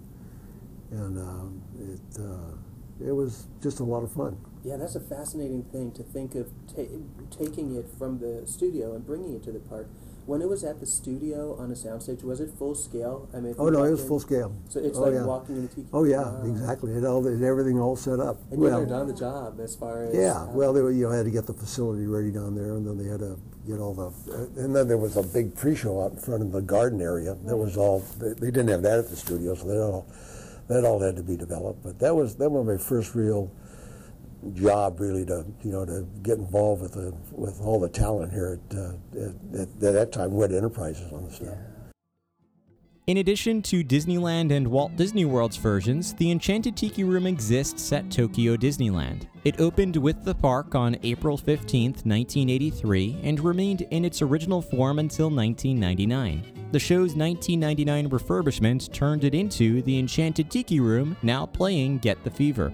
and 0.91 1.17
um, 1.19 1.61
it 1.79 2.19
uh, 2.19 3.07
it 3.07 3.11
was 3.11 3.47
just 3.61 3.79
a 3.79 3.83
lot 3.83 4.03
of 4.03 4.11
fun. 4.11 4.37
Yeah, 4.63 4.77
that's 4.77 4.95
a 4.95 4.99
fascinating 4.99 5.63
thing 5.63 5.91
to 5.93 6.03
think 6.03 6.35
of 6.35 6.49
ta- 6.67 6.83
taking 7.31 7.75
it 7.75 7.85
from 7.97 8.19
the 8.19 8.45
studio 8.45 8.93
and 8.93 9.05
bringing 9.05 9.33
it 9.33 9.43
to 9.43 9.51
the 9.51 9.59
park. 9.59 9.87
When 10.27 10.39
it 10.41 10.47
was 10.47 10.63
at 10.63 10.79
the 10.79 10.85
studio 10.85 11.55
on 11.57 11.71
a 11.71 11.73
soundstage, 11.73 12.23
was 12.23 12.39
it 12.39 12.51
full 12.51 12.75
scale? 12.75 13.27
I 13.33 13.39
mean, 13.39 13.55
oh 13.57 13.69
no, 13.69 13.83
it 13.83 13.91
was 13.91 14.03
in, 14.03 14.07
full 14.07 14.19
scale. 14.19 14.55
So 14.69 14.79
it's 14.79 14.97
oh, 14.97 15.01
like 15.01 15.13
yeah. 15.13 15.25
walking 15.25 15.57
in 15.57 15.65
a 15.65 15.67
tiki. 15.67 15.87
Oh 15.91 16.03
yeah, 16.03 16.21
wow. 16.21 16.43
exactly. 16.45 16.93
It 16.93 17.03
all 17.03 17.25
it, 17.25 17.41
everything 17.41 17.79
all 17.79 17.95
set 17.95 18.19
up. 18.19 18.37
And 18.51 18.59
well, 18.59 18.73
you 18.73 18.79
had 18.81 18.89
done 18.89 19.07
the 19.07 19.15
job 19.15 19.59
as 19.59 19.75
far 19.75 20.05
as 20.05 20.15
yeah. 20.15 20.43
Uh, 20.43 20.51
well, 20.51 20.73
they 20.73 20.81
were, 20.81 20.91
you 20.91 21.09
know 21.09 21.11
had 21.11 21.25
to 21.25 21.31
get 21.31 21.47
the 21.47 21.53
facility 21.53 22.05
ready 22.05 22.31
down 22.31 22.53
there, 22.53 22.75
and 22.75 22.85
then 22.85 22.99
they 22.99 23.09
had 23.09 23.19
to 23.19 23.39
get 23.65 23.79
all 23.79 23.95
the, 23.95 24.31
uh, 24.31 24.63
and 24.63 24.75
then 24.75 24.87
there 24.87 24.97
was 24.97 25.17
a 25.17 25.23
big 25.23 25.55
pre-show 25.55 26.03
out 26.03 26.11
in 26.11 26.17
front 26.17 26.43
of 26.43 26.51
the 26.51 26.61
garden 26.61 27.01
area. 27.01 27.35
That 27.45 27.57
was 27.57 27.75
all. 27.75 28.01
They, 28.19 28.33
they 28.33 28.51
didn't 28.51 28.69
have 28.69 28.83
that 28.83 28.99
at 28.99 29.09
the 29.09 29.15
studio, 29.15 29.55
so 29.55 29.67
that 29.67 29.81
all 29.81 30.05
that 30.67 30.85
all 30.85 30.99
had 30.99 31.15
to 31.15 31.23
be 31.23 31.35
developed. 31.35 31.81
But 31.81 31.97
that 31.97 32.15
was 32.15 32.35
that 32.35 32.49
was 32.51 32.65
my 32.65 32.77
first 32.77 33.15
real 33.15 33.51
job 34.53 34.99
really 34.99 35.25
to 35.25 35.45
you 35.63 35.71
know 35.71 35.85
to 35.85 36.07
get 36.23 36.37
involved 36.37 36.81
with 36.81 36.93
the 36.93 37.13
with 37.31 37.59
all 37.61 37.79
the 37.79 37.89
talent 37.89 38.31
here 38.31 38.59
at, 38.71 38.77
uh, 38.77 38.93
at, 39.19 39.61
at, 39.61 39.79
that 39.79 40.11
time 40.11 40.31
WED 40.31 40.51
Enterprises 40.51 41.11
on 41.11 41.25
the 41.25 41.33
stuff. 41.33 41.57
In 43.07 43.17
addition 43.17 43.61
to 43.63 43.83
Disneyland 43.83 44.51
and 44.51 44.67
Walt 44.67 44.95
Disney 44.95 45.25
World's 45.25 45.57
versions, 45.57 46.13
the 46.13 46.31
Enchanted 46.31 46.77
Tiki 46.77 47.03
Room 47.03 47.25
exists 47.25 47.91
at 47.91 48.09
Tokyo 48.11 48.55
Disneyland. 48.55 49.27
It 49.43 49.59
opened 49.59 49.97
with 49.97 50.23
the 50.23 50.35
park 50.35 50.75
on 50.75 50.95
April 51.01 51.35
15, 51.35 51.91
1983, 51.91 53.19
and 53.23 53.39
remained 53.39 53.81
in 53.89 54.05
its 54.05 54.21
original 54.21 54.61
form 54.61 54.99
until 54.99 55.31
1999. 55.31 56.69
The 56.71 56.79
show's 56.79 57.15
1999 57.15 58.09
refurbishment 58.09 58.93
turned 58.93 59.23
it 59.23 59.33
into 59.33 59.81
the 59.81 59.97
Enchanted 59.97 60.49
Tiki 60.49 60.79
Room, 60.79 61.17
now 61.23 61.47
playing 61.47 61.97
Get 61.97 62.23
the 62.23 62.31
Fever. 62.31 62.71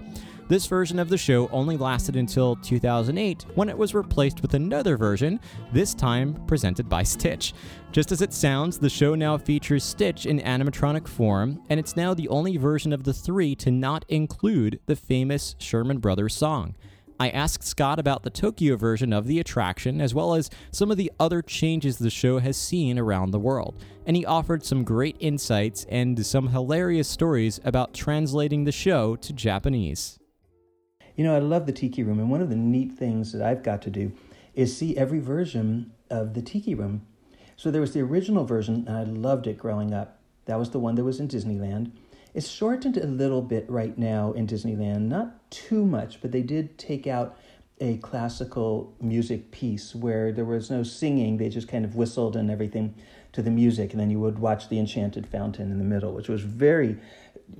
This 0.49 0.65
version 0.65 0.97
of 0.97 1.09
the 1.09 1.17
show 1.17 1.49
only 1.49 1.75
lasted 1.75 2.15
until 2.15 2.55
2008 2.55 3.45
when 3.55 3.67
it 3.67 3.77
was 3.77 3.93
replaced 3.93 4.41
with 4.41 4.53
another 4.53 4.95
version, 4.95 5.41
this 5.73 5.93
time 5.93 6.35
presented 6.47 6.87
by 6.87 7.03
Stitch. 7.03 7.53
Just 7.91 8.13
as 8.13 8.21
it 8.21 8.31
sounds, 8.31 8.77
the 8.77 8.89
show 8.89 9.13
now 9.13 9.37
features 9.37 9.83
Stitch 9.83 10.25
in 10.25 10.39
animatronic 10.39 11.05
form, 11.05 11.61
and 11.69 11.81
it's 11.81 11.97
now 11.97 12.13
the 12.13 12.29
only 12.29 12.55
version 12.55 12.93
of 12.93 13.03
the 13.03 13.13
three 13.13 13.55
to 13.55 13.71
not 13.71 14.05
include 14.07 14.79
the 14.85 14.95
famous 14.95 15.57
Sherman 15.59 15.97
Brothers 15.97 16.33
song. 16.33 16.75
I 17.19 17.29
asked 17.29 17.65
Scott 17.65 17.99
about 17.99 18.23
the 18.23 18.29
Tokyo 18.29 18.77
version 18.77 19.11
of 19.11 19.27
the 19.27 19.41
attraction, 19.41 19.99
as 19.99 20.13
well 20.13 20.33
as 20.33 20.49
some 20.71 20.91
of 20.91 20.97
the 20.97 21.11
other 21.19 21.41
changes 21.41 21.97
the 21.97 22.09
show 22.09 22.39
has 22.39 22.55
seen 22.55 22.97
around 22.97 23.31
the 23.31 23.39
world, 23.39 23.75
and 24.05 24.15
he 24.15 24.25
offered 24.25 24.63
some 24.63 24.85
great 24.85 25.17
insights 25.19 25.85
and 25.89 26.25
some 26.25 26.49
hilarious 26.49 27.09
stories 27.09 27.59
about 27.65 27.93
translating 27.93 28.63
the 28.63 28.71
show 28.71 29.17
to 29.17 29.33
Japanese. 29.33 30.19
You 31.17 31.23
know, 31.23 31.35
I 31.35 31.39
love 31.39 31.65
the 31.65 31.71
Tiki 31.71 32.03
Room, 32.03 32.19
and 32.19 32.29
one 32.29 32.41
of 32.41 32.49
the 32.49 32.55
neat 32.55 32.93
things 32.93 33.31
that 33.33 33.41
I've 33.41 33.63
got 33.63 33.81
to 33.81 33.89
do 33.89 34.11
is 34.53 34.77
see 34.77 34.95
every 34.95 35.19
version 35.19 35.91
of 36.11 36.35
the 36.35 36.43
Tiki 36.43 36.75
Room. 36.75 37.07
So 37.55 37.71
there 37.71 37.81
was 37.81 37.93
the 37.93 38.01
original 38.01 38.45
version, 38.45 38.85
and 38.87 38.95
I 38.95 39.03
loved 39.03 39.47
it 39.47 39.57
growing 39.57 39.95
up. 39.95 40.19
That 40.45 40.59
was 40.59 40.69
the 40.69 40.77
one 40.77 40.93
that 40.93 41.03
was 41.03 41.19
in 41.19 41.27
Disneyland. 41.27 41.91
It's 42.35 42.47
shortened 42.47 42.97
a 42.97 43.07
little 43.07 43.41
bit 43.41 43.67
right 43.67 43.97
now 43.97 44.31
in 44.33 44.45
Disneyland, 44.45 45.07
not 45.07 45.49
too 45.49 45.83
much, 45.87 46.21
but 46.21 46.31
they 46.31 46.43
did 46.43 46.77
take 46.77 47.07
out 47.07 47.35
a 47.81 47.97
classical 47.97 48.93
music 49.01 49.49
piece 49.49 49.95
where 49.95 50.31
there 50.31 50.45
was 50.45 50.69
no 50.69 50.83
singing. 50.83 51.37
They 51.37 51.49
just 51.49 51.67
kind 51.67 51.83
of 51.83 51.95
whistled 51.95 52.35
and 52.35 52.51
everything 52.51 52.93
to 53.33 53.41
the 53.41 53.49
music, 53.49 53.91
and 53.91 53.99
then 53.99 54.11
you 54.11 54.19
would 54.19 54.37
watch 54.37 54.69
the 54.69 54.77
Enchanted 54.77 55.25
Fountain 55.25 55.71
in 55.71 55.79
the 55.79 55.83
middle, 55.83 56.13
which 56.13 56.29
was 56.29 56.41
very 56.41 56.97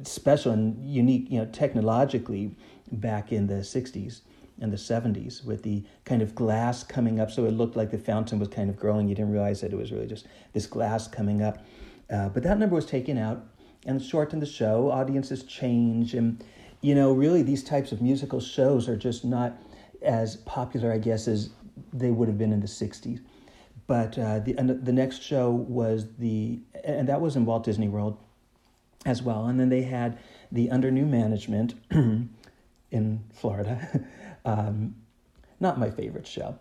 special 0.03 0.51
and 0.51 0.87
unique, 0.87 1.31
you 1.31 1.39
know, 1.39 1.45
technologically 1.45 2.55
back 2.91 3.31
in 3.31 3.47
the 3.47 3.55
60s 3.55 4.21
and 4.59 4.71
the 4.71 4.77
70s 4.77 5.45
with 5.45 5.63
the 5.63 5.83
kind 6.05 6.21
of 6.21 6.33
glass 6.33 6.83
coming 6.83 7.19
up 7.19 7.29
so 7.29 7.45
it 7.45 7.51
looked 7.51 7.75
like 7.75 7.91
the 7.91 7.97
fountain 7.97 8.39
was 8.39 8.47
kind 8.47 8.69
of 8.69 8.75
growing. 8.75 9.07
You 9.07 9.15
didn't 9.15 9.31
realize 9.31 9.61
that 9.61 9.71
it 9.71 9.75
was 9.75 9.91
really 9.91 10.07
just 10.07 10.27
this 10.53 10.65
glass 10.65 11.07
coming 11.07 11.41
up. 11.41 11.63
Uh, 12.09 12.29
but 12.29 12.43
that 12.43 12.57
number 12.57 12.75
was 12.75 12.85
taken 12.85 13.17
out 13.17 13.45
and 13.85 14.01
shortened 14.01 14.41
the 14.41 14.47
show. 14.47 14.91
Audiences 14.91 15.43
change, 15.43 16.13
and 16.13 16.43
you 16.81 16.95
know, 16.95 17.11
really, 17.11 17.43
these 17.43 17.63
types 17.63 17.91
of 17.91 18.01
musical 18.01 18.39
shows 18.39 18.87
are 18.87 18.95
just 18.95 19.25
not 19.25 19.57
as 20.01 20.37
popular, 20.37 20.91
I 20.91 20.97
guess, 20.97 21.27
as 21.27 21.49
they 21.93 22.11
would 22.11 22.27
have 22.27 22.37
been 22.37 22.53
in 22.53 22.61
the 22.61 22.67
'60s. 22.67 23.19
But 23.87 24.17
uh, 24.17 24.39
the 24.39 24.53
the 24.53 24.93
next 24.93 25.21
show 25.21 25.51
was 25.51 26.07
the, 26.17 26.59
and 26.83 27.07
that 27.07 27.21
was 27.21 27.35
in 27.35 27.45
Walt 27.45 27.63
Disney 27.63 27.87
World, 27.89 28.17
as 29.05 29.21
well. 29.21 29.45
And 29.45 29.59
then 29.59 29.69
they 29.69 29.83
had 29.83 30.17
the 30.51 30.69
under 30.69 30.91
new 30.91 31.05
management 31.05 31.73
in 32.91 33.23
Florida. 33.33 34.05
um, 34.45 34.95
not 35.59 35.79
my 35.79 35.89
favorite 35.89 36.27
show. 36.27 36.57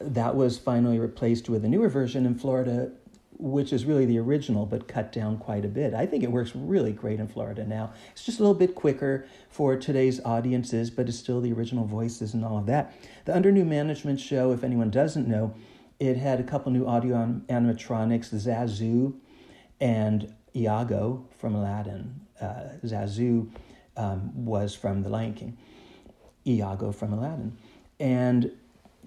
That 0.00 0.36
was 0.36 0.58
finally 0.58 0.98
replaced 0.98 1.48
with 1.48 1.64
a 1.64 1.68
newer 1.68 1.88
version 1.88 2.26
in 2.26 2.34
Florida 2.34 2.90
which 3.38 3.72
is 3.72 3.84
really 3.84 4.06
the 4.06 4.18
original 4.18 4.66
but 4.66 4.88
cut 4.88 5.12
down 5.12 5.38
quite 5.38 5.64
a 5.64 5.68
bit. 5.68 5.94
I 5.94 6.06
think 6.06 6.24
it 6.24 6.30
works 6.30 6.52
really 6.54 6.92
great 6.92 7.20
in 7.20 7.28
Florida 7.28 7.64
now. 7.64 7.92
It's 8.12 8.24
just 8.24 8.38
a 8.38 8.42
little 8.42 8.54
bit 8.54 8.74
quicker 8.74 9.26
for 9.50 9.76
today's 9.76 10.20
audiences, 10.24 10.90
but 10.90 11.08
it's 11.08 11.18
still 11.18 11.40
the 11.40 11.52
original 11.52 11.84
voices 11.84 12.34
and 12.34 12.44
all 12.44 12.58
of 12.58 12.66
that. 12.66 12.94
The 13.24 13.34
Under 13.36 13.52
New 13.52 13.64
Management 13.64 14.20
show, 14.20 14.52
if 14.52 14.64
anyone 14.64 14.90
doesn't 14.90 15.28
know, 15.28 15.54
it 15.98 16.16
had 16.16 16.40
a 16.40 16.44
couple 16.44 16.72
new 16.72 16.86
audio 16.86 17.40
animatronics, 17.48 18.34
Zazu 18.34 19.14
and 19.80 20.32
Iago 20.54 21.26
from 21.38 21.54
Aladdin. 21.54 22.20
Uh, 22.40 22.68
Zazu 22.84 23.50
um, 23.96 24.44
was 24.44 24.74
from 24.74 25.02
The 25.02 25.08
Lion 25.08 25.34
King, 25.34 25.56
Iago 26.46 26.92
from 26.92 27.12
Aladdin. 27.12 27.56
And 27.98 28.52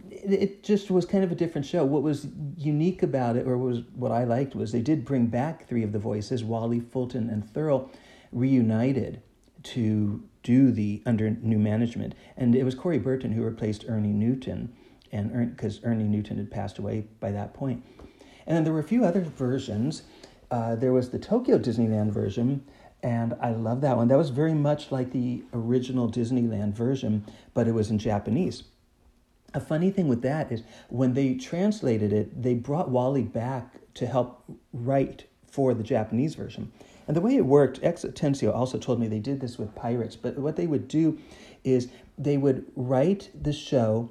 it 0.10 0.64
just 0.64 0.90
was 0.90 1.06
kind 1.06 1.24
of 1.24 1.32
a 1.32 1.36
different 1.36 1.66
show. 1.66 1.84
What 1.86 2.04
was 2.04 2.28
unique 2.58 3.04
about 3.04 3.36
it, 3.36 3.46
or 3.48 3.58
was 3.58 3.82
what 3.96 4.12
I 4.12 4.24
liked, 4.24 4.56
was 4.56 4.72
they 4.72 4.82
did 4.82 5.06
bring 5.06 5.28
back 5.28 5.68
three 5.68 5.84
of 5.84 5.92
the 5.92 6.00
voices. 6.00 6.44
Wally, 6.44 6.80
Fulton, 6.80 7.30
and 7.30 7.44
Thurl 7.44 7.90
reunited 8.32 9.22
to 9.64 10.24
do 10.42 10.72
the 10.72 11.04
under 11.06 11.30
new 11.30 11.60
management, 11.60 12.16
and 12.38 12.56
it 12.56 12.64
was 12.64 12.76
Corey 12.76 12.98
Burton 12.98 13.34
who 13.34 13.44
replaced 13.44 13.86
Ernie 13.88 14.14
Newton, 14.14 14.74
and 15.12 15.56
because 15.56 15.82
Ernie 15.84 16.06
Newton 16.06 16.38
had 16.38 16.50
passed 16.50 16.78
away 16.78 17.08
by 17.20 17.32
that 17.32 17.54
point. 17.54 17.84
And 18.48 18.56
then 18.56 18.64
there 18.64 18.74
were 18.74 18.80
a 18.80 18.84
few 18.84 19.04
other 19.04 19.22
versions. 19.22 20.04
Uh, 20.50 20.76
there 20.76 20.94
was 20.94 21.10
the 21.10 21.20
Tokyo 21.20 21.60
Disneyland 21.60 22.12
version, 22.12 22.64
and 23.02 23.36
I 23.42 23.52
love 23.52 23.82
that 23.82 23.98
one. 23.98 24.08
That 24.08 24.18
was 24.18 24.30
very 24.30 24.54
much 24.54 24.92
like 24.92 25.12
the 25.12 25.44
original 25.54 26.12
Disneyland 26.12 26.74
version, 26.74 27.26
but 27.54 27.68
it 27.68 27.74
was 27.74 27.90
in 27.90 28.00
Japanese 28.00 28.64
a 29.54 29.60
funny 29.60 29.92
thing 29.92 30.08
with 30.08 30.22
that 30.22 30.52
is 30.52 30.64
when 30.90 31.14
they 31.14 31.34
translated 31.36 32.14
it, 32.14 32.42
they 32.42 32.54
brought 32.54 32.90
Wally 32.90 33.24
back 33.24 33.76
to 33.96 34.06
help 34.06 34.44
write 34.74 35.26
for 35.48 35.74
the 35.74 35.84
Japanese 35.84 36.36
version. 36.36 36.72
And 37.08 37.18
the 37.18 37.22
way 37.22 37.36
it 37.36 37.46
worked, 37.46 37.84
X 37.84 38.04
Atencio 38.04 38.54
also 38.54 38.78
told 38.78 39.00
me 39.00 39.08
they 39.08 39.20
did 39.20 39.42
this 39.42 39.58
with 39.58 39.74
Pirates, 39.74 40.16
but 40.16 40.38
what 40.38 40.56
they 40.56 40.68
would 40.68 40.88
do 40.88 41.18
is 41.64 41.90
they 42.18 42.38
would 42.38 42.66
write 42.76 43.30
the 43.40 43.54
show, 43.54 44.10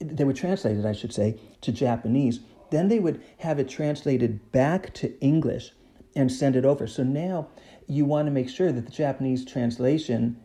they 0.00 0.24
would 0.24 0.36
translate 0.36 0.76
it, 0.76 0.84
I 0.84 0.92
should 0.92 1.12
say, 1.12 1.38
to 1.60 1.70
Japanese. 1.70 2.40
Then 2.70 2.88
they 2.88 2.98
would 2.98 3.22
have 3.38 3.60
it 3.60 3.68
translated 3.68 4.50
back 4.50 4.92
to 4.94 5.18
English 5.20 5.72
and 6.16 6.30
send 6.30 6.56
it 6.56 6.64
over. 6.64 6.88
So 6.88 7.04
now 7.04 7.48
you 7.86 8.04
want 8.04 8.26
to 8.26 8.32
make 8.32 8.48
sure 8.48 8.72
that 8.72 8.84
the 8.86 8.92
Japanese 8.92 9.44
translation 9.44 10.40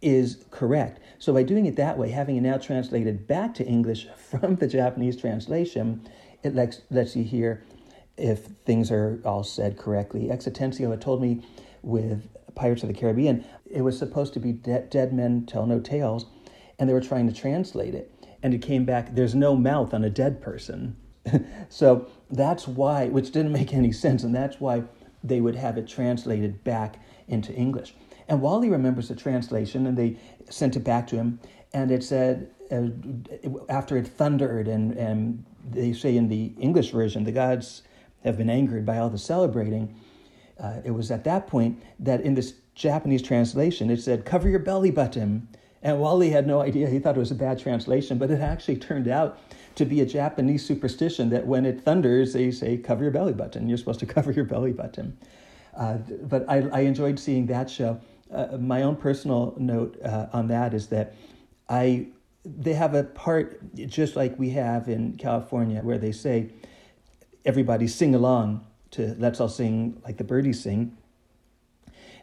is 0.00 0.44
correct. 0.50 1.00
So 1.18 1.32
by 1.32 1.42
doing 1.42 1.66
it 1.66 1.76
that 1.76 1.98
way, 1.98 2.10
having 2.10 2.36
it 2.36 2.42
now 2.42 2.58
translated 2.58 3.26
back 3.26 3.54
to 3.54 3.66
English 3.66 4.06
from 4.30 4.56
the 4.56 4.68
Japanese 4.68 5.16
translation, 5.16 6.08
it 6.42 6.54
lets, 6.54 6.82
lets 6.90 7.16
you 7.16 7.24
hear 7.24 7.64
if 8.16 8.40
things 8.64 8.90
are 8.90 9.20
all 9.24 9.44
said 9.44 9.78
correctly. 9.78 10.30
X 10.30 10.46
Atencio 10.46 10.90
had 10.90 11.00
told 11.00 11.22
me 11.22 11.42
with 11.82 12.28
Pirates 12.54 12.82
of 12.82 12.88
the 12.88 12.94
Caribbean, 12.94 13.44
it 13.70 13.82
was 13.82 13.98
supposed 13.98 14.34
to 14.34 14.40
be 14.40 14.52
de- 14.52 14.82
Dead 14.82 15.12
Men 15.12 15.46
Tell 15.46 15.66
No 15.66 15.80
Tales, 15.80 16.26
and 16.78 16.88
they 16.88 16.94
were 16.94 17.00
trying 17.00 17.28
to 17.28 17.32
translate 17.32 17.94
it. 17.94 18.12
And 18.42 18.54
it 18.54 18.62
came 18.62 18.84
back, 18.84 19.14
there's 19.14 19.34
no 19.34 19.56
mouth 19.56 19.94
on 19.94 20.04
a 20.04 20.10
dead 20.10 20.40
person. 20.40 20.96
so 21.68 22.08
that's 22.30 22.66
why, 22.66 23.08
which 23.08 23.30
didn't 23.30 23.52
make 23.52 23.72
any 23.72 23.92
sense, 23.92 24.22
and 24.22 24.34
that's 24.34 24.60
why 24.60 24.84
they 25.24 25.40
would 25.40 25.56
have 25.56 25.78
it 25.78 25.88
translated 25.88 26.62
back 26.64 27.00
into 27.28 27.52
English. 27.52 27.94
And 28.28 28.40
Wally 28.40 28.70
remembers 28.70 29.08
the 29.08 29.16
translation, 29.16 29.86
and 29.86 29.96
they 29.96 30.18
sent 30.50 30.76
it 30.76 30.84
back 30.84 31.06
to 31.08 31.16
him, 31.16 31.40
and 31.72 31.90
it 31.90 32.04
said, 32.04 32.50
uh, 32.70 32.88
after 33.68 33.96
it 33.96 34.06
thundered, 34.06 34.68
and, 34.68 34.92
and 34.92 35.44
they 35.70 35.92
say 35.92 36.16
in 36.16 36.28
the 36.28 36.52
English 36.58 36.90
version, 36.90 37.24
the 37.24 37.32
gods 37.32 37.82
have 38.24 38.36
been 38.36 38.50
angered 38.50 38.84
by 38.84 38.98
all 38.98 39.08
the 39.08 39.18
celebrating. 39.18 39.94
Uh, 40.58 40.80
it 40.84 40.90
was 40.90 41.10
at 41.10 41.24
that 41.24 41.46
point 41.46 41.82
that 41.98 42.20
in 42.20 42.34
this 42.34 42.54
Japanese 42.74 43.22
translation, 43.22 43.90
it 43.90 44.00
said, 44.00 44.24
cover 44.24 44.48
your 44.48 44.58
belly 44.58 44.90
button. 44.90 45.48
And 45.82 46.00
Wally 46.00 46.30
had 46.30 46.46
no 46.46 46.60
idea. 46.60 46.88
He 46.88 46.98
thought 46.98 47.16
it 47.16 47.20
was 47.20 47.30
a 47.30 47.36
bad 47.36 47.58
translation, 47.58 48.18
but 48.18 48.30
it 48.30 48.40
actually 48.40 48.76
turned 48.76 49.08
out 49.08 49.38
to 49.78 49.84
be 49.84 50.00
a 50.00 50.06
Japanese 50.06 50.64
superstition 50.64 51.30
that 51.30 51.46
when 51.46 51.64
it 51.64 51.80
thunders, 51.80 52.32
they 52.32 52.50
say, 52.50 52.76
cover 52.76 53.02
your 53.02 53.12
belly 53.12 53.32
button. 53.32 53.68
You're 53.68 53.78
supposed 53.78 54.00
to 54.00 54.06
cover 54.16 54.32
your 54.32 54.44
belly 54.44 54.72
button. 54.72 55.16
Uh, 55.76 55.98
but 56.22 56.44
I, 56.48 56.68
I 56.72 56.80
enjoyed 56.80 57.18
seeing 57.18 57.46
that 57.46 57.70
show 57.70 58.00
uh, 58.32 58.58
my 58.58 58.82
own 58.82 58.96
personal 58.96 59.54
note 59.58 59.98
uh, 60.02 60.26
on 60.32 60.48
that 60.48 60.74
is 60.74 60.88
that 60.88 61.14
I 61.68 62.08
they 62.44 62.72
have 62.72 62.94
a 62.94 63.04
part 63.04 63.60
just 63.74 64.16
like 64.16 64.38
we 64.38 64.50
have 64.50 64.88
in 64.88 65.16
California 65.16 65.80
where 65.80 65.98
they 65.98 66.12
say 66.12 66.50
everybody 67.44 67.86
sing 67.86 68.14
along 68.14 68.64
to 68.90 69.14
let's 69.18 69.40
all 69.40 69.48
sing 69.48 70.00
like 70.04 70.16
the 70.16 70.24
birdies 70.24 70.62
sing 70.62 70.96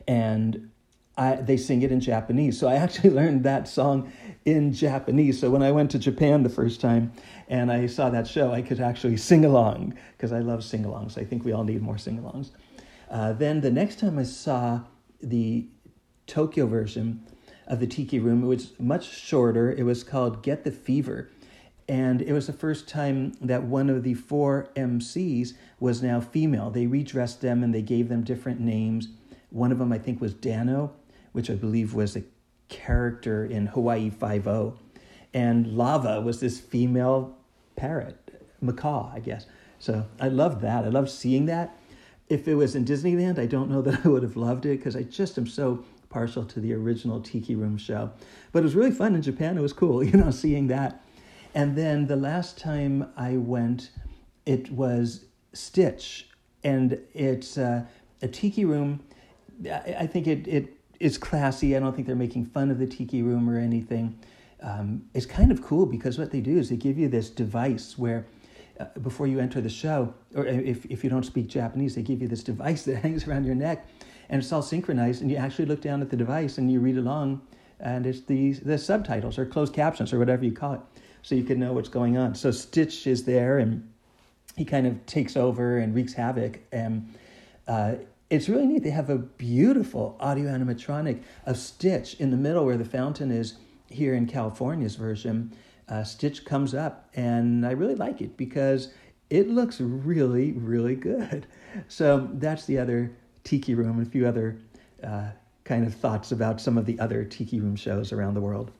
and 0.07 0.69
I, 1.17 1.35
they 1.35 1.57
sing 1.57 1.81
it 1.81 1.91
in 1.91 1.99
Japanese. 1.99 2.59
So 2.59 2.67
I 2.67 2.75
actually 2.85 3.11
learned 3.11 3.43
that 3.43 3.67
song 3.67 4.11
in 4.45 4.71
Japanese. 4.71 5.39
So 5.39 5.49
when 5.49 5.63
I 5.63 5.71
went 5.71 5.91
to 5.91 5.99
Japan 5.99 6.43
the 6.43 6.49
first 6.49 6.79
time 6.79 7.11
and 7.49 7.71
I 7.71 7.87
saw 7.87 8.09
that 8.11 8.27
show, 8.27 8.51
I 8.51 8.61
could 8.61 8.79
actually 8.79 9.17
sing 9.17 9.43
along 9.43 9.95
because 10.15 10.31
I 10.31 10.39
love 10.39 10.63
sing 10.63 10.83
alongs. 10.83 11.17
I 11.17 11.23
think 11.23 11.43
we 11.43 11.51
all 11.51 11.63
need 11.63 11.81
more 11.81 11.97
sing 11.97 12.19
alongs. 12.19 12.51
Uh, 13.09 13.33
then 13.33 13.61
the 13.61 13.71
next 13.71 13.99
time 13.99 14.17
I 14.17 14.23
saw 14.23 14.81
the 15.21 15.67
Tokyo 16.27 16.65
version 16.67 17.25
of 17.67 17.79
the 17.79 17.87
Tiki 17.87 18.19
Room. 18.19 18.43
It 18.43 18.47
was 18.47 18.79
much 18.79 19.09
shorter. 19.11 19.71
It 19.71 19.83
was 19.83 20.03
called 20.03 20.43
Get 20.43 20.63
the 20.63 20.71
Fever. 20.71 21.29
And 21.87 22.21
it 22.21 22.33
was 22.33 22.47
the 22.47 22.53
first 22.53 22.87
time 22.87 23.33
that 23.41 23.63
one 23.63 23.89
of 23.89 24.03
the 24.03 24.15
four 24.15 24.69
MCs 24.75 25.53
was 25.79 26.01
now 26.01 26.19
female. 26.19 26.71
They 26.71 26.87
redressed 26.87 27.41
them 27.41 27.63
and 27.63 27.73
they 27.73 27.83
gave 27.83 28.09
them 28.09 28.23
different 28.23 28.59
names. 28.59 29.09
One 29.51 29.71
of 29.71 29.77
them, 29.77 29.91
I 29.91 29.99
think, 29.99 30.19
was 30.19 30.33
Danno, 30.33 30.91
which 31.31 31.49
I 31.49 31.53
believe 31.53 31.93
was 31.93 32.15
a 32.15 32.23
character 32.69 33.45
in 33.45 33.67
Hawaii 33.67 34.09
Five 34.09 34.47
O. 34.47 34.77
And 35.33 35.75
Lava 35.75 36.21
was 36.21 36.39
this 36.39 36.59
female 36.59 37.35
parrot, 37.75 38.17
macaw, 38.61 39.11
I 39.13 39.19
guess. 39.19 39.45
So 39.79 40.05
I 40.19 40.29
loved 40.29 40.61
that. 40.61 40.85
I 40.85 40.87
loved 40.87 41.09
seeing 41.09 41.45
that. 41.47 41.77
If 42.29 42.47
it 42.47 42.55
was 42.55 42.75
in 42.75 42.85
Disneyland, 42.85 43.37
I 43.37 43.45
don't 43.45 43.69
know 43.69 43.81
that 43.83 44.05
I 44.05 44.09
would 44.09 44.23
have 44.23 44.37
loved 44.37 44.65
it 44.65 44.77
because 44.77 44.95
I 44.95 45.03
just 45.03 45.37
am 45.37 45.47
so 45.47 45.83
partial 46.09 46.45
to 46.45 46.61
the 46.61 46.73
original 46.73 47.19
Tiki 47.19 47.55
Room 47.55 47.77
show. 47.77 48.09
But 48.51 48.59
it 48.59 48.63
was 48.63 48.75
really 48.75 48.91
fun 48.91 49.15
in 49.15 49.21
Japan. 49.21 49.57
It 49.57 49.61
was 49.61 49.73
cool, 49.73 50.03
you 50.09 50.13
know, 50.13 50.31
seeing 50.31 50.67
that. 50.67 51.03
And 51.53 51.75
then 51.75 52.07
the 52.07 52.15
last 52.15 52.57
time 52.57 53.11
I 53.15 53.37
went, 53.37 53.91
it 54.45 54.71
was 54.71 55.25
Stitch, 55.53 56.29
and 56.63 56.99
it's 57.13 57.57
uh, 57.57 57.85
a 58.21 58.27
Tiki 58.27 58.65
Room. 58.65 59.01
I 59.69 60.05
think 60.05 60.27
it 60.27 60.47
it 60.47 60.74
is 60.99 61.17
classy. 61.17 61.75
I 61.75 61.79
don't 61.79 61.93
think 61.93 62.07
they're 62.07 62.15
making 62.15 62.45
fun 62.45 62.71
of 62.71 62.79
the 62.79 62.87
Tiki 62.87 63.21
Room 63.21 63.49
or 63.49 63.57
anything. 63.57 64.17
um, 64.61 65.03
it's 65.13 65.25
kind 65.25 65.51
of 65.51 65.61
cool 65.61 65.85
because 65.85 66.17
what 66.17 66.31
they 66.31 66.41
do 66.41 66.57
is 66.57 66.69
they 66.69 66.75
give 66.75 66.97
you 66.97 67.07
this 67.07 67.29
device 67.29 67.97
where 67.97 68.25
uh, 68.79 68.85
before 69.01 69.27
you 69.27 69.39
enter 69.39 69.61
the 69.61 69.69
show, 69.69 70.13
or 70.35 70.45
if, 70.45 70.85
if 70.85 71.03
you 71.03 71.09
don't 71.09 71.25
speak 71.25 71.47
Japanese, 71.47 71.95
they 71.95 72.01
give 72.01 72.21
you 72.21 72.27
this 72.27 72.43
device 72.43 72.83
that 72.85 72.97
hangs 72.97 73.27
around 73.27 73.45
your 73.45 73.55
neck 73.55 73.87
and 74.29 74.41
it's 74.41 74.51
all 74.51 74.61
synchronized 74.61 75.21
and 75.21 75.29
you 75.29 75.37
actually 75.37 75.65
look 75.65 75.81
down 75.81 76.01
at 76.01 76.09
the 76.09 76.17
device 76.17 76.57
and 76.57 76.71
you 76.71 76.79
read 76.79 76.97
along 76.97 77.41
and 77.79 78.05
it's 78.05 78.21
the, 78.21 78.53
the 78.53 78.77
subtitles 78.77 79.37
or 79.37 79.45
closed 79.45 79.73
captions 79.73 80.13
or 80.13 80.19
whatever 80.19 80.43
you 80.45 80.51
call 80.51 80.73
it 80.73 80.79
so 81.21 81.35
you 81.35 81.43
can 81.43 81.59
know 81.59 81.73
what's 81.73 81.89
going 81.89 82.17
on. 82.17 82.35
So 82.35 82.51
Stitch 82.51 83.07
is 83.07 83.23
there 83.23 83.59
and 83.59 83.87
he 84.55 84.63
kind 84.63 84.87
of 84.87 85.05
takes 85.05 85.35
over 85.35 85.79
and 85.79 85.93
wreaks 85.93 86.13
havoc. 86.13 86.59
And 86.71 87.13
uh, 87.67 87.95
it's 88.29 88.49
really 88.49 88.65
neat. 88.65 88.83
They 88.83 88.89
have 88.89 89.09
a 89.09 89.17
beautiful 89.17 90.17
audio 90.19 90.49
animatronic 90.49 91.21
of 91.45 91.57
Stitch 91.57 92.15
in 92.15 92.31
the 92.31 92.37
middle 92.37 92.65
where 92.65 92.77
the 92.77 92.85
fountain 92.85 93.31
is 93.31 93.55
here 93.89 94.15
in 94.15 94.25
California's 94.25 94.95
version. 94.95 95.55
Uh, 95.87 96.03
Stitch 96.03 96.45
comes 96.45 96.73
up, 96.73 97.09
and 97.13 97.65
I 97.65 97.71
really 97.71 97.95
like 97.95 98.21
it 98.21 98.35
because 98.35 98.91
it 99.29 99.49
looks 99.49 99.79
really, 99.79 100.53
really 100.53 100.95
good. 100.95 101.47
So 101.89 102.29
that's 102.35 102.65
the 102.67 102.77
other 102.77 103.11
Tiki 103.43 103.75
Room 103.75 103.97
and 103.97 104.07
a 104.07 104.09
few 104.09 104.25
other 104.25 104.57
uh, 105.03 105.31
kind 105.65 105.85
of 105.85 105.93
thoughts 105.93 106.31
about 106.31 106.61
some 106.61 106.77
of 106.77 106.85
the 106.85 106.97
other 107.01 107.25
Tiki 107.25 107.59
Room 107.59 107.75
shows 107.75 108.13
around 108.13 108.33
the 108.33 108.39
world. 108.39 108.71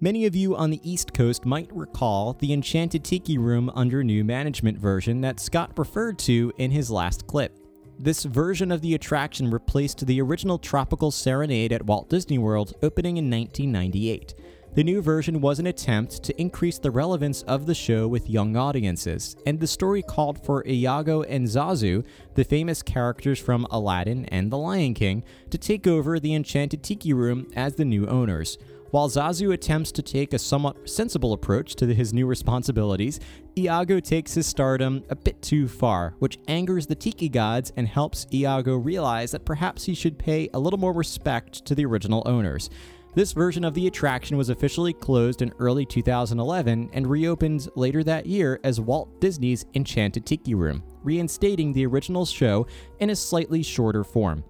Many 0.00 0.24
of 0.26 0.36
you 0.36 0.54
on 0.54 0.70
the 0.70 0.80
East 0.88 1.12
Coast 1.12 1.44
might 1.44 1.68
recall 1.74 2.34
the 2.34 2.52
Enchanted 2.52 3.02
Tiki 3.02 3.38
Room 3.38 3.72
under 3.74 4.04
new 4.04 4.22
management 4.22 4.78
version 4.78 5.20
that 5.22 5.40
Scott 5.40 5.76
referred 5.76 6.16
to 6.20 6.52
in 6.58 6.70
his 6.70 6.92
last 6.92 7.26
clip. 7.26 7.57
This 8.00 8.22
version 8.22 8.70
of 8.70 8.80
the 8.80 8.94
attraction 8.94 9.50
replaced 9.50 10.06
the 10.06 10.20
original 10.20 10.56
Tropical 10.56 11.10
Serenade 11.10 11.72
at 11.72 11.84
Walt 11.84 12.08
Disney 12.08 12.38
World 12.38 12.74
opening 12.80 13.16
in 13.16 13.28
1998. 13.28 14.34
The 14.74 14.84
new 14.84 15.02
version 15.02 15.40
was 15.40 15.58
an 15.58 15.66
attempt 15.66 16.22
to 16.22 16.40
increase 16.40 16.78
the 16.78 16.92
relevance 16.92 17.42
of 17.42 17.66
the 17.66 17.74
show 17.74 18.06
with 18.06 18.30
young 18.30 18.56
audiences, 18.56 19.34
and 19.44 19.58
the 19.58 19.66
story 19.66 20.02
called 20.02 20.44
for 20.44 20.64
Iago 20.64 21.22
and 21.22 21.48
Zazu, 21.48 22.04
the 22.36 22.44
famous 22.44 22.84
characters 22.84 23.40
from 23.40 23.66
Aladdin 23.68 24.26
and 24.26 24.52
The 24.52 24.58
Lion 24.58 24.94
King, 24.94 25.24
to 25.50 25.58
take 25.58 25.88
over 25.88 26.20
the 26.20 26.36
Enchanted 26.36 26.84
Tiki 26.84 27.12
Room 27.12 27.48
as 27.56 27.74
the 27.74 27.84
new 27.84 28.06
owners. 28.06 28.58
While 28.90 29.10
Zazu 29.10 29.52
attempts 29.52 29.92
to 29.92 30.02
take 30.02 30.32
a 30.32 30.38
somewhat 30.38 30.88
sensible 30.88 31.34
approach 31.34 31.74
to 31.76 31.86
his 31.86 32.14
new 32.14 32.24
responsibilities, 32.24 33.20
Iago 33.58 34.00
takes 34.00 34.32
his 34.32 34.46
stardom 34.46 35.04
a 35.10 35.16
bit 35.16 35.42
too 35.42 35.68
far, 35.68 36.14
which 36.20 36.38
angers 36.48 36.86
the 36.86 36.94
Tiki 36.94 37.28
gods 37.28 37.70
and 37.76 37.86
helps 37.86 38.26
Iago 38.32 38.76
realize 38.76 39.32
that 39.32 39.44
perhaps 39.44 39.84
he 39.84 39.94
should 39.94 40.18
pay 40.18 40.48
a 40.54 40.58
little 40.58 40.78
more 40.78 40.94
respect 40.94 41.66
to 41.66 41.74
the 41.74 41.84
original 41.84 42.22
owners. 42.24 42.70
This 43.14 43.32
version 43.32 43.62
of 43.62 43.74
the 43.74 43.86
attraction 43.88 44.38
was 44.38 44.48
officially 44.48 44.94
closed 44.94 45.42
in 45.42 45.52
early 45.58 45.84
2011 45.84 46.88
and 46.94 47.06
reopened 47.06 47.68
later 47.74 48.02
that 48.04 48.24
year 48.24 48.58
as 48.64 48.80
Walt 48.80 49.20
Disney's 49.20 49.66
Enchanted 49.74 50.24
Tiki 50.24 50.54
Room, 50.54 50.82
reinstating 51.02 51.74
the 51.74 51.84
original 51.84 52.24
show 52.24 52.66
in 53.00 53.10
a 53.10 53.16
slightly 53.16 53.62
shorter 53.62 54.02
form. 54.02 54.44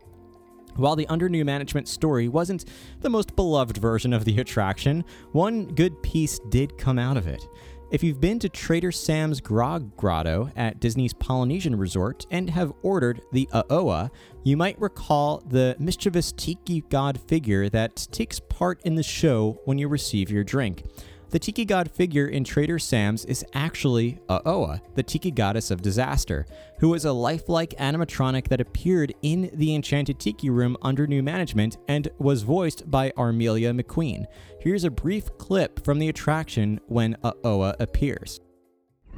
While 0.78 0.94
the 0.94 1.08
under 1.08 1.28
new 1.28 1.44
management 1.44 1.88
story 1.88 2.28
wasn't 2.28 2.64
the 3.00 3.10
most 3.10 3.34
beloved 3.34 3.78
version 3.78 4.12
of 4.12 4.24
the 4.24 4.38
attraction, 4.38 5.04
one 5.32 5.64
good 5.74 6.00
piece 6.04 6.38
did 6.50 6.78
come 6.78 7.00
out 7.00 7.16
of 7.16 7.26
it. 7.26 7.44
If 7.90 8.04
you've 8.04 8.20
been 8.20 8.38
to 8.38 8.48
Trader 8.48 8.92
Sam's 8.92 9.40
Grog 9.40 9.96
Grotto 9.96 10.52
at 10.54 10.78
Disney's 10.78 11.12
Polynesian 11.14 11.74
Resort 11.74 12.26
and 12.30 12.48
have 12.50 12.72
ordered 12.82 13.22
the 13.32 13.48
Uh-Oa, 13.52 14.08
you 14.44 14.56
might 14.56 14.80
recall 14.80 15.42
the 15.48 15.74
mischievous 15.80 16.30
tiki 16.30 16.82
god 16.90 17.20
figure 17.20 17.68
that 17.70 18.06
takes 18.12 18.38
part 18.38 18.80
in 18.84 18.94
the 18.94 19.02
show 19.02 19.58
when 19.64 19.78
you 19.78 19.88
receive 19.88 20.30
your 20.30 20.44
drink. 20.44 20.84
The 21.30 21.38
tiki 21.38 21.66
god 21.66 21.90
figure 21.90 22.26
in 22.26 22.42
Trader 22.42 22.78
Sam's 22.78 23.26
is 23.26 23.44
actually 23.52 24.18
Uh-Oa, 24.30 24.80
the 24.94 25.02
tiki 25.02 25.30
goddess 25.30 25.70
of 25.70 25.82
disaster, 25.82 26.46
who 26.78 26.88
was 26.88 27.04
a 27.04 27.12
lifelike 27.12 27.74
animatronic 27.78 28.48
that 28.48 28.62
appeared 28.62 29.12
in 29.20 29.50
the 29.52 29.74
Enchanted 29.74 30.18
Tiki 30.18 30.48
Room 30.48 30.74
under 30.80 31.06
new 31.06 31.22
management 31.22 31.76
and 31.86 32.08
was 32.18 32.44
voiced 32.44 32.90
by 32.90 33.10
Armelia 33.10 33.78
McQueen. 33.78 34.24
Here's 34.58 34.84
a 34.84 34.90
brief 34.90 35.36
clip 35.36 35.84
from 35.84 35.98
the 35.98 36.08
attraction 36.08 36.80
when 36.86 37.14
Uh-Oa 37.22 37.76
appears. 37.78 38.40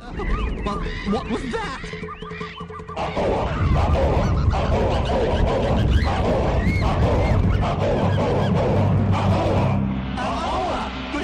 What 0.00 1.30
was 1.30 1.42
that? 1.52 1.80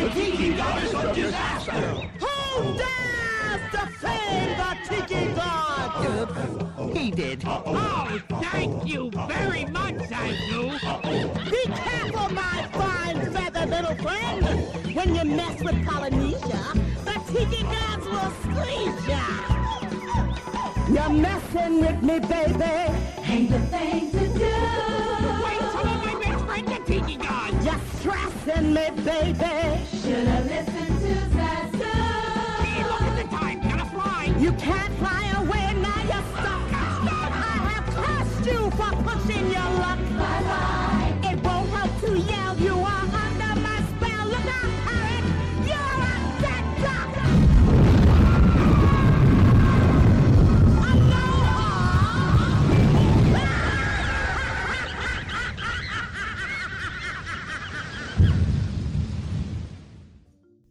The 0.07 0.13
Tiki 0.13 0.53
Goddess 0.55 0.95
of 0.95 1.15
Disaster! 1.17 1.81
Who 2.21 2.79
dares 2.79 3.61
defend 3.73 4.61
the 4.61 4.77
Tiki 4.89 5.35
God? 5.35 6.97
He 6.97 7.11
did. 7.11 7.43
Oh, 7.45 8.21
thank 8.41 8.87
you 8.87 9.11
very 9.11 9.65
much, 9.65 9.97
Zazu. 9.97 10.71
Be 11.51 11.73
careful, 11.73 12.29
my 12.33 12.69
fine 12.73 13.33
feathered 13.33 13.69
little 13.69 13.97
friend. 13.97 14.95
When 14.95 15.13
you 15.13 15.25
mess 15.25 15.61
with 15.61 15.85
Polynesia, 15.85 16.63
the 17.05 17.21
Tiki 17.27 17.65
Gods 17.65 18.07
will 18.07 18.31
squeeze 18.45 19.09
ya. 19.09 19.27
You're 20.89 21.21
messing 21.21 21.81
with 21.81 22.01
me, 22.05 22.21
baby. 22.21 22.95
Ain't 23.25 23.51
the 23.51 23.59
thing 23.59 24.13
to 24.13 24.39
do. 24.39 25.26
Tiki 26.87 27.17
God. 27.17 27.53
You're 27.65 27.81
stressing 27.99 28.73
me, 28.73 28.91
baby. 29.05 29.85
Should've 29.91 30.47
listened 30.47 31.01
to 31.01 31.15
Zazu. 31.35 31.93
Hey, 32.63 32.85
look 32.85 33.03
at 33.03 33.17
the 33.23 33.37
time. 33.37 33.61
Gotta 33.61 33.85
fly. 33.87 34.33
You 34.39 34.53
can't 34.53 34.95
fly 34.95 35.25
away 35.37 35.75
now. 35.83 36.01
You're 36.05 36.27
stuck. 36.39 36.73
I 36.73 37.57
have 37.73 37.87
cursed 37.93 38.47
you 38.47 38.71
for 38.71 38.93
pushing 39.03 39.47
your 39.51 39.71
luck. 39.83 39.99
Bye 40.17 40.43
bye. 40.49 41.29
It 41.29 41.43
won't 41.43 41.69
help 41.71 42.01
to 42.03 42.19
yell. 42.19 42.46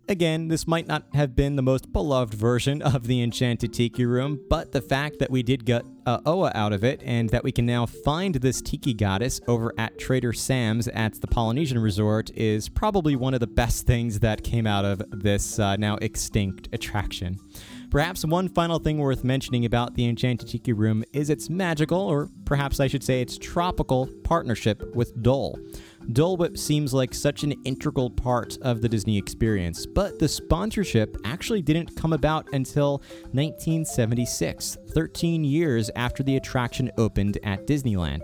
Again, 0.08 0.49
this 0.49 0.68
might 0.68 0.86
not 0.86 1.03
have 1.14 1.36
been 1.36 1.56
the 1.56 1.64
most 1.64 1.91
beloved 1.91 2.36
version 2.36 2.84
of 2.84 3.08
the 3.08 3.24
Enchanted 3.24 3.74
Tiki 3.74 4.06
Room, 4.06 4.39
but 4.51 4.72
the 4.72 4.82
fact 4.82 5.18
that 5.18 5.32
we 5.32 5.41
did 5.41 5.66
get 5.66 5.84
uh, 6.06 6.20
Oa 6.28 6.51
out 6.53 6.74
of 6.74 6.84
it 6.84 7.01
and 7.03 7.30
that 7.30 7.43
we 7.43 7.51
can 7.51 7.66
now 7.66 7.88
find 7.88 8.36
this 8.36 8.62
Tiki 8.62 8.93
goddess 8.93 9.41
over 9.47 9.74
at 9.80 9.97
Trader 9.97 10.32
Sam's 10.32 10.88
at 10.89 11.20
the 11.22 11.28
Polynesian 11.28 11.80
Resort 11.80 12.30
is 12.36 12.70
probably 12.70 13.16
one 13.16 13.34
of 13.34 13.39
the 13.39 13.47
best 13.47 13.88
things 13.88 14.20
that 14.20 14.43
came 14.43 14.68
out 14.68 14.86
of 14.86 15.01
this 15.10 15.58
uh, 15.58 15.76
now 15.78 15.95
extinct 15.95 16.70
attraction. 16.72 17.39
Perhaps 17.89 18.26
one 18.26 18.49
final 18.49 18.78
thing 18.78 18.99
worth 18.99 19.24
mentioning 19.24 19.66
about 19.66 19.95
the 19.95 20.06
Enchanted 20.06 20.49
Tiki 20.49 20.74
Room 20.74 21.03
is 21.14 21.32
its 21.32 21.49
magical, 21.49 21.99
or 21.99 22.30
perhaps 22.45 22.80
I 22.80 22.88
should 22.88 23.03
say 23.03 23.22
its 23.22 23.38
tropical, 23.38 24.08
partnership 24.24 24.95
with 24.95 25.20
Dole. 25.24 25.58
Dole 26.12 26.38
Whip 26.38 26.58
seems 26.58 26.93
like 26.93 27.14
such 27.14 27.43
an 27.43 27.53
integral 27.64 28.10
part 28.10 28.58
of 28.62 28.82
the 28.82 28.89
Disney 28.89 29.18
experience, 29.18 29.86
but 29.86 30.20
the 30.20 30.28
sponsorship 30.28 31.18
actually 31.26 31.62
didn't 31.62 31.95
come 31.95 32.14
about 32.14 32.47
until 32.53 32.99
1976, 33.32 34.78
13 34.91 35.43
years 35.43 35.89
after 35.95 36.22
the 36.22 36.38
attraction 36.38 36.91
opened 36.97 37.39
at 37.43 37.66
Disneyland. 37.66 38.24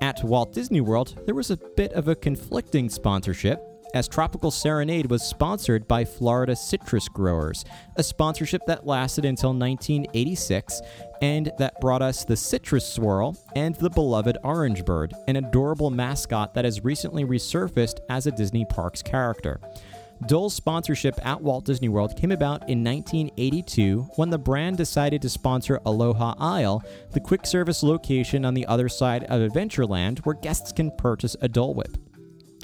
At 0.00 0.22
Walt 0.22 0.52
Disney 0.52 0.80
World, 0.80 1.20
there 1.26 1.34
was 1.34 1.50
a 1.50 1.58
bit 1.76 1.92
of 1.92 2.06
a 2.06 2.14
conflicting 2.14 2.88
sponsorship, 2.88 3.60
as 3.94 4.08
Tropical 4.08 4.50
Serenade 4.50 5.10
was 5.10 5.22
sponsored 5.22 5.88
by 5.88 6.04
Florida 6.04 6.54
citrus 6.54 7.08
growers, 7.08 7.64
a 7.96 8.02
sponsorship 8.02 8.60
that 8.66 8.86
lasted 8.86 9.24
until 9.24 9.50
1986 9.50 10.80
and 11.22 11.52
that 11.58 11.80
brought 11.80 12.02
us 12.02 12.24
the 12.24 12.36
citrus 12.36 12.86
swirl 12.86 13.36
and 13.54 13.74
the 13.76 13.90
beloved 13.90 14.38
orange 14.42 14.84
bird, 14.84 15.14
an 15.28 15.36
adorable 15.36 15.90
mascot 15.90 16.54
that 16.54 16.64
has 16.64 16.84
recently 16.84 17.24
resurfaced 17.24 18.00
as 18.08 18.26
a 18.26 18.32
Disney 18.32 18.64
Parks 18.64 19.02
character. 19.02 19.60
Dole's 20.26 20.54
sponsorship 20.54 21.14
at 21.24 21.42
Walt 21.42 21.66
Disney 21.66 21.88
World 21.88 22.16
came 22.16 22.32
about 22.32 22.68
in 22.70 22.82
1982 22.82 24.08
when 24.16 24.30
the 24.30 24.38
brand 24.38 24.78
decided 24.78 25.20
to 25.22 25.28
sponsor 25.28 25.80
Aloha 25.84 26.34
Isle, 26.38 26.82
the 27.12 27.20
quick 27.20 27.44
service 27.44 27.82
location 27.82 28.44
on 28.44 28.54
the 28.54 28.66
other 28.66 28.88
side 28.88 29.24
of 29.24 29.42
Adventureland 29.42 30.20
where 30.20 30.34
guests 30.34 30.72
can 30.72 30.90
purchase 30.96 31.36
a 31.42 31.48
Dole 31.48 31.74
Whip. 31.74 31.98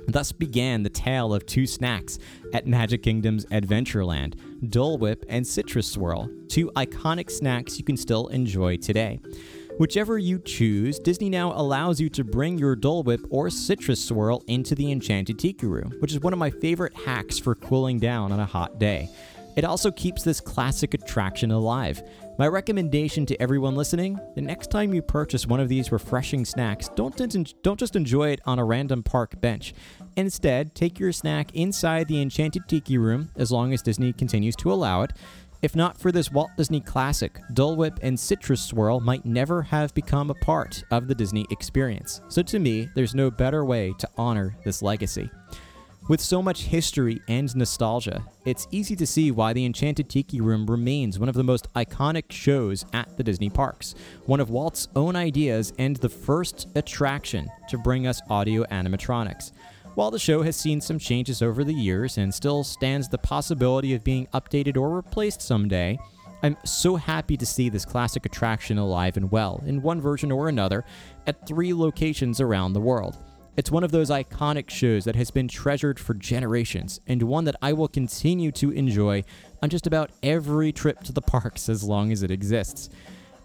Thus 0.09 0.32
began 0.32 0.82
the 0.82 0.90
tale 0.90 1.34
of 1.34 1.46
two 1.46 1.66
snacks 1.66 2.18
at 2.55 2.66
Magic 2.66 3.03
Kingdom's 3.03 3.44
Adventureland 3.46 4.34
Dole 4.68 4.98
Whip 4.98 5.24
and 5.28 5.46
Citrus 5.46 5.90
Swirl, 5.90 6.30
two 6.48 6.70
iconic 6.76 7.30
snacks 7.30 7.78
you 7.78 7.84
can 7.84 7.96
still 7.96 8.28
enjoy 8.28 8.76
today. 8.76 9.20
Whichever 9.78 10.18
you 10.18 10.38
choose, 10.38 10.98
Disney 10.98 11.30
now 11.30 11.52
allows 11.52 12.00
you 12.00 12.08
to 12.10 12.22
bring 12.22 12.58
your 12.58 12.76
Dole 12.76 13.02
Whip 13.02 13.26
or 13.30 13.50
Citrus 13.50 14.04
Swirl 14.04 14.44
into 14.46 14.74
the 14.74 14.92
Enchanted 14.92 15.38
Tiki 15.38 15.66
Room, 15.66 15.92
which 15.98 16.12
is 16.12 16.20
one 16.20 16.32
of 16.32 16.38
my 16.38 16.50
favorite 16.50 16.94
hacks 16.94 17.38
for 17.38 17.54
cooling 17.54 17.98
down 17.98 18.30
on 18.30 18.38
a 18.38 18.46
hot 18.46 18.78
day. 18.78 19.08
It 19.56 19.64
also 19.64 19.90
keeps 19.90 20.22
this 20.22 20.40
classic 20.40 20.94
attraction 20.94 21.50
alive. 21.50 22.02
My 22.38 22.48
recommendation 22.48 23.26
to 23.26 23.40
everyone 23.42 23.74
listening 23.74 24.18
the 24.34 24.40
next 24.40 24.70
time 24.70 24.94
you 24.94 25.02
purchase 25.02 25.46
one 25.46 25.60
of 25.60 25.68
these 25.68 25.92
refreshing 25.92 26.46
snacks, 26.46 26.88
don't, 26.96 27.14
don't 27.62 27.78
just 27.78 27.94
enjoy 27.94 28.30
it 28.30 28.40
on 28.46 28.58
a 28.58 28.64
random 28.64 29.02
park 29.02 29.38
bench. 29.42 29.74
Instead, 30.16 30.74
take 30.74 30.98
your 30.98 31.12
snack 31.12 31.54
inside 31.54 32.08
the 32.08 32.22
Enchanted 32.22 32.62
Tiki 32.66 32.96
Room 32.96 33.30
as 33.36 33.52
long 33.52 33.74
as 33.74 33.82
Disney 33.82 34.14
continues 34.14 34.56
to 34.56 34.72
allow 34.72 35.02
it. 35.02 35.12
If 35.60 35.76
not 35.76 35.98
for 35.98 36.10
this 36.10 36.32
Walt 36.32 36.50
Disney 36.56 36.80
classic, 36.80 37.38
Dole 37.52 37.76
Whip 37.76 38.00
and 38.02 38.18
Citrus 38.18 38.62
Swirl 38.62 39.00
might 39.00 39.26
never 39.26 39.60
have 39.62 39.94
become 39.94 40.30
a 40.30 40.34
part 40.34 40.82
of 40.90 41.08
the 41.08 41.14
Disney 41.14 41.46
experience. 41.50 42.22
So 42.28 42.42
to 42.44 42.58
me, 42.58 42.88
there's 42.94 43.14
no 43.14 43.30
better 43.30 43.64
way 43.64 43.92
to 43.98 44.08
honor 44.16 44.56
this 44.64 44.80
legacy. 44.80 45.30
With 46.09 46.20
so 46.20 46.42
much 46.42 46.64
history 46.64 47.20
and 47.28 47.55
nostalgia, 47.55 48.24
it's 48.44 48.66
easy 48.72 48.96
to 48.96 49.07
see 49.07 49.30
why 49.30 49.53
the 49.53 49.64
Enchanted 49.64 50.09
Tiki 50.09 50.40
Room 50.40 50.66
remains 50.66 51.16
one 51.16 51.28
of 51.28 51.36
the 51.36 51.44
most 51.44 51.72
iconic 51.74 52.32
shows 52.32 52.84
at 52.92 53.16
the 53.16 53.22
Disney 53.22 53.48
parks, 53.48 53.94
one 54.26 54.40
of 54.40 54.50
Walt's 54.50 54.88
own 54.96 55.14
ideas 55.14 55.72
and 55.78 55.94
the 55.96 56.09
first 56.09 56.66
attraction 56.74 57.48
to 57.68 57.78
bring 57.78 58.09
us 58.09 58.20
audio 58.28 58.64
animatronics. 58.64 59.53
While 59.94 60.11
the 60.11 60.18
show 60.18 60.42
has 60.42 60.57
seen 60.57 60.80
some 60.80 60.98
changes 60.98 61.40
over 61.40 61.62
the 61.62 61.72
years 61.72 62.18
and 62.18 62.34
still 62.34 62.64
stands 62.64 63.09
the 63.09 63.18
possibility 63.18 63.94
of 63.94 64.03
being 64.03 64.26
updated 64.34 64.76
or 64.76 64.90
replaced 64.90 65.40
someday, 65.40 66.00
I'm 66.42 66.57
so 66.64 66.96
happy 66.96 67.36
to 67.36 67.46
see 67.46 67.68
this 67.68 67.84
classic 67.84 68.26
attraction 68.26 68.76
alive 68.76 69.16
and 69.16 69.30
well, 69.30 69.62
in 69.66 69.80
one 69.80 70.00
version 70.00 70.32
or 70.32 70.48
another, 70.48 70.84
at 71.28 71.46
three 71.46 71.72
locations 71.72 72.40
around 72.40 72.72
the 72.72 72.80
world. 72.80 73.18
It's 73.55 73.70
one 73.70 73.84
of 73.84 73.90
those 73.90 74.09
iconic 74.09 74.70
shows 74.70 75.05
that 75.05 75.14
has 75.16 75.30
been 75.30 75.46
treasured 75.46 76.00
for 76.00 76.14
generations, 76.14 77.00
and 77.07 77.22
one 77.22 77.44
that 77.44 77.57
I 77.61 77.74
will 77.74 77.86
continue 77.86 78.50
to 78.53 78.70
enjoy 78.70 79.24
on 79.62 79.68
just 79.68 79.86
about 79.86 80.11
every 80.22 80.72
trip 80.72 81.03
to 81.05 81.12
the 81.12 81.20
parks 81.20 81.68
as 81.68 81.84
long 81.84 82.12
as 82.12 82.22
it 82.22 82.30
exists. 82.30 82.88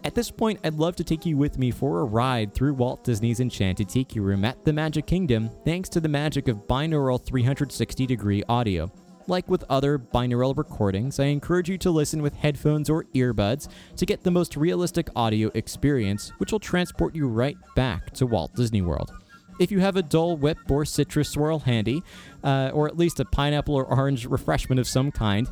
At 0.05 0.15
this 0.15 0.31
point, 0.31 0.61
I'd 0.63 0.75
love 0.75 0.95
to 0.97 1.03
take 1.03 1.25
you 1.25 1.35
with 1.35 1.57
me 1.57 1.71
for 1.71 1.99
a 1.99 2.05
ride 2.05 2.53
through 2.53 2.75
Walt 2.75 3.03
Disney's 3.03 3.41
Enchanted 3.41 3.89
Tiki 3.89 4.21
Room 4.21 4.45
at 4.45 4.63
the 4.63 4.71
Magic 4.71 5.05
Kingdom, 5.05 5.49
thanks 5.65 5.89
to 5.89 5.99
the 5.99 6.07
magic 6.07 6.47
of 6.47 6.67
binaural 6.67 7.21
360 7.21 8.05
degree 8.05 8.43
audio. 8.47 8.89
Like 9.27 9.49
with 9.49 9.65
other 9.69 9.99
binaural 9.99 10.57
recordings, 10.57 11.19
I 11.19 11.25
encourage 11.25 11.69
you 11.69 11.77
to 11.79 11.91
listen 11.91 12.21
with 12.21 12.33
headphones 12.33 12.89
or 12.89 13.03
earbuds 13.13 13.67
to 13.97 14.05
get 14.05 14.23
the 14.23 14.31
most 14.31 14.55
realistic 14.55 15.09
audio 15.17 15.51
experience, 15.53 16.31
which 16.37 16.53
will 16.53 16.61
transport 16.61 17.13
you 17.13 17.27
right 17.27 17.57
back 17.75 18.11
to 18.11 18.25
Walt 18.25 18.55
Disney 18.55 18.81
World. 18.81 19.11
If 19.59 19.71
you 19.71 19.79
have 19.79 19.95
a 19.95 20.01
Dole 20.01 20.37
Whip 20.37 20.57
or 20.69 20.85
Citrus 20.85 21.29
Swirl 21.29 21.59
handy, 21.59 22.03
uh, 22.43 22.71
or 22.73 22.87
at 22.87 22.97
least 22.97 23.19
a 23.19 23.25
pineapple 23.25 23.75
or 23.75 23.85
orange 23.85 24.25
refreshment 24.25 24.79
of 24.79 24.87
some 24.87 25.11
kind, 25.11 25.47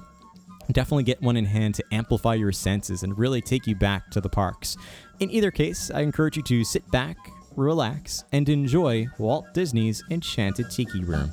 definitely 0.71 1.03
get 1.03 1.21
one 1.21 1.37
in 1.37 1.45
hand 1.45 1.75
to 1.75 1.83
amplify 1.91 2.33
your 2.33 2.51
senses 2.51 3.03
and 3.03 3.17
really 3.17 3.41
take 3.41 3.67
you 3.67 3.75
back 3.75 4.09
to 4.11 4.21
the 4.21 4.29
parks. 4.29 4.77
In 5.19 5.29
either 5.31 5.51
case, 5.51 5.91
I 5.91 6.01
encourage 6.01 6.37
you 6.37 6.43
to 6.43 6.63
sit 6.63 6.89
back, 6.91 7.17
relax, 7.55 8.23
and 8.31 8.47
enjoy 8.49 9.07
Walt 9.17 9.45
Disney's 9.53 10.03
Enchanted 10.09 10.69
Tiki 10.69 11.03
Room. 11.03 11.31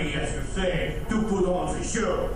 as 0.00 0.34
you 0.34 0.42
say, 0.54 1.02
to 1.08 1.22
put 1.22 1.44
on 1.44 1.78
the 1.78 1.84
show. 1.84 2.30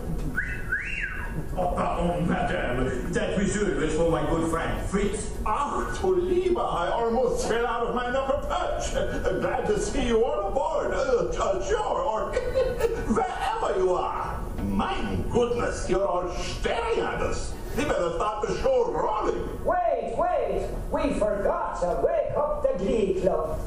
Oh, 1.56 1.72
pardon, 1.74 2.28
madame. 2.28 3.12
That 3.12 3.38
reserve 3.38 3.82
is 3.82 3.94
for 3.96 4.10
my 4.10 4.28
good 4.28 4.50
friend 4.50 4.84
Fritz. 4.86 5.30
Ach, 5.46 5.98
to 6.00 6.06
lieber, 6.06 6.60
I 6.60 6.90
almost 6.90 7.48
fell 7.48 7.66
out 7.66 7.86
of 7.86 7.94
my 7.94 8.06
upper 8.06 8.46
perch. 8.46 8.92
Glad 9.40 9.66
to 9.66 9.80
see 9.80 10.08
you 10.08 10.24
on 10.24 10.52
board, 10.52 10.92
uh, 10.92 11.32
uh, 11.32 12.04
or 12.04 12.32
wherever 13.14 13.78
you 13.78 13.94
are. 13.94 14.40
My 14.64 15.18
goodness, 15.30 15.88
you're 15.88 16.06
all 16.06 16.28
staring 16.36 17.00
at 17.00 17.22
us. 17.22 17.54
We 17.76 17.84
better 17.84 18.12
start 18.14 18.46
the 18.46 18.60
show 18.60 18.92
rolling. 18.92 19.64
Wait, 19.64 20.14
wait. 20.16 20.68
We 20.92 21.14
forgot 21.18 21.80
to 21.80 22.00
wake 22.04 22.36
up 22.36 22.62
the 22.62 22.84
Glee 22.84 23.20
Club. 23.20 23.60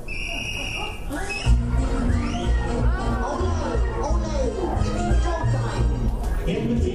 in. 6.48 6.87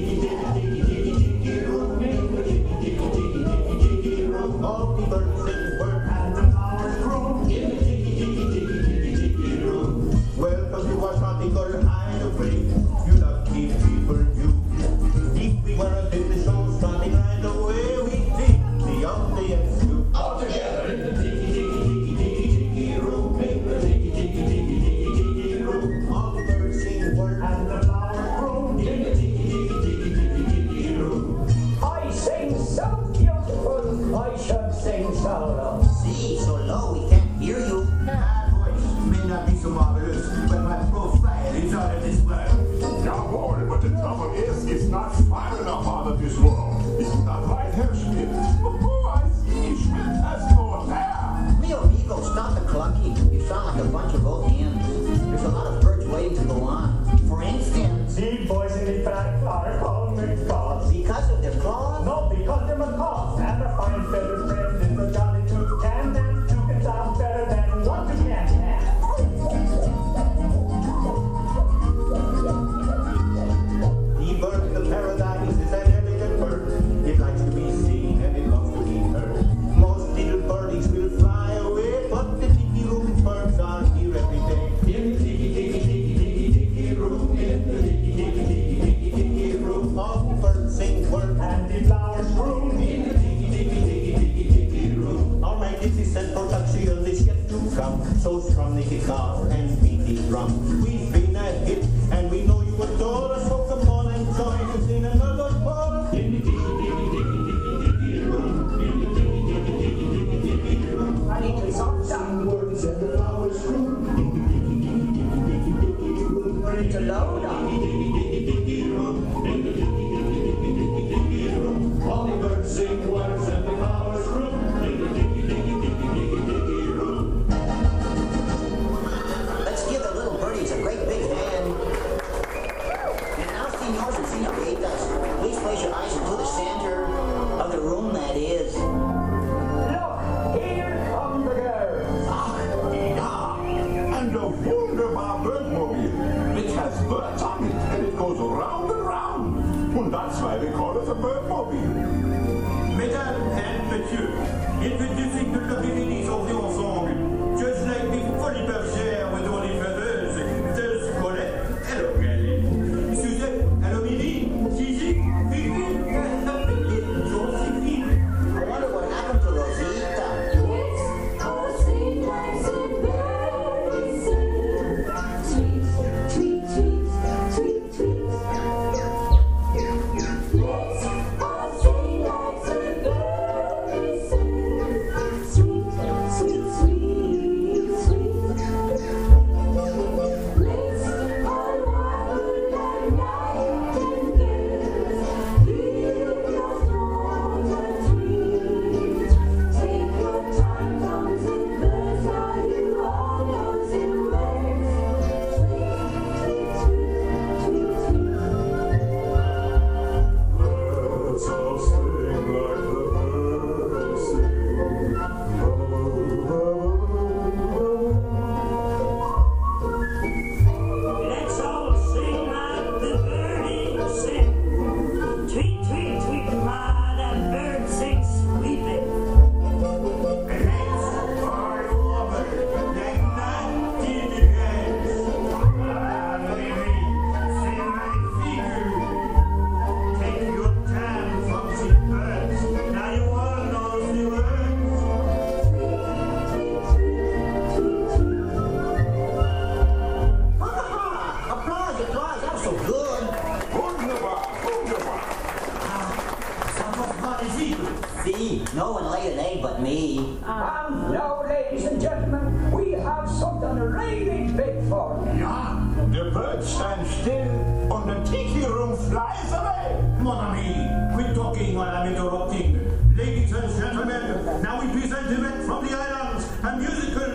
See, 258.25 258.65
no 258.75 258.93
one 258.93 259.11
laid 259.13 259.33
an 259.35 259.39
egg 259.39 259.63
but 259.63 259.81
me. 259.81 260.39
Uh, 260.45 260.87
and 260.87 261.13
now, 261.13 261.43
ladies 261.43 261.85
and 261.85 262.01
gentlemen, 262.01 262.73
we 262.73 262.93
have 262.93 263.29
something 263.31 263.79
really 263.79 264.53
big 264.53 264.89
for 264.89 265.23
you. 265.33 265.41
Yeah, 265.41 265.95
the 266.11 266.31
birds 266.33 266.67
stand 266.67 267.07
still 267.07 267.97
and 267.97 268.11
the 268.11 268.31
tiki 268.31 268.67
room 268.67 268.97
flies 269.11 269.53
away. 269.53 270.03
Mon 270.19 270.37
ami, 270.37 271.15
quit 271.15 271.35
talking 271.35 271.75
while 271.77 271.95
I'm 271.95 272.13
interrupting. 272.13 273.17
Ladies 273.17 273.53
and 273.53 273.71
gentlemen, 273.81 274.63
now 274.63 274.81
we 274.81 275.01
present 275.01 275.29
the 275.29 275.65
from 275.65 275.87
the 275.87 275.97
islands, 275.97 276.47
a 276.63 276.77
musical 276.77 277.32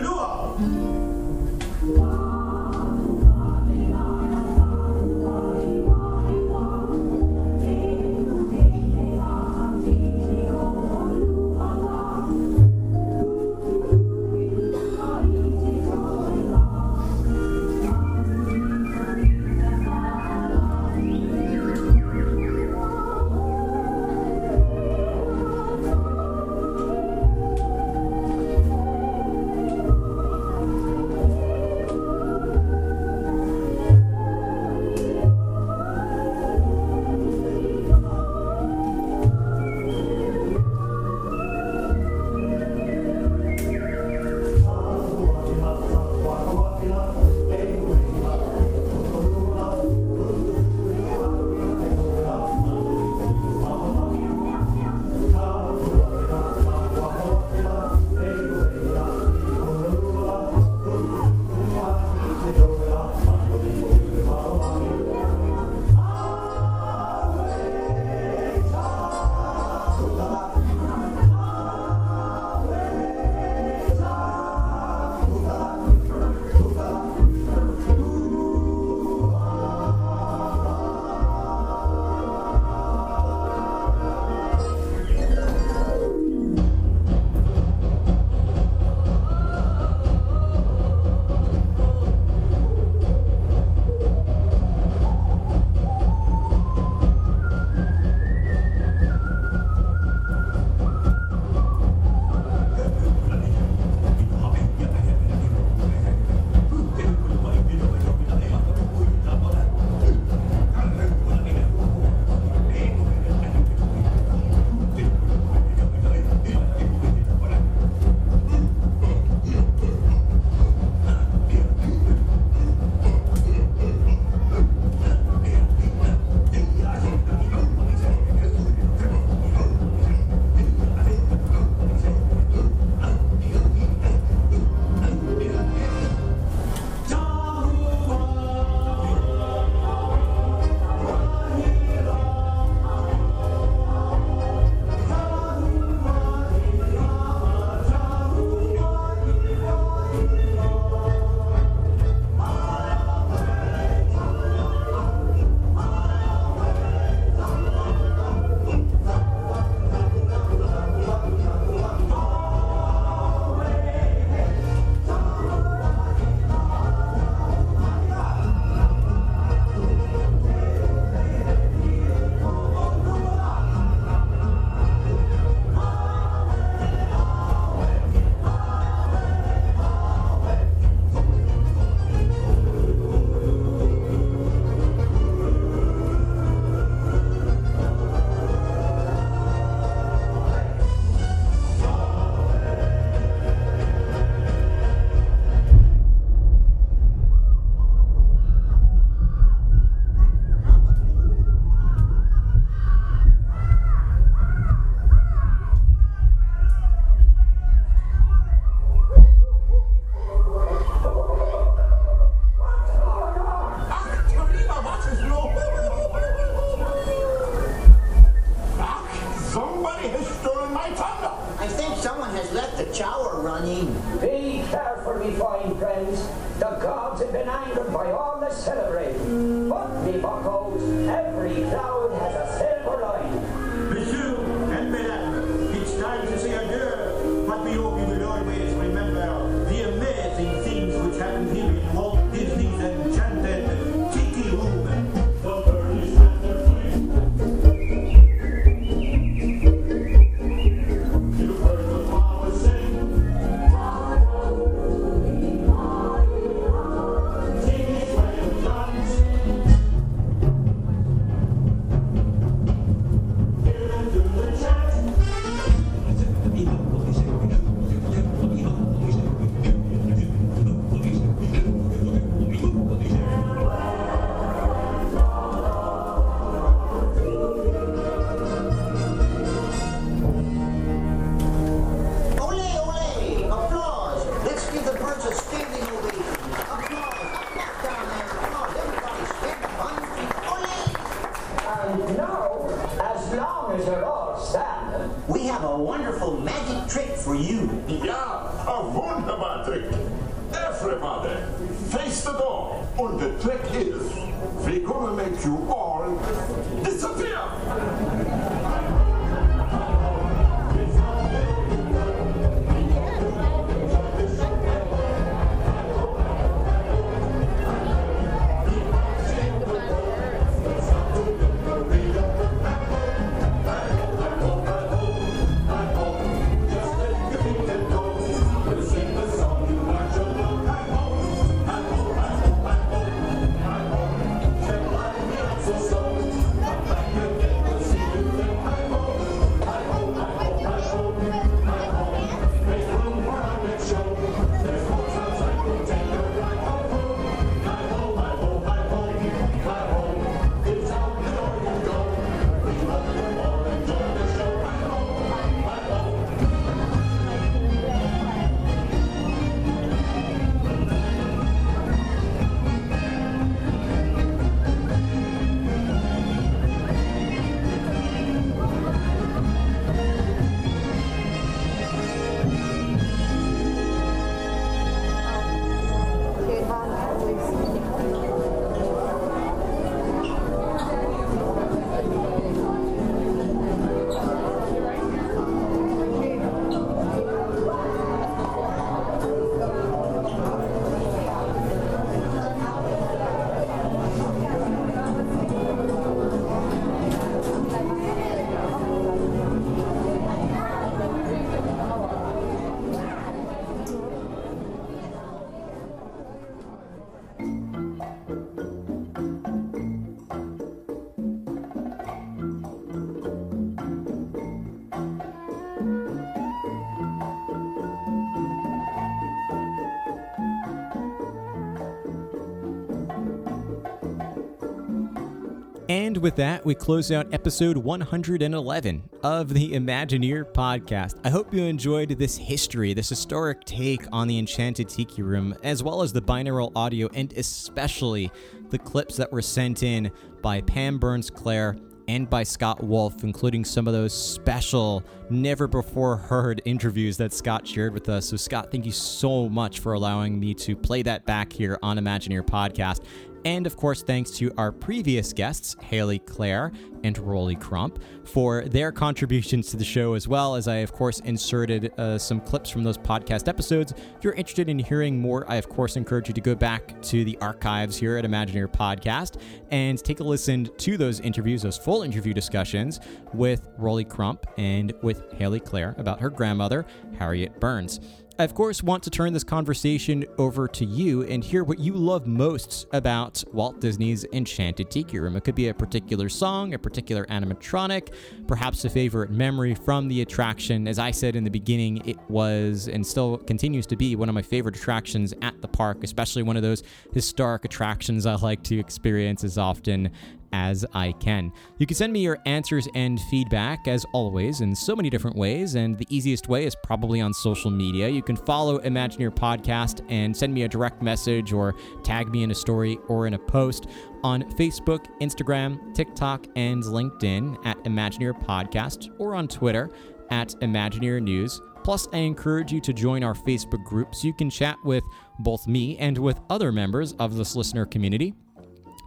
And 425.98 426.16
with 426.18 426.36
that, 426.36 426.64
we 426.64 426.76
close 426.76 427.10
out 427.10 427.26
episode 427.34 427.76
111 427.76 429.10
of 429.24 429.52
the 429.52 429.72
Imagineer 429.72 430.44
podcast. 430.44 431.18
I 431.24 431.28
hope 431.28 431.52
you 431.52 431.64
enjoyed 431.64 432.10
this 432.10 432.36
history, 432.36 432.94
this 432.94 433.08
historic 433.08 433.64
take 433.64 434.04
on 434.12 434.28
the 434.28 434.38
Enchanted 434.38 434.88
Tiki 434.88 435.22
Room, 435.22 435.56
as 435.64 435.82
well 435.82 436.02
as 436.02 436.12
the 436.12 436.22
binaural 436.22 436.70
audio, 436.76 437.08
and 437.14 437.32
especially 437.32 438.30
the 438.70 438.78
clips 438.78 439.16
that 439.16 439.32
were 439.32 439.42
sent 439.42 439.82
in 439.82 440.12
by 440.40 440.60
Pam 440.60 441.00
Burns 441.00 441.30
Clare 441.30 441.76
and 442.06 442.30
by 442.30 442.44
Scott 442.44 442.80
Wolf, 442.82 443.24
including 443.24 443.64
some 443.64 443.88
of 443.88 443.92
those 443.92 444.14
special, 444.14 445.02
never 445.30 445.66
before 445.66 446.16
heard 446.16 446.62
interviews 446.64 447.16
that 447.16 447.32
Scott 447.32 447.66
shared 447.66 447.92
with 447.92 448.08
us. 448.08 448.28
So, 448.28 448.36
Scott, 448.36 448.70
thank 448.70 448.86
you 448.86 448.92
so 448.92 449.48
much 449.48 449.80
for 449.80 449.94
allowing 449.94 450.38
me 450.38 450.54
to 450.54 450.76
play 450.76 451.02
that 451.02 451.26
back 451.26 451.52
here 451.52 451.76
on 451.82 451.98
Imagineer 451.98 452.42
Podcast. 452.42 453.02
And 453.48 453.66
of 453.66 453.78
course, 453.78 454.02
thanks 454.02 454.30
to 454.32 454.52
our 454.58 454.70
previous 454.70 455.32
guests, 455.32 455.74
Haley 455.80 456.18
Clare 456.18 456.70
and 457.02 457.16
Rolly 457.16 457.56
Crump, 457.56 457.98
for 458.22 458.66
their 458.66 458.92
contributions 458.92 459.70
to 459.70 459.78
the 459.78 459.86
show, 459.86 460.12
as 460.12 460.28
well 460.28 460.54
as 460.54 460.68
I, 460.68 460.76
of 460.76 460.92
course, 460.92 461.20
inserted 461.20 461.98
uh, 461.98 462.18
some 462.18 462.42
clips 462.42 462.68
from 462.68 462.84
those 462.84 462.98
podcast 462.98 463.48
episodes. 463.48 463.92
If 463.92 464.22
you're 464.22 464.34
interested 464.34 464.68
in 464.68 464.78
hearing 464.78 465.18
more, 465.18 465.50
I, 465.50 465.54
of 465.56 465.66
course, 465.66 465.96
encourage 465.96 466.28
you 466.28 466.34
to 466.34 466.42
go 466.42 466.54
back 466.54 467.00
to 467.04 467.24
the 467.24 467.38
archives 467.38 467.96
here 467.96 468.18
at 468.18 468.26
Imagineer 468.26 468.68
Podcast 468.70 469.40
and 469.70 469.98
take 469.98 470.20
a 470.20 470.24
listen 470.24 470.68
to 470.76 470.98
those 470.98 471.20
interviews, 471.20 471.62
those 471.62 471.78
full 471.78 472.02
interview 472.02 472.34
discussions 472.34 473.00
with 473.32 473.66
Rolly 473.78 474.04
Crump 474.04 474.44
and 474.58 474.92
with 475.00 475.32
Haley 475.32 475.60
Clare 475.60 475.94
about 475.96 476.20
her 476.20 476.28
grandmother, 476.28 476.84
Harriet 477.18 477.58
Burns. 477.58 478.00
I, 478.40 478.44
of 478.44 478.54
course, 478.54 478.84
want 478.84 479.02
to 479.02 479.10
turn 479.10 479.32
this 479.32 479.42
conversation 479.42 480.24
over 480.38 480.68
to 480.68 480.84
you 480.84 481.22
and 481.22 481.42
hear 481.42 481.64
what 481.64 481.80
you 481.80 481.92
love 481.92 482.28
most 482.28 482.86
about 482.92 483.42
Walt 483.52 483.80
Disney's 483.80 484.24
Enchanted 484.32 484.92
Tiki 484.92 485.18
Room. 485.18 485.34
It 485.34 485.42
could 485.42 485.56
be 485.56 485.66
a 485.66 485.74
particular 485.74 486.28
song, 486.28 486.72
a 486.72 486.78
particular 486.78 487.26
animatronic, 487.26 488.14
perhaps 488.46 488.84
a 488.84 488.90
favorite 488.90 489.32
memory 489.32 489.74
from 489.74 490.06
the 490.06 490.22
attraction. 490.22 490.86
As 490.86 491.00
I 491.00 491.10
said 491.10 491.34
in 491.34 491.42
the 491.42 491.50
beginning, 491.50 491.96
it 492.08 492.16
was 492.28 492.86
and 492.86 493.04
still 493.04 493.38
continues 493.38 493.86
to 493.86 493.96
be 493.96 494.14
one 494.14 494.28
of 494.28 494.36
my 494.36 494.42
favorite 494.42 494.76
attractions 494.76 495.34
at 495.42 495.60
the 495.60 495.66
park, 495.66 496.04
especially 496.04 496.44
one 496.44 496.56
of 496.56 496.62
those 496.62 496.84
historic 497.12 497.64
attractions 497.64 498.24
I 498.24 498.36
like 498.36 498.62
to 498.64 498.78
experience 498.78 499.42
as 499.42 499.58
often 499.58 500.12
as 500.52 500.84
I 500.94 501.12
can. 501.12 501.52
You 501.78 501.86
can 501.86 501.96
send 501.96 502.12
me 502.12 502.20
your 502.20 502.38
answers 502.46 502.88
and 502.94 503.20
feedback, 503.20 503.88
as 503.88 504.06
always, 504.12 504.60
in 504.60 504.74
so 504.74 504.96
many 504.96 505.10
different 505.10 505.36
ways, 505.36 505.74
and 505.74 505.98
the 505.98 506.06
easiest 506.08 506.48
way 506.48 506.64
is 506.64 506.76
probably 506.82 507.20
on 507.20 507.32
social 507.34 507.70
media. 507.70 508.08
You 508.08 508.22
can 508.22 508.36
follow 508.36 508.78
Imagineer 508.78 509.30
Podcast 509.30 510.04
and 510.08 510.36
send 510.36 510.54
me 510.54 510.62
a 510.62 510.68
direct 510.68 511.02
message 511.02 511.52
or 511.52 511.74
tag 512.02 512.28
me 512.30 512.42
in 512.42 512.50
a 512.50 512.54
story 512.54 512.98
or 513.08 513.26
in 513.26 513.34
a 513.34 513.38
post 513.38 513.86
on 514.22 514.42
Facebook, 514.52 515.06
Instagram, 515.20 515.94
TikTok, 515.94 516.46
and 516.56 516.82
LinkedIn 516.82 517.64
at 517.66 517.82
Imagineer 517.84 518.40
Podcast, 518.42 519.08
or 519.18 519.34
on 519.34 519.48
Twitter 519.48 519.90
at 520.30 520.48
Imagineer 520.60 521.22
News. 521.22 521.60
Plus, 521.84 522.08
I 522.12 522.18
encourage 522.18 522.72
you 522.72 522.80
to 522.80 522.92
join 522.92 523.24
our 523.24 523.34
Facebook 523.34 523.82
group 523.84 524.14
so 524.14 524.26
you 524.26 524.34
can 524.34 524.50
chat 524.50 524.76
with 524.84 525.04
both 525.38 525.66
me 525.66 525.96
and 525.98 526.18
with 526.18 526.40
other 526.50 526.70
members 526.72 527.12
of 527.14 527.36
this 527.36 527.56
listener 527.56 527.86
community. 527.86 528.34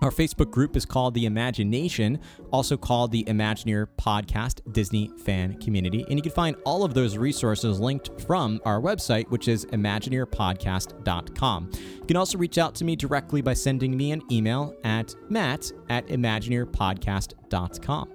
Our 0.02 0.10
Facebook 0.10 0.50
group 0.50 0.76
is 0.76 0.84
called 0.84 1.14
The 1.14 1.28
Imagination, 1.28 2.20
also 2.52 2.76
called 2.76 3.12
the 3.12 3.24
Imagineer 3.26 3.86
Podcast 4.00 4.74
Disney 4.74 5.12
Fan 5.24 5.60
Community. 5.60 6.04
And 6.10 6.18
you 6.18 6.24
can 6.24 6.32
find 6.32 6.56
all 6.66 6.84
of 6.84 6.96
those 6.96 7.18
resources 7.18 7.80
linked 7.80 8.20
from 8.22 8.60
our 8.66 8.82
website, 8.82 9.30
which 9.30 9.48
is 9.48 9.68
imagineerpodcast.com. 9.68 11.70
You 11.74 12.06
can 12.08 12.18
also 12.18 12.40
reach 12.40 12.58
out 12.58 12.74
to 12.76 12.84
me 12.84 12.96
directly 12.96 13.44
by 13.44 13.54
sending 13.54 13.96
me 13.96 14.12
an 14.12 14.24
email 14.32 14.74
at 14.84 15.14
matt 15.30 15.72
at 15.90 16.08
imagineerpodcast.com. 16.08 18.10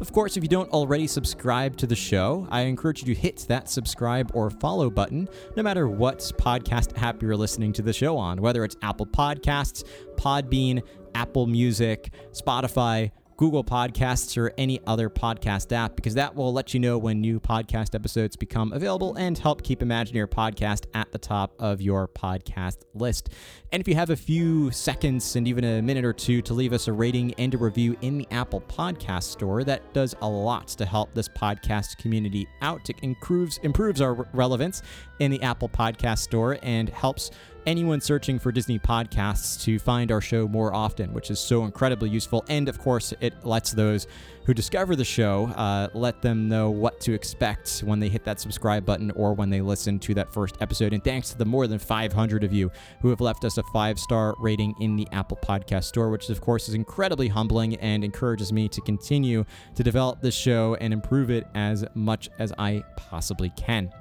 Of 0.00 0.12
course, 0.12 0.36
if 0.36 0.42
you 0.42 0.48
don't 0.48 0.70
already 0.70 1.06
subscribe 1.06 1.76
to 1.78 1.86
the 1.86 1.96
show, 1.96 2.46
I 2.50 2.62
encourage 2.62 3.02
you 3.02 3.14
to 3.14 3.20
hit 3.20 3.46
that 3.48 3.68
subscribe 3.68 4.30
or 4.34 4.50
follow 4.50 4.90
button 4.90 5.28
no 5.56 5.62
matter 5.62 5.88
what 5.88 6.18
podcast 6.38 7.00
app 7.00 7.22
you're 7.22 7.36
listening 7.36 7.72
to 7.74 7.82
the 7.82 7.92
show 7.92 8.16
on, 8.16 8.40
whether 8.40 8.64
it's 8.64 8.76
Apple 8.82 9.06
Podcasts, 9.06 9.84
Podbean, 10.16 10.82
Apple 11.14 11.46
Music, 11.46 12.12
Spotify, 12.32 13.10
Google 13.38 13.64
Podcasts, 13.64 14.36
or 14.36 14.52
any 14.56 14.78
other 14.86 15.10
podcast 15.10 15.72
app, 15.72 15.96
because 15.96 16.14
that 16.14 16.34
will 16.36 16.52
let 16.52 16.74
you 16.74 16.78
know 16.78 16.96
when 16.96 17.20
new 17.20 17.40
podcast 17.40 17.94
episodes 17.94 18.36
become 18.36 18.72
available 18.72 19.16
and 19.16 19.36
help 19.36 19.62
keep 19.64 19.80
Imagineer 19.80 20.28
Podcast 20.28 20.84
at 20.94 21.10
the 21.10 21.18
top 21.18 21.52
of 21.58 21.80
your 21.80 22.06
podcast 22.06 22.84
list. 22.94 23.30
And 23.72 23.80
if 23.80 23.88
you 23.88 23.96
have 23.96 24.10
a 24.10 24.16
few 24.16 24.70
seconds 24.70 25.34
and 25.34 25.48
even 25.48 25.64
a 25.64 25.82
minute 25.82 26.04
or 26.04 26.12
two 26.12 26.40
to 26.42 26.54
leave 26.54 26.72
us 26.72 26.86
a 26.86 26.92
rating 26.92 27.34
and 27.34 27.52
a 27.54 27.58
review 27.58 27.96
in 28.02 28.18
the 28.18 28.28
Apple 28.30 28.60
Podcast 28.60 29.24
Store, 29.24 29.64
that 29.64 29.92
does 29.92 30.14
a 30.20 30.28
lot 30.28 30.68
to 30.68 30.86
help 30.86 31.12
this 31.14 31.28
podcast 31.28 31.96
community 31.96 32.46
out. 32.60 32.88
It 32.90 32.96
improves 33.02 33.58
improves 33.64 34.00
our 34.00 34.28
relevance 34.32 34.82
in 35.18 35.30
the 35.30 35.42
Apple 35.42 35.68
Podcast 35.68 36.18
Store 36.18 36.58
and 36.62 36.88
helps 36.90 37.30
anyone 37.66 38.00
searching 38.00 38.38
for 38.38 38.52
Disney 38.52 38.78
podcasts 38.78 39.62
to 39.64 39.78
find 39.78 40.10
our 40.10 40.20
show 40.20 40.48
more 40.48 40.74
often, 40.74 41.12
which 41.12 41.30
is 41.30 41.38
so 41.38 41.64
incredibly 41.64 42.10
useful. 42.10 42.44
And 42.48 42.68
of 42.68 42.78
course, 42.78 43.14
it 43.20 43.34
lets 43.44 43.72
those 43.72 44.06
who 44.44 44.54
discover 44.54 44.96
the 44.96 45.04
show 45.04 45.46
uh, 45.56 45.88
let 45.94 46.20
them 46.20 46.48
know 46.48 46.70
what 46.70 47.00
to 47.00 47.12
expect 47.12 47.80
when 47.80 48.00
they 48.00 48.08
hit 48.08 48.24
that 48.24 48.40
subscribe 48.40 48.84
button 48.84 49.10
or 49.12 49.34
when 49.34 49.50
they 49.50 49.60
listen 49.60 49.98
to 50.00 50.14
that 50.14 50.32
first 50.32 50.56
episode. 50.60 50.92
And 50.92 51.02
thanks 51.02 51.30
to 51.30 51.38
the 51.38 51.44
more 51.44 51.66
than 51.66 51.78
500 51.78 52.42
of 52.42 52.52
you 52.52 52.70
who 53.00 53.10
have 53.10 53.20
left 53.20 53.44
us 53.44 53.58
a 53.58 53.62
five 53.72 53.98
star 53.98 54.34
rating 54.38 54.74
in 54.80 54.96
the 54.96 55.06
Apple 55.12 55.38
Podcast 55.42 55.84
Store, 55.84 56.10
which 56.10 56.28
of 56.28 56.40
course 56.40 56.68
is 56.68 56.74
incredibly 56.74 57.28
humbling 57.28 57.76
and 57.76 58.04
encourages 58.04 58.52
me 58.52 58.68
to 58.68 58.80
continue 58.80 59.44
to 59.74 59.82
develop 59.82 60.20
this 60.20 60.34
show 60.34 60.76
and 60.80 60.92
improve 60.92 61.30
it 61.30 61.46
as 61.54 61.84
much 61.94 62.28
as 62.38 62.52
I 62.58 62.82
possibly 62.96 63.50
can. 63.56 63.92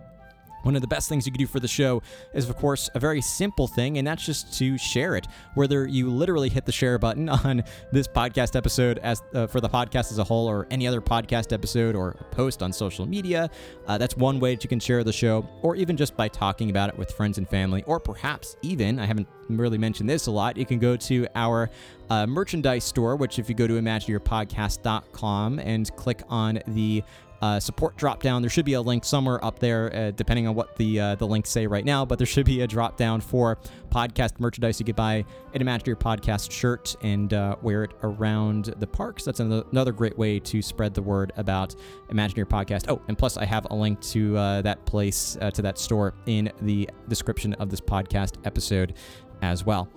One 0.64 0.76
of 0.76 0.82
the 0.82 0.88
best 0.88 1.10
things 1.10 1.26
you 1.26 1.32
can 1.32 1.40
do 1.40 1.48
for 1.48 1.60
the 1.60 1.68
show 1.68 2.02
is, 2.34 2.50
of 2.50 2.56
course, 2.58 2.90
a 2.96 3.00
very 3.00 3.22
simple 3.22 3.68
thing, 3.68 3.98
and 3.98 4.08
that's 4.08 4.26
just 4.26 4.58
to 4.60 4.78
share 4.78 5.16
it. 5.16 5.28
Whether 5.56 5.88
you 5.88 6.10
literally 6.10 6.50
hit 6.50 6.66
the 6.66 6.72
share 6.72 6.98
button 6.98 7.30
on 7.46 7.64
this 7.92 8.08
podcast 8.08 8.56
episode 8.56 9.00
as 9.00 9.22
uh, 9.34 9.48
for 9.48 9.62
the 9.62 9.70
podcast 9.70 10.12
as 10.12 10.18
a 10.18 10.24
whole, 10.24 10.48
or 10.48 10.68
any 10.72 10.88
other 10.88 11.02
podcast 11.02 11.54
episode, 11.54 11.96
or 11.96 12.14
post 12.32 12.62
on 12.64 12.72
social 12.72 13.06
media, 13.06 13.50
uh, 13.88 13.98
that's 13.98 14.16
one 14.16 14.40
way 14.40 14.56
that 14.56 14.64
you 14.64 14.70
can 14.70 14.80
share 14.80 15.04
the 15.04 15.14
show, 15.14 15.48
or 15.62 15.76
even 15.76 15.98
just 15.98 16.16
by 16.16 16.28
talking 16.28 16.70
about 16.70 16.90
it 16.90 16.98
with 16.98 17.12
friends 17.12 17.38
and 17.38 17.50
family, 17.50 17.84
or 17.84 18.00
perhaps 18.00 18.56
even, 18.62 19.00
I 19.00 19.06
haven't 19.06 19.28
really 19.50 19.78
mentioned 19.78 20.10
this 20.10 20.28
a 20.28 20.32
lot, 20.32 20.58
you 20.58 20.66
can 20.66 20.80
go 20.80 20.96
to 20.96 21.28
our 21.36 21.70
uh, 22.10 22.26
merchandise 22.28 22.84
store, 22.84 23.16
which 23.16 23.40
if 23.40 23.50
you 23.50 23.56
go 23.56 23.68
to 23.68 23.74
imagineerpodcast.com 23.74 25.60
and 25.60 25.96
click 25.96 26.24
on 26.30 26.60
the 26.68 27.04
uh, 27.42 27.60
support 27.60 27.98
drop 27.98 28.22
down. 28.22 28.42
There 28.42 28.50
should 28.50 28.66
be 28.66 28.74
a 28.74 28.82
link 28.82 29.04
somewhere 29.04 29.44
up 29.44 29.60
there, 29.60 29.94
uh, 29.96 30.12
depending 30.12 30.48
on 30.48 30.56
what 30.56 30.76
the 30.76 31.00
uh, 31.00 31.16
the 31.16 31.28
links 31.28 31.50
say 31.50 31.68
right 31.68 31.86
now. 31.86 32.06
But 32.06 32.18
there 32.20 32.28
should 32.28 32.46
be 32.46 32.62
a 32.62 32.68
drop 32.68 32.98
down 32.98 33.22
for 33.22 33.58
podcast 33.90 34.40
merchandise. 34.40 34.80
You 34.80 34.86
could 34.86 34.96
buy 34.96 35.26
an 35.54 35.62
your 35.86 35.96
podcast 35.96 36.52
shirt 36.52 36.96
and 37.02 37.34
uh, 37.34 37.56
wear 37.62 37.84
it 37.84 37.92
around 38.04 38.74
the 38.78 38.88
parks. 38.88 39.24
That's 39.24 39.40
another 39.40 39.92
great 39.92 40.18
way 40.18 40.40
to 40.40 40.62
spread 40.62 40.94
the 40.94 41.02
word 41.02 41.34
about 41.38 41.76
Imagineer 42.10 42.46
podcast. 42.46 42.86
Oh, 42.90 43.02
and 43.08 43.18
plus 43.18 43.38
I 43.38 43.46
have 43.46 43.68
a 43.70 43.76
link 43.76 44.00
to 44.02 44.38
uh, 44.38 44.62
that 44.62 44.86
place 44.86 45.38
uh, 45.42 45.52
to 45.52 45.62
that 45.62 45.78
store 45.78 46.14
in 46.26 46.52
the 46.62 46.90
description 47.08 47.54
of 47.56 47.70
this 47.70 47.82
podcast 47.82 48.36
episode 48.46 48.94
as 49.42 49.66
well. 49.66 49.90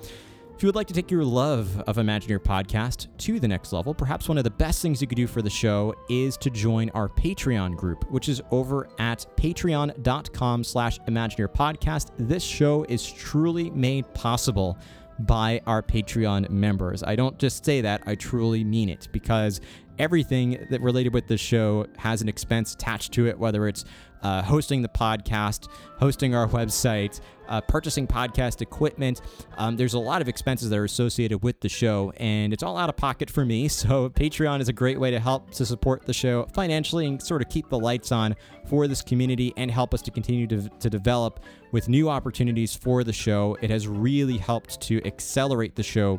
You 0.65 0.69
would 0.69 0.77
like 0.77 0.87
to 0.87 0.95
take 0.95 1.11
your 1.11 1.27
love 1.27 1.79
of 1.81 1.97
Imagineer 1.97 2.39
podcast 2.39 3.09
to 3.19 3.39
the 3.39 3.47
next 3.47 3.75
level, 3.75 3.93
perhaps 3.93 4.31
one 4.31 4.39
of 4.39 4.45
the 4.45 4.51
best 4.51 4.81
things 4.81 5.03
you 5.03 5.07
could 5.07 5.17
do 5.17 5.27
for 5.27 5.43
the 5.43 5.51
show 5.51 5.95
is 6.09 6.39
to 6.39 6.49
join 6.49 6.89
our 6.95 7.07
Patreon 7.07 7.77
group, 7.77 8.11
which 8.11 8.31
is 8.31 8.41
over 8.51 8.89
at 8.99 9.27
patreon.com 9.37 10.65
slash 10.65 10.99
Imagineer 11.01 11.49
podcast. 11.49 12.13
This 12.17 12.43
show 12.43 12.87
is 12.89 13.13
truly 13.13 13.69
made 13.73 14.07
possible 14.15 14.79
by 15.19 15.61
our 15.67 15.83
Patreon 15.83 16.49
members. 16.49 17.03
I 17.03 17.15
don't 17.15 17.39
just 17.39 17.63
say 17.63 17.83
that, 17.83 18.03
I 18.07 18.15
truly 18.15 18.65
mean 18.65 18.89
it 18.89 19.09
because 19.13 19.61
everything 19.99 20.67
that 20.71 20.81
related 20.81 21.13
with 21.13 21.27
the 21.27 21.37
show 21.37 21.87
has 21.99 22.23
an 22.23 22.29
expense 22.31 22.73
attached 22.73 23.13
to 23.13 23.27
it, 23.27 23.39
whether 23.39 23.69
it's 23.69 23.85
uh, 24.25 24.43
hosting 24.43 24.83
the 24.83 24.89
podcast, 24.89 25.69
hosting 25.99 26.35
our 26.35 26.49
website, 26.49 27.21
uh, 27.49 27.61
purchasing 27.61 28.07
podcast 28.07 28.63
equipment. 28.63 29.21
Um, 29.59 29.77
there's 29.77 29.95
a 29.95 29.99
lot 29.99 30.23
of 30.23 30.29
expenses 30.29 30.71
that 30.71 30.79
are 30.79 30.85
associated 30.85 31.43
with 31.43 31.61
the 31.61 31.69
show, 31.69 32.13
and 32.17 32.53
it's 32.53 32.63
all 32.63 32.77
out 32.77 32.89
of 32.89 32.97
pocket 32.97 33.31
for 33.31 33.45
me. 33.45 33.69
So, 33.85 34.09
Patreon 34.09 34.61
is 34.61 34.71
a 34.71 34.73
great 34.73 34.99
way 34.99 35.11
to 35.11 35.21
help 35.21 35.51
to 35.51 35.67
support 35.67 36.07
the 36.07 36.13
show 36.15 36.47
financially 36.55 37.07
and 37.07 37.21
sort 37.21 37.43
of 37.43 37.51
keep 37.51 37.69
the 37.69 37.79
lights 37.79 38.13
on 38.13 38.35
for 38.67 38.89
this 38.89 39.03
community 39.03 39.53
and 39.59 39.71
help 39.71 39.93
us 39.93 40.01
to 40.03 40.11
continue 40.11 40.47
to, 40.47 40.71
to 40.71 40.89
develop 40.89 41.41
with 41.71 41.87
new 41.87 42.09
opportunities 42.09 42.75
for 42.75 43.05
the 43.05 43.13
show. 43.13 43.59
It 43.61 43.69
has 43.69 43.87
really 43.87 44.39
helped 44.39 44.81
to 44.83 45.05
accelerate 45.05 45.75
the 45.75 45.83
show 45.83 46.19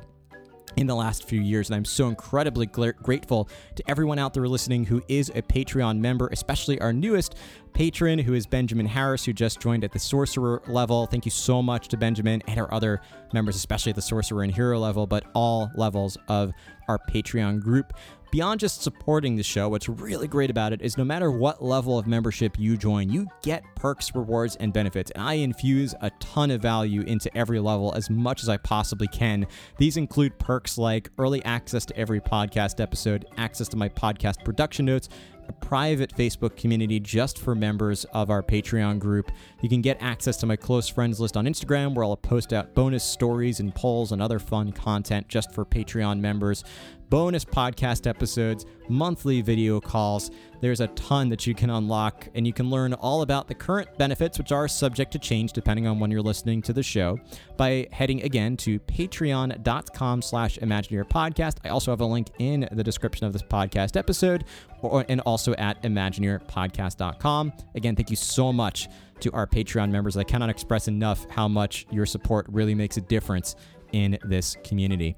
in 0.78 0.88
the 0.88 0.96
last 0.96 1.24
few 1.24 1.42
years. 1.42 1.70
And 1.70 1.76
I'm 1.76 1.86
so 1.86 2.08
incredibly 2.08 2.66
grateful 2.66 3.50
to 3.76 3.84
everyone 3.90 4.20
out 4.20 4.34
there 4.34 4.48
listening 4.48 4.86
who 4.86 5.02
is 5.08 5.30
a 5.30 5.42
Patreon 5.42 6.00
member, 6.00 6.28
especially 6.32 6.80
our 6.82 6.94
newest 6.94 7.36
patron, 7.74 8.20
who 8.20 8.34
is 8.34 8.46
Benjamin 8.46 8.86
Harris, 8.86 9.26
who 9.26 9.34
just 9.34 9.60
joined 9.60 9.84
at 9.84 9.92
the 9.92 10.00
Sorcerer 10.00 10.62
level. 10.68 11.06
Thank 11.06 11.26
you 11.26 11.32
so 11.32 11.62
much 11.62 11.90
to 11.90 11.98
Benjamin 11.98 12.42
and 12.48 12.60
our 12.60 12.74
other 12.74 13.02
members, 13.34 13.56
especially 13.56 13.92
at 13.92 13.96
the 13.96 14.02
Sorcerer 14.02 14.44
and 14.44 14.54
Hero 14.54 14.80
level, 14.80 15.06
but 15.08 15.26
all 15.34 15.70
levels 15.76 16.18
of 16.28 16.52
our 16.88 17.00
Patreon 17.10 17.62
group. 17.62 17.94
Beyond 18.36 18.60
just 18.60 18.82
supporting 18.82 19.38
the 19.38 19.44
show, 19.44 19.70
what's 19.70 19.88
really 19.88 20.28
great 20.28 20.50
about 20.50 20.74
it 20.74 20.82
is 20.82 20.98
no 20.98 21.06
matter 21.06 21.32
what 21.32 21.64
level 21.64 21.98
of 21.98 22.06
membership 22.06 22.60
you 22.60 22.76
join, 22.76 23.10
you 23.10 23.28
get 23.42 23.64
perks, 23.76 24.14
rewards, 24.14 24.58
and 24.58 24.74
benefits. 24.74 25.10
And 25.12 25.24
I 25.24 25.36
infuse 25.36 25.96
a 26.02 26.10
ton 26.20 26.52
of 26.52 26.62
value 26.62 27.04
into 27.04 27.34
every 27.38 27.62
level 27.62 27.94
as 27.96 28.10
much 28.10 28.44
as 28.44 28.50
I 28.50 28.58
possibly 28.58 29.08
can. 29.08 29.48
These 29.78 29.96
include 29.96 30.38
perks 30.38 30.78
like 30.78 31.10
early 31.18 31.46
access 31.46 31.86
to 31.86 31.98
every 31.98 32.20
podcast 32.20 32.82
episode, 32.82 33.26
access 33.38 33.70
to 33.70 33.78
my 33.78 33.88
podcast 33.88 34.44
production 34.44 34.84
notes, 34.84 35.08
a 35.48 35.54
private 35.54 36.14
Facebook 36.16 36.58
community 36.58 37.00
just 37.00 37.40
for 37.40 37.56
members 37.56 38.04
of 38.06 38.30
our 38.30 38.42
Patreon 38.42 39.00
group. 39.00 39.32
You 39.62 39.70
can 39.70 39.82
get 39.82 40.02
access 40.02 40.38
to 40.38 40.46
my 40.46 40.56
close 40.56 40.90
friends 40.90 41.20
list 41.20 41.38
on 41.38 41.46
Instagram, 41.46 41.94
where 41.94 42.04
I'll 42.04 42.18
post 42.18 42.52
out 42.52 42.74
bonus 42.74 43.04
stories 43.04 43.60
and 43.60 43.74
polls 43.74 44.12
and 44.12 44.22
other 44.22 44.40
fun 44.40 44.72
content 44.72 45.28
just 45.28 45.54
for 45.54 45.64
Patreon 45.64 46.20
members 46.20 46.64
bonus 47.10 47.46
podcast 47.46 48.08
episodes, 48.08 48.66
monthly 48.90 49.42
video 49.42 49.80
calls. 49.80 50.32
There's 50.62 50.82
a 50.82 50.88
ton 50.88 51.30
that 51.30 51.46
you 51.46 51.54
can 51.54 51.70
unlock, 51.70 52.28
and 52.34 52.48
you 52.48 52.54
can 52.54 52.70
learn 52.70 52.94
all 52.94 53.22
about 53.22 53.48
the 53.48 53.54
current 53.54 53.90
benefits, 53.98 54.38
which 54.38 54.52
are 54.52 54.68
subject 54.68 55.12
to 55.12 55.20
change 55.20 55.54
depending 55.54 55.86
on 55.88 56.00
when 56.00 56.12
you're 56.12 56.22
listening 56.22 56.62
to 56.64 56.74
the 56.74 56.82
show, 56.82 57.20
by 57.58 57.88
heading 57.92 58.24
again 58.24 58.58
to 58.58 58.80
patreon.com 58.80 60.22
slash 60.22 60.58
Imagineer 60.58 61.08
Podcast. 61.08 61.58
I 61.64 61.70
also 61.70 61.92
have 61.92 62.02
a 62.02 62.06
link 62.06 62.30
in 62.40 62.68
the 62.72 62.84
description 62.84 63.28
of 63.28 63.34
this 63.34 63.44
podcast 63.44 63.98
episode, 63.98 64.46
or, 64.82 65.06
and 65.10 65.22
also 65.22 65.54
at 65.56 65.82
ImagineerPodcast.com. 65.84 67.54
Again, 67.76 67.96
thank 67.96 68.10
you 68.10 68.16
so 68.16 68.52
much 68.52 68.88
to 69.20 69.32
our 69.32 69.48
Patreon 69.48 69.92
members. 69.92 70.18
I 70.18 70.24
cannot 70.24 70.50
express 70.50 70.88
enough 70.88 71.26
how 71.30 71.48
much 71.48 71.86
your 71.92 72.06
support 72.06 72.48
really 72.50 72.76
makes 72.76 72.98
a 72.98 73.02
difference 73.02 73.56
in 73.92 74.18
this 74.24 74.58
community. 74.64 75.16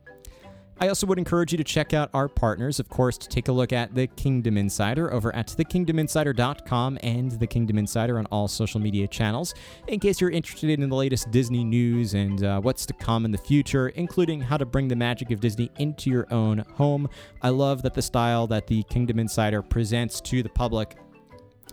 I 0.79 0.89
also 0.89 1.07
would 1.07 1.17
encourage 1.17 1.51
you 1.51 1.57
to 1.57 1.63
check 1.63 1.95
out 1.95 2.11
our 2.13 2.27
partners, 2.27 2.79
of 2.79 2.87
course, 2.87 3.17
to 3.17 3.27
take 3.27 3.47
a 3.47 3.51
look 3.51 3.73
at 3.73 3.95
The 3.95 4.05
Kingdom 4.05 4.57
Insider 4.57 5.11
over 5.11 5.35
at 5.35 5.47
thekingdominsider.com 5.47 6.99
and 7.01 7.31
The 7.31 7.47
Kingdom 7.47 7.79
Insider 7.79 8.19
on 8.19 8.27
all 8.27 8.47
social 8.47 8.79
media 8.79 9.07
channels, 9.07 9.55
in 9.87 9.99
case 9.99 10.21
you're 10.21 10.29
interested 10.29 10.69
in 10.69 10.87
the 10.87 10.95
latest 10.95 11.31
Disney 11.31 11.63
news 11.63 12.13
and 12.13 12.43
uh, 12.43 12.61
what's 12.61 12.85
to 12.85 12.93
come 12.93 13.25
in 13.25 13.31
the 13.31 13.39
future, 13.39 13.89
including 13.89 14.39
how 14.39 14.55
to 14.55 14.67
bring 14.67 14.87
the 14.87 14.95
magic 14.95 15.31
of 15.31 15.39
Disney 15.39 15.71
into 15.79 16.11
your 16.11 16.31
own 16.31 16.59
home. 16.75 17.09
I 17.41 17.49
love 17.49 17.81
that 17.81 17.95
the 17.95 18.03
style 18.03 18.45
that 18.47 18.67
The 18.67 18.83
Kingdom 18.83 19.17
Insider 19.17 19.63
presents 19.63 20.21
to 20.21 20.43
the 20.43 20.49
public, 20.49 20.95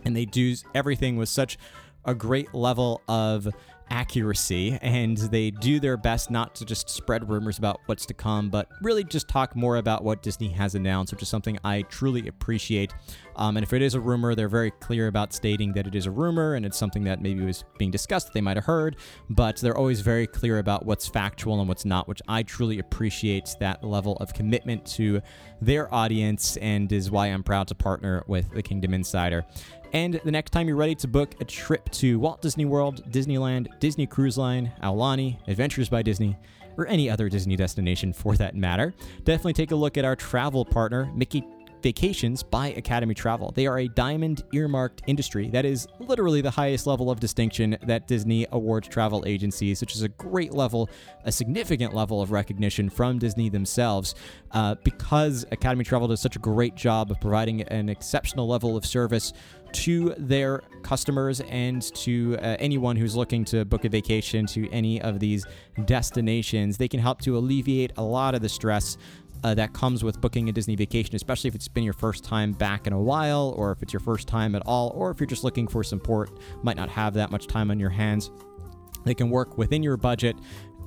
and 0.03 0.15
they 0.15 0.25
do 0.25 0.55
everything 0.73 1.15
with 1.15 1.29
such 1.29 1.59
a 2.05 2.15
great 2.15 2.55
level 2.55 3.01
of 3.07 3.47
accuracy 3.89 4.77
and 4.81 5.17
they 5.17 5.51
do 5.51 5.79
their 5.79 5.97
best 5.97 6.31
not 6.31 6.55
to 6.55 6.65
just 6.65 6.89
spread 6.89 7.29
rumors 7.29 7.57
about 7.57 7.79
what's 7.85 8.05
to 8.07 8.13
come, 8.13 8.49
but 8.49 8.67
really 8.81 9.03
just 9.03 9.27
talk 9.27 9.55
more 9.55 9.77
about 9.77 10.03
what 10.03 10.21
Disney 10.21 10.49
has 10.49 10.75
announced, 10.75 11.13
which 11.13 11.21
is 11.21 11.29
something 11.29 11.57
I 11.63 11.83
truly 11.83 12.27
appreciate 12.27 12.93
Um, 13.37 13.57
and 13.57 13.63
if 13.65 13.73
it 13.73 13.81
is 13.81 13.95
a 13.95 13.99
rumor, 13.99 14.33
they're 14.33 14.47
very 14.47 14.71
clear 14.71 15.07
about 15.07 15.33
stating 15.33 15.73
that 15.73 15.87
it 15.87 15.95
is 15.95 16.05
a 16.05 16.11
rumor 16.11 16.53
and 16.53 16.65
it's 16.65 16.77
something 16.77 17.03
that 17.03 17.21
maybe 17.21 17.43
was 17.43 17.65
being 17.77 17.91
discussed 17.91 18.27
that 18.27 18.33
they 18.33 18.41
might 18.41 18.55
have 18.55 18.65
heard, 18.65 18.95
but 19.29 19.57
they're 19.57 19.77
always 19.77 20.01
very 20.01 20.25
clear 20.25 20.59
about 20.59 20.85
what's 20.85 21.07
factual 21.07 21.59
and 21.59 21.67
what's 21.67 21.85
not, 21.85 22.07
which 22.07 22.21
I 22.27 22.43
truly 22.43 22.79
appreciate 22.79 23.55
that 23.59 23.83
level 23.83 24.15
of 24.17 24.33
commitment 24.33 24.85
to 24.93 25.21
their 25.61 25.93
audience 25.93 26.57
and 26.57 26.91
is 26.91 27.11
why 27.11 27.27
I'm 27.27 27.43
proud 27.43 27.67
to 27.67 27.75
partner 27.75 28.23
with 28.27 28.51
the 28.53 28.63
Kingdom 28.63 28.93
Insider. 28.93 29.45
And 29.95 30.19
the 30.25 30.31
next 30.31 30.51
time 30.51 30.67
you're 30.67 30.75
ready 30.75 30.95
to 30.95 31.07
book 31.07 31.35
a 31.39 31.45
trip 31.45 31.89
to 31.91 32.19
Walt 32.19 32.41
Disney 32.41 32.65
World, 32.65 33.09
Disneyland, 33.11 33.79
Disney 33.79 34.05
Cruise 34.05 34.37
Line, 34.37 34.73
Aulani, 34.83 35.37
Adventures 35.47 35.87
by 35.87 36.01
Disney, 36.01 36.35
or 36.75 36.85
any 36.87 37.09
other 37.09 37.29
Disney 37.29 37.55
destination 37.55 38.11
for 38.11 38.35
that 38.35 38.55
matter, 38.55 38.93
definitely 39.23 39.53
take 39.53 39.71
a 39.71 39.75
look 39.75 39.97
at 39.97 40.03
our 40.03 40.17
travel 40.17 40.65
partner, 40.65 41.09
Mickey 41.15 41.45
Vacations 41.85 42.41
by 42.41 42.69
Academy 42.69 43.13
Travel. 43.13 43.51
They 43.55 43.67
are 43.67 43.77
a 43.77 43.87
diamond 43.87 44.43
earmarked 44.51 45.03
industry 45.05 45.49
that 45.51 45.65
is 45.65 45.87
literally 45.99 46.41
the 46.41 46.49
highest 46.49 46.87
level 46.87 47.11
of 47.11 47.19
distinction 47.19 47.77
that 47.83 48.07
Disney 48.07 48.47
awards 48.51 48.87
travel 48.87 49.23
agencies, 49.27 49.81
which 49.81 49.93
is 49.93 50.01
a 50.01 50.09
great 50.09 50.51
level, 50.51 50.89
a 51.25 51.31
significant 51.31 51.93
level 51.93 52.23
of 52.23 52.31
recognition 52.31 52.89
from 52.89 53.19
Disney 53.19 53.49
themselves. 53.49 54.15
Uh, 54.51 54.73
because 54.83 55.45
Academy 55.51 55.83
Travel 55.83 56.07
does 56.07 56.19
such 56.19 56.35
a 56.35 56.39
great 56.39 56.73
job 56.73 57.11
of 57.11 57.21
providing 57.21 57.61
an 57.61 57.87
exceptional 57.87 58.47
level 58.47 58.75
of 58.75 58.83
service 58.83 59.31
to 59.75 60.15
their 60.17 60.63
customers 60.83 61.41
and 61.41 61.81
to 61.95 62.37
uh, 62.39 62.55
anyone 62.59 62.95
who's 62.95 63.15
looking 63.15 63.43
to 63.45 63.65
book 63.65 63.85
a 63.85 63.89
vacation 63.89 64.45
to 64.45 64.69
any 64.71 65.01
of 65.01 65.19
these 65.19 65.45
destinations. 65.85 66.77
They 66.77 66.87
can 66.87 66.99
help 66.99 67.21
to 67.21 67.37
alleviate 67.37 67.91
a 67.97 68.03
lot 68.03 68.35
of 68.35 68.41
the 68.41 68.49
stress 68.49 68.97
uh, 69.43 69.53
that 69.53 69.73
comes 69.73 70.03
with 70.03 70.19
booking 70.21 70.49
a 70.49 70.51
Disney 70.51 70.75
vacation, 70.75 71.15
especially 71.15 71.49
if 71.49 71.55
it's 71.55 71.67
been 71.67 71.83
your 71.83 71.93
first 71.93 72.23
time 72.23 72.51
back 72.53 72.87
in 72.87 72.93
a 72.93 72.99
while, 72.99 73.53
or 73.57 73.71
if 73.71 73.83
it's 73.83 73.93
your 73.93 73.99
first 73.99 74.27
time 74.27 74.55
at 74.55 74.63
all, 74.65 74.91
or 74.95 75.11
if 75.11 75.19
you're 75.19 75.27
just 75.27 75.43
looking 75.43 75.67
for 75.67 75.83
support, 75.83 76.31
might 76.63 76.77
not 76.77 76.89
have 76.89 77.13
that 77.13 77.29
much 77.29 77.45
time 77.45 77.69
on 77.69 77.79
your 77.79 77.89
hands. 77.89 78.31
They 79.03 79.13
can 79.13 79.29
work 79.29 79.57
within 79.57 79.83
your 79.83 79.97
budget 79.97 80.35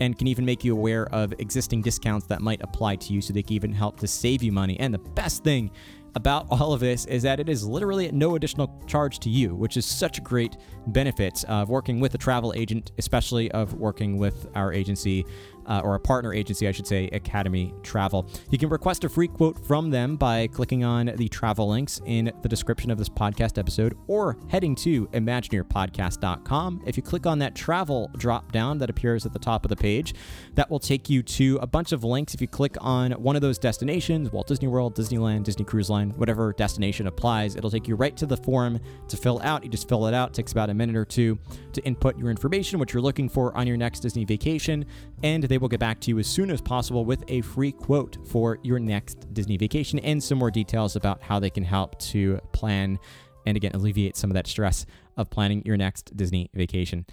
and 0.01 0.17
can 0.17 0.27
even 0.27 0.45
make 0.45 0.65
you 0.65 0.73
aware 0.73 1.07
of 1.15 1.33
existing 1.39 1.83
discounts 1.83 2.27
that 2.27 2.41
might 2.41 2.63
apply 2.63 2.97
to 2.97 3.13
you 3.13 3.21
so 3.21 3.33
they 3.33 3.43
can 3.43 3.55
even 3.55 3.73
help 3.73 4.01
to 4.01 4.07
save 4.07 4.43
you 4.43 4.53
money. 4.53 4.79
And 4.81 4.93
the 4.93 4.99
best 4.99 5.45
thing 5.45 5.71
about 6.19 6.47
all 6.51 6.73
of 6.73 6.81
this 6.81 7.07
is 7.07 7.23
that 7.23 7.39
it 7.39 7.49
is 7.49 7.65
literally 7.65 8.11
no 8.11 8.35
additional 8.35 8.69
charge 8.89 9.21
to 9.21 9.31
you, 9.31 9.55
which 9.55 9.77
is 9.77 9.87
such 9.87 10.19
a 10.19 10.21
great 10.21 10.57
benefit 10.89 11.45
of 11.45 11.69
working 11.71 12.01
with 12.01 12.13
a 12.15 12.19
travel 12.19 12.53
agent, 12.57 12.91
especially 12.99 13.51
of 13.53 13.75
working 13.75 14.19
with 14.19 14.49
our 14.57 14.73
agency 14.73 15.25
uh, 15.69 15.83
or 15.85 15.95
a 15.95 16.01
partner 16.01 16.33
agency, 16.33 16.67
I 16.67 16.73
should 16.73 16.87
say, 16.87 17.09
Academy 17.13 17.75
Travel. 17.83 18.29
You 18.51 18.59
can 18.59 18.69
request 18.69 19.05
a 19.05 19.09
free 19.09 19.29
quote 19.29 19.65
from 19.67 19.91
them 19.91 20.17
by 20.17 20.49
clicking 20.49 20.83
on 20.83 21.13
the 21.17 21.29
travel 21.29 21.69
links 21.69 22.01
in 22.07 22.33
the 22.43 22.49
description 22.49 22.91
of 22.91 22.99
this 22.99 23.09
podcast 23.09 23.59
episode 23.59 23.97
or 24.07 24.37
heading 24.49 24.75
to 24.77 25.07
ImagineerPodcast.com. 25.09 26.83
If 26.87 26.97
you 26.97 27.03
click 27.03 27.27
on 27.27 27.39
that 27.41 27.55
travel 27.55 28.11
drop 28.17 28.51
down 28.51 28.79
that 28.79 28.91
appears 28.91 29.27
at 29.27 29.33
the 29.33 29.39
top 29.39 29.65
of 29.65 29.69
the 29.69 29.77
page, 29.77 30.15
that 30.55 30.71
will 30.71 30.81
take 30.81 31.11
you 31.11 31.23
to 31.23 31.59
a 31.61 31.67
bunch 31.67 31.93
of 31.93 32.03
links. 32.03 32.35
If 32.35 32.41
you 32.41 32.49
click 32.49 32.77
on 32.81 33.13
one 33.13 33.37
of 33.37 33.43
those 33.43 33.59
destinations, 33.59 34.33
Walt 34.33 34.47
Disney 34.47 34.69
World, 34.69 34.97
Disneyland, 34.97 35.45
Disney 35.45 35.65
Cruise 35.65 35.91
Line, 35.91 36.11
whatever 36.11 36.53
destination 36.55 37.07
applies, 37.07 37.57
it'll 37.57 37.71
take 37.71 37.87
you 37.87 37.95
right 37.95 38.17
to 38.17 38.27
the 38.27 38.37
form 38.37 38.81
to 39.09 39.17
fill 39.17 39.41
out. 39.43 39.65
You 39.65 39.71
just 39.71 39.89
fill 39.89 40.07
it 40.07 40.15
out, 40.15 40.31
it 40.31 40.35
takes 40.35 40.53
about 40.53 40.71
a 40.71 40.75
minute 40.75 40.97
or 40.97 41.05
two 41.05 41.39
to 41.75 41.85
input 41.85 42.19
your 42.19 42.31
information, 42.31 42.79
what 42.79 42.93
you're 42.93 43.03
looking 43.03 43.29
for 43.29 43.55
on 43.57 43.67
your 43.67 43.77
next 43.77 44.01
Disney 44.01 44.25
vacation, 44.25 44.87
and 45.23 45.45
they 45.45 45.58
will 45.59 45.69
get 45.69 45.81
back 45.81 46.01
to 46.01 46.11
you 46.11 46.19
as 46.19 46.27
soon 46.27 46.51
as 46.51 46.61
possible 46.61 47.05
with 47.05 47.25
a 47.29 47.41
free 47.43 47.73
quote 47.73 48.19
for 48.27 48.59
your 48.63 48.79
next 48.79 49.33
Disney 49.35 49.57
vacation 49.57 49.99
and 50.01 50.23
some 50.23 50.39
more 50.39 50.51
details 50.51 50.97
about 50.97 51.23
how 51.23 51.39
they 51.39 51.51
can 51.51 51.65
help 51.65 51.99
to 52.01 52.39
plan 52.53 52.99
and 53.47 53.57
again 53.57 53.73
alleviate 53.75 54.17
some 54.17 54.31
of 54.31 54.35
that 54.35 54.47
stress 54.47 54.87
of 55.17 55.31
planning 55.31 55.63
your 55.65 55.77
next 55.77 56.17
Disney 56.17 56.51
vacation. 56.55 57.07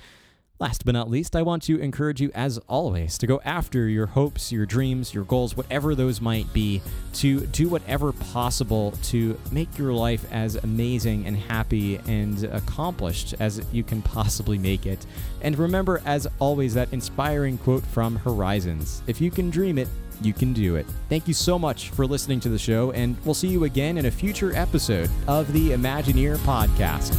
Last 0.57 0.85
but 0.85 0.93
not 0.93 1.09
least, 1.09 1.35
I 1.35 1.41
want 1.41 1.63
to 1.63 1.77
encourage 1.81 2.21
you, 2.21 2.31
as 2.33 2.57
always, 2.69 3.17
to 3.17 3.27
go 3.27 3.41
after 3.43 3.89
your 3.89 4.05
hopes, 4.05 4.53
your 4.53 4.65
dreams, 4.65 5.13
your 5.13 5.25
goals, 5.25 5.57
whatever 5.57 5.95
those 5.95 6.21
might 6.21 6.51
be, 6.53 6.81
to 7.15 7.41
do 7.47 7.67
whatever 7.67 8.13
possible 8.13 8.93
to 9.03 9.37
make 9.51 9.77
your 9.77 9.91
life 9.91 10.25
as 10.31 10.55
amazing 10.55 11.25
and 11.25 11.35
happy 11.35 11.97
and 12.07 12.45
accomplished 12.45 13.35
as 13.41 13.65
you 13.73 13.83
can 13.83 14.01
possibly 14.01 14.57
make 14.57 14.85
it. 14.85 15.05
And 15.41 15.59
remember, 15.59 16.01
as 16.05 16.25
always, 16.39 16.73
that 16.75 16.93
inspiring 16.93 17.57
quote 17.57 17.83
from 17.83 18.15
Horizons 18.15 19.03
If 19.07 19.19
you 19.19 19.31
can 19.31 19.49
dream 19.49 19.77
it, 19.77 19.89
you 20.21 20.31
can 20.31 20.53
do 20.53 20.77
it. 20.77 20.85
Thank 21.09 21.27
you 21.27 21.33
so 21.33 21.59
much 21.59 21.89
for 21.89 22.07
listening 22.07 22.39
to 22.39 22.49
the 22.49 22.57
show, 22.57 22.91
and 22.91 23.17
we'll 23.25 23.33
see 23.33 23.49
you 23.49 23.65
again 23.65 23.97
in 23.97 24.05
a 24.05 24.11
future 24.11 24.55
episode 24.55 25.09
of 25.27 25.51
the 25.51 25.71
Imagineer 25.71 26.37
Podcast. 26.37 27.13